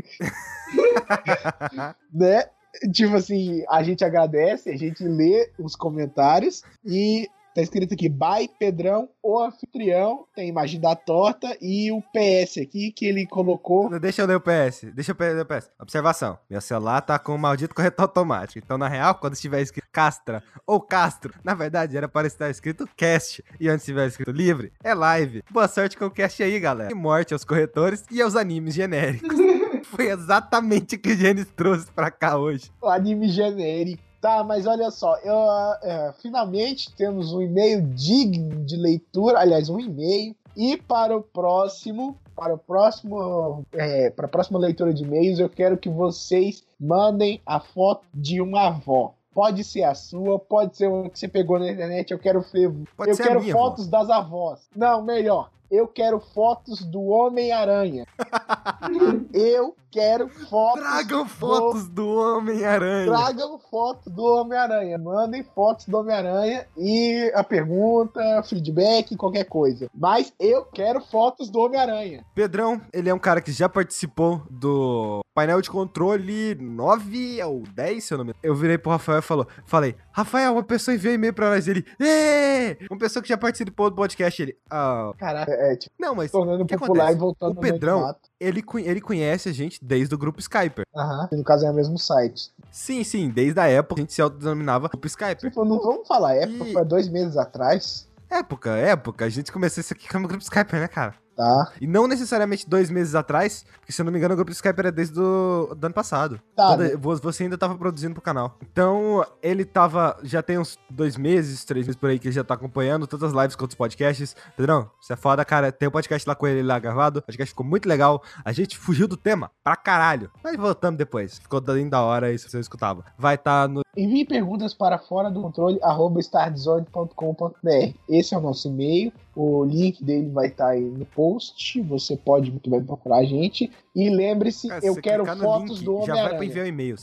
[2.13, 2.43] né?
[2.91, 8.49] Tipo assim, a gente agradece, a gente lê os comentários e tá escrito aqui, by
[8.59, 13.89] Pedrão, o anfitrião, tem imagem da torta e o PS aqui que ele colocou.
[13.99, 14.85] Deixa eu ler o PS.
[14.93, 15.69] Deixa eu ler o PS.
[15.79, 16.37] Observação.
[16.49, 18.59] Meu celular tá com o maldito corretor automático.
[18.63, 22.87] Então, na real, quando estiver escrito Castra ou Castro, na verdade era para estar escrito
[22.95, 23.43] cast.
[23.59, 25.43] E antes estiver escrito livre, é live.
[25.51, 26.91] Boa sorte com o cast aí, galera.
[26.91, 29.35] E morte aos corretores e aos animes genéricos.
[29.85, 32.71] Foi exatamente o que o Gênesis trouxe pra cá hoje.
[32.81, 34.01] o anime genérico.
[34.21, 35.35] Tá, mas olha só, eu,
[35.81, 40.35] é, finalmente temos um e-mail digno de leitura, aliás, um e-mail.
[40.55, 45.49] E para o próximo, para o próximo, é, para a próxima leitura de e-mails, eu
[45.49, 49.15] quero que vocês mandem a foto de uma avó.
[49.33, 52.11] Pode ser a sua, pode ser uma que você pegou na internet.
[52.11, 52.71] Eu quero ver.
[52.97, 54.59] Pode eu ser a quero minha, fotos das avós.
[54.75, 55.49] Não, melhor.
[55.69, 58.05] Eu quero fotos do Homem-Aranha.
[59.33, 60.81] eu quero fotos.
[60.81, 63.05] Tragam do- fotos do Homem-Aranha.
[63.07, 64.97] Tragam fotos do Homem-Aranha.
[64.97, 69.89] Mandem fotos do Homem-Aranha e a pergunta, feedback, qualquer coisa.
[69.95, 72.25] Mas eu quero fotos do Homem-Aranha.
[72.35, 78.03] Pedrão, ele é um cara que já participou do painel de controle 9 ou 10,
[78.03, 78.39] se eu não me engano.
[78.43, 81.67] Eu virei pro Rafael e falou, falei, Rafael, uma pessoa enviou e-mail pra nós.
[81.67, 82.77] Ele, Ê!
[82.89, 84.41] Uma pessoa que já participou do podcast.
[84.41, 87.17] Ele, ah, Caraca, é tipo, não, mas tornando o que popular acontece?
[87.17, 90.85] e voltando O Pedrão- ele, ele conhece a gente desde o grupo Skyper.
[90.95, 91.29] Aham.
[91.31, 92.51] No caso é o mesmo site.
[92.69, 95.49] Sim, sim, desde a época a gente se autodenominava grupo Skyper.
[95.49, 98.09] Tipo, não vamos falar época, E- foi dois meses atrás.
[98.29, 101.15] Época, época, a gente começou isso aqui como grupo Skyper, né, cara?
[101.41, 101.71] Tá.
[101.81, 104.85] E não necessariamente dois meses atrás, porque se eu não me engano o grupo Skyper
[104.87, 106.39] é desde do, do ano passado.
[106.55, 106.67] Tá.
[106.75, 108.57] Quando vo- você ainda tava produzindo pro canal.
[108.61, 110.17] Então, ele tava.
[110.21, 113.33] Já tem uns dois meses, três meses por aí que ele já tá acompanhando todas
[113.33, 114.35] as lives com outros podcasts.
[114.55, 115.71] Pedrão, você é foda, cara.
[115.71, 117.19] Tem um podcast lá com ele lá gravado.
[117.19, 118.21] O podcast ficou muito legal.
[118.45, 120.29] A gente fugiu do tema pra caralho.
[120.43, 121.39] Mas voltamos depois.
[121.39, 123.03] Ficou bem da hora isso você escutava.
[123.17, 123.81] Vai estar no.
[123.95, 127.93] Envie perguntas para fora do controle, arroba startzone.com.br.
[128.07, 129.11] Esse é o nosso e-mail.
[129.35, 131.81] O link dele vai estar aí no post.
[131.81, 133.71] Você pode muito bem procurar a gente.
[133.95, 136.45] E lembre-se, eu quero fotos link, do Já vai Homem-Aranha.
[136.45, 136.95] enviar o e-mail.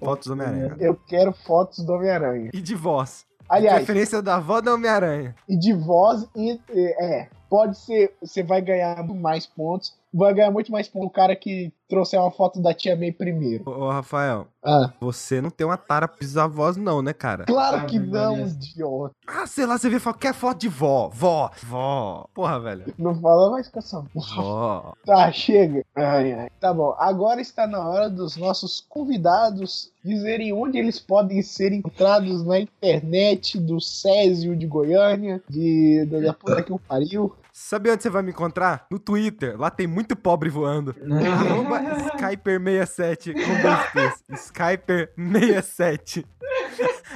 [0.00, 0.76] Fotos do Homem-Aranha.
[0.80, 2.50] Eu quero fotos do Homem-Aranha.
[2.52, 3.24] E de voz.
[3.48, 5.34] Aliás, Preferência da avó do Homem-Aranha.
[5.48, 9.94] e de voz, e, é, pode ser, você vai ganhar mais pontos.
[10.14, 13.64] Vai ganhar muito mais pontos o cara que trouxer uma foto da tia May primeiro.
[13.68, 17.44] Ô, Rafael, Ah, você não tem uma tara bisavós, não, né, cara?
[17.44, 18.46] claro Ah, que não, Maria.
[18.46, 19.14] idiota.
[19.26, 22.26] Ah, sei lá, você vê e fala, quer foto de vó, vó, vó.
[22.34, 22.94] Porra, velho.
[22.98, 24.94] Não fala mais com essa Vó.
[25.04, 25.84] Tá, chega.
[25.94, 26.48] Ai, ai.
[26.60, 26.94] Tá bom.
[26.98, 33.58] Agora está na hora dos nossos convidados dizerem onde eles podem ser encontrados na internet
[33.58, 37.34] do Césio de Goiânia, de da, da puta que o pariu.
[37.64, 38.86] Sabe onde você vai me encontrar?
[38.90, 39.58] No Twitter.
[39.58, 40.94] Lá tem muito pobre voando.
[41.32, 41.80] Arroba
[42.18, 44.50] Skyper67 com dois T's.
[44.50, 46.24] Skyper67.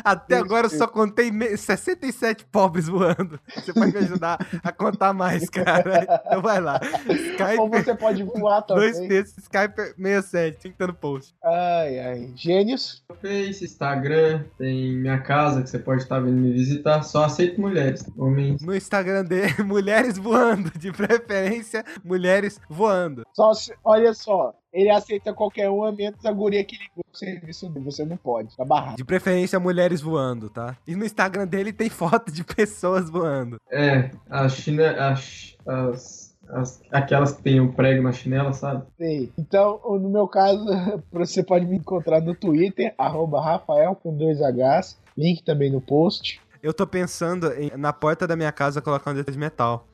[0.05, 3.41] Até agora eu só contei me- 67 pobres voando.
[3.55, 6.21] Você pode me ajudar a contar mais, cara.
[6.27, 6.79] Então vai lá.
[7.09, 9.23] Ou Skyper, você pode voar dois também.
[9.23, 10.31] T's, Skyper67.
[10.53, 11.35] Tem que estar no post.
[11.43, 12.33] Ai, ai.
[12.37, 13.03] Gênios.
[13.21, 17.03] Face, Instagram, tem minha casa que você pode estar vindo me visitar.
[17.03, 18.05] Só aceito mulheres.
[18.17, 18.61] Homens.
[18.63, 20.36] No Instagram dele, mulheres voando.
[20.79, 23.25] De preferência, mulheres voando.
[23.35, 24.55] Só se- olha só.
[24.73, 27.85] Ele aceita qualquer um, menos a guria que ligou pro serviço dele.
[27.87, 28.55] Você não pode.
[28.57, 28.97] Tá barrado.
[28.97, 30.77] De preferência, mulheres voando, tá?
[30.87, 33.59] E no Instagram dele tem foto de pessoas voando.
[33.71, 34.83] É, as chine...
[34.85, 38.85] as, as, as- aquelas que tem o prego na chinela, sabe?
[38.99, 39.33] Sei.
[39.39, 40.63] Então, no meu caso,
[41.11, 44.99] você pode me encontrar no Twitter, arroba Rafael com dois Hs.
[45.17, 46.39] Link também no post.
[46.63, 49.87] Eu tô pensando em, na porta da minha casa, colocar um dedo de metal.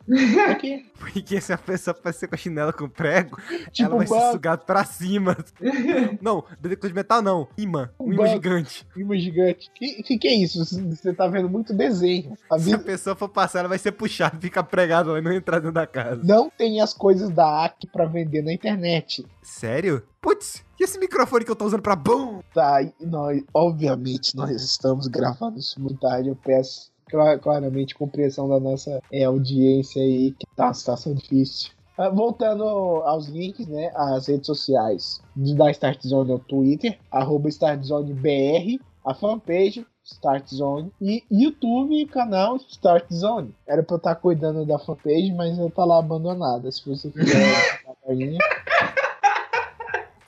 [0.51, 0.87] Aqui.
[0.99, 3.37] Porque se a pessoa aparecer com a chinela com prego,
[3.73, 5.37] Tipo ela vai ser sugada pra cima.
[6.21, 7.49] não, detector de metal não.
[7.57, 7.91] Imã.
[7.99, 8.87] Um Um imã gigante.
[8.97, 9.71] Imã gigante.
[9.75, 10.65] Que, que que é isso?
[10.65, 12.37] Você tá vendo muito desenho.
[12.49, 12.85] Tá Se a vendo?
[12.85, 15.87] pessoa for passar, ela vai ser puxada, fica pregada lá e não entrar dentro da
[15.87, 16.21] casa.
[16.23, 19.27] Não tem as coisas da AC pra vender na internet.
[19.43, 20.03] Sério?
[20.21, 22.43] Putz, e esse microfone que eu tô usando pra BUM?
[22.55, 26.29] Tá, nós, obviamente, nós estamos gravando isso muito tarde.
[26.29, 26.92] Eu peço
[27.41, 31.71] claramente compreensão da nossa é, audiência aí, que tá uma situação difícil.
[31.97, 33.91] Ah, voltando aos links, né?
[33.95, 40.91] As redes sociais da Start Zone é o Twitter, arroba StartZoneBR, a fanpage Start Zone
[41.01, 43.55] e YouTube canal Start Zone.
[43.67, 46.71] Era pra eu estar cuidando da fanpage, mas ela tá lá abandonada.
[46.71, 47.39] Se você quiser
[48.05, 48.39] olhadinha.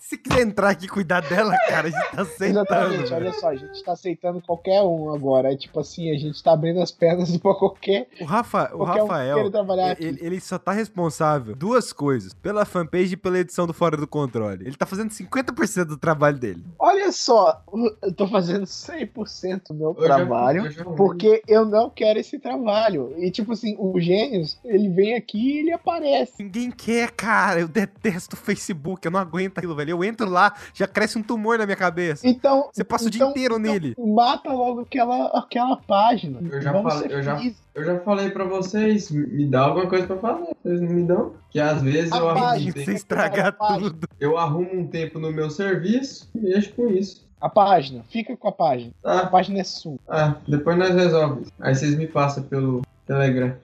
[0.06, 2.60] Se quiser entrar aqui e cuidar dela, cara, a gente tá aceitando.
[2.60, 3.14] Exatamente, velho.
[3.16, 5.52] olha só, a gente tá aceitando qualquer um agora.
[5.52, 9.02] É tipo assim, a gente tá abrindo as pernas pra qualquer, O, Rafa, o qualquer
[9.02, 9.47] um que Rafael,
[9.90, 10.05] aqui.
[10.05, 14.06] ele, ele só tá responsável duas coisas: pela fanpage e pela edição do Fora do
[14.06, 14.66] Controle.
[14.66, 16.62] Ele tá fazendo 50% do trabalho dele.
[16.78, 17.62] Olha só,
[18.02, 20.66] eu tô fazendo 100% do meu Eu já- trabalho.
[20.66, 20.85] eu já.
[20.85, 23.14] Porque eu não quero esse trabalho.
[23.16, 26.35] E tipo assim, o Gênios, ele vem aqui e ele aparece.
[26.43, 27.60] Ninguém quer, cara.
[27.60, 29.06] Eu detesto o Facebook.
[29.06, 29.94] Eu não aguento aquilo, velho.
[29.95, 32.27] Eu entro lá, já cresce um tumor na minha cabeça.
[32.27, 32.69] Então.
[32.73, 33.95] Você passa o dia então- inteiro nele.
[33.99, 36.41] Mata logo aquela, aquela página.
[36.51, 37.41] Eu já Vamos falei- eu já-.
[37.75, 40.55] Eu já falei pra vocês, me dá alguma coisa pra fazer.
[40.62, 41.33] Vocês não me dão?
[41.51, 42.73] Que às vezes eu A arrumo, um página.
[42.73, 43.91] Você tempo, estragar página.
[43.91, 44.09] tudo.
[44.21, 47.25] eu arrumo um tempo no meu serviço e deixo com isso.
[47.41, 48.93] A página, fica com a página.
[49.05, 49.27] A Tá?
[49.27, 49.97] página é sua.
[50.09, 51.49] Ah, depois nós resolvemos.
[51.61, 53.55] Aí vocês me passam pelo, Telegram.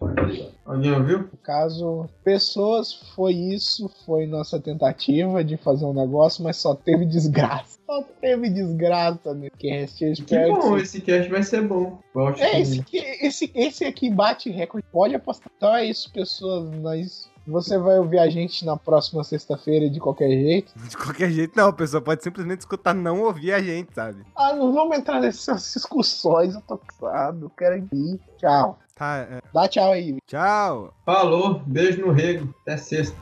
[0.67, 1.19] Alguém ouviu?
[1.21, 7.07] No caso, pessoas, foi isso, foi nossa tentativa de fazer um negócio, mas só teve
[7.07, 7.79] desgraça.
[7.87, 10.05] Só teve desgraça nesse cast.
[10.05, 11.99] Eu Que espero que bom, vocês- esse cast vai ser bom.
[12.15, 15.51] Volte É, esse, aqui- esse, esse aqui bate recorde, pode apostar.
[15.57, 16.71] Então é isso, pessoas.
[16.79, 20.73] Nós, você vai ouvir a gente na próxima sexta-feira de qualquer jeito.
[20.89, 21.69] De qualquer jeito, não.
[21.69, 24.23] A pessoa pode simplesmente escutar, não ouvir a gente, sabe?
[24.37, 28.21] Ah, não vamos entrar nessas discussões, eu tô cansado, quero ir.
[28.39, 28.79] Tchau.
[29.01, 29.41] Tá, é.
[29.55, 30.19] Dá tchau aí.
[30.27, 30.93] Tchau.
[31.07, 32.55] Falou, beijo no rego.
[32.61, 33.17] Até sexta.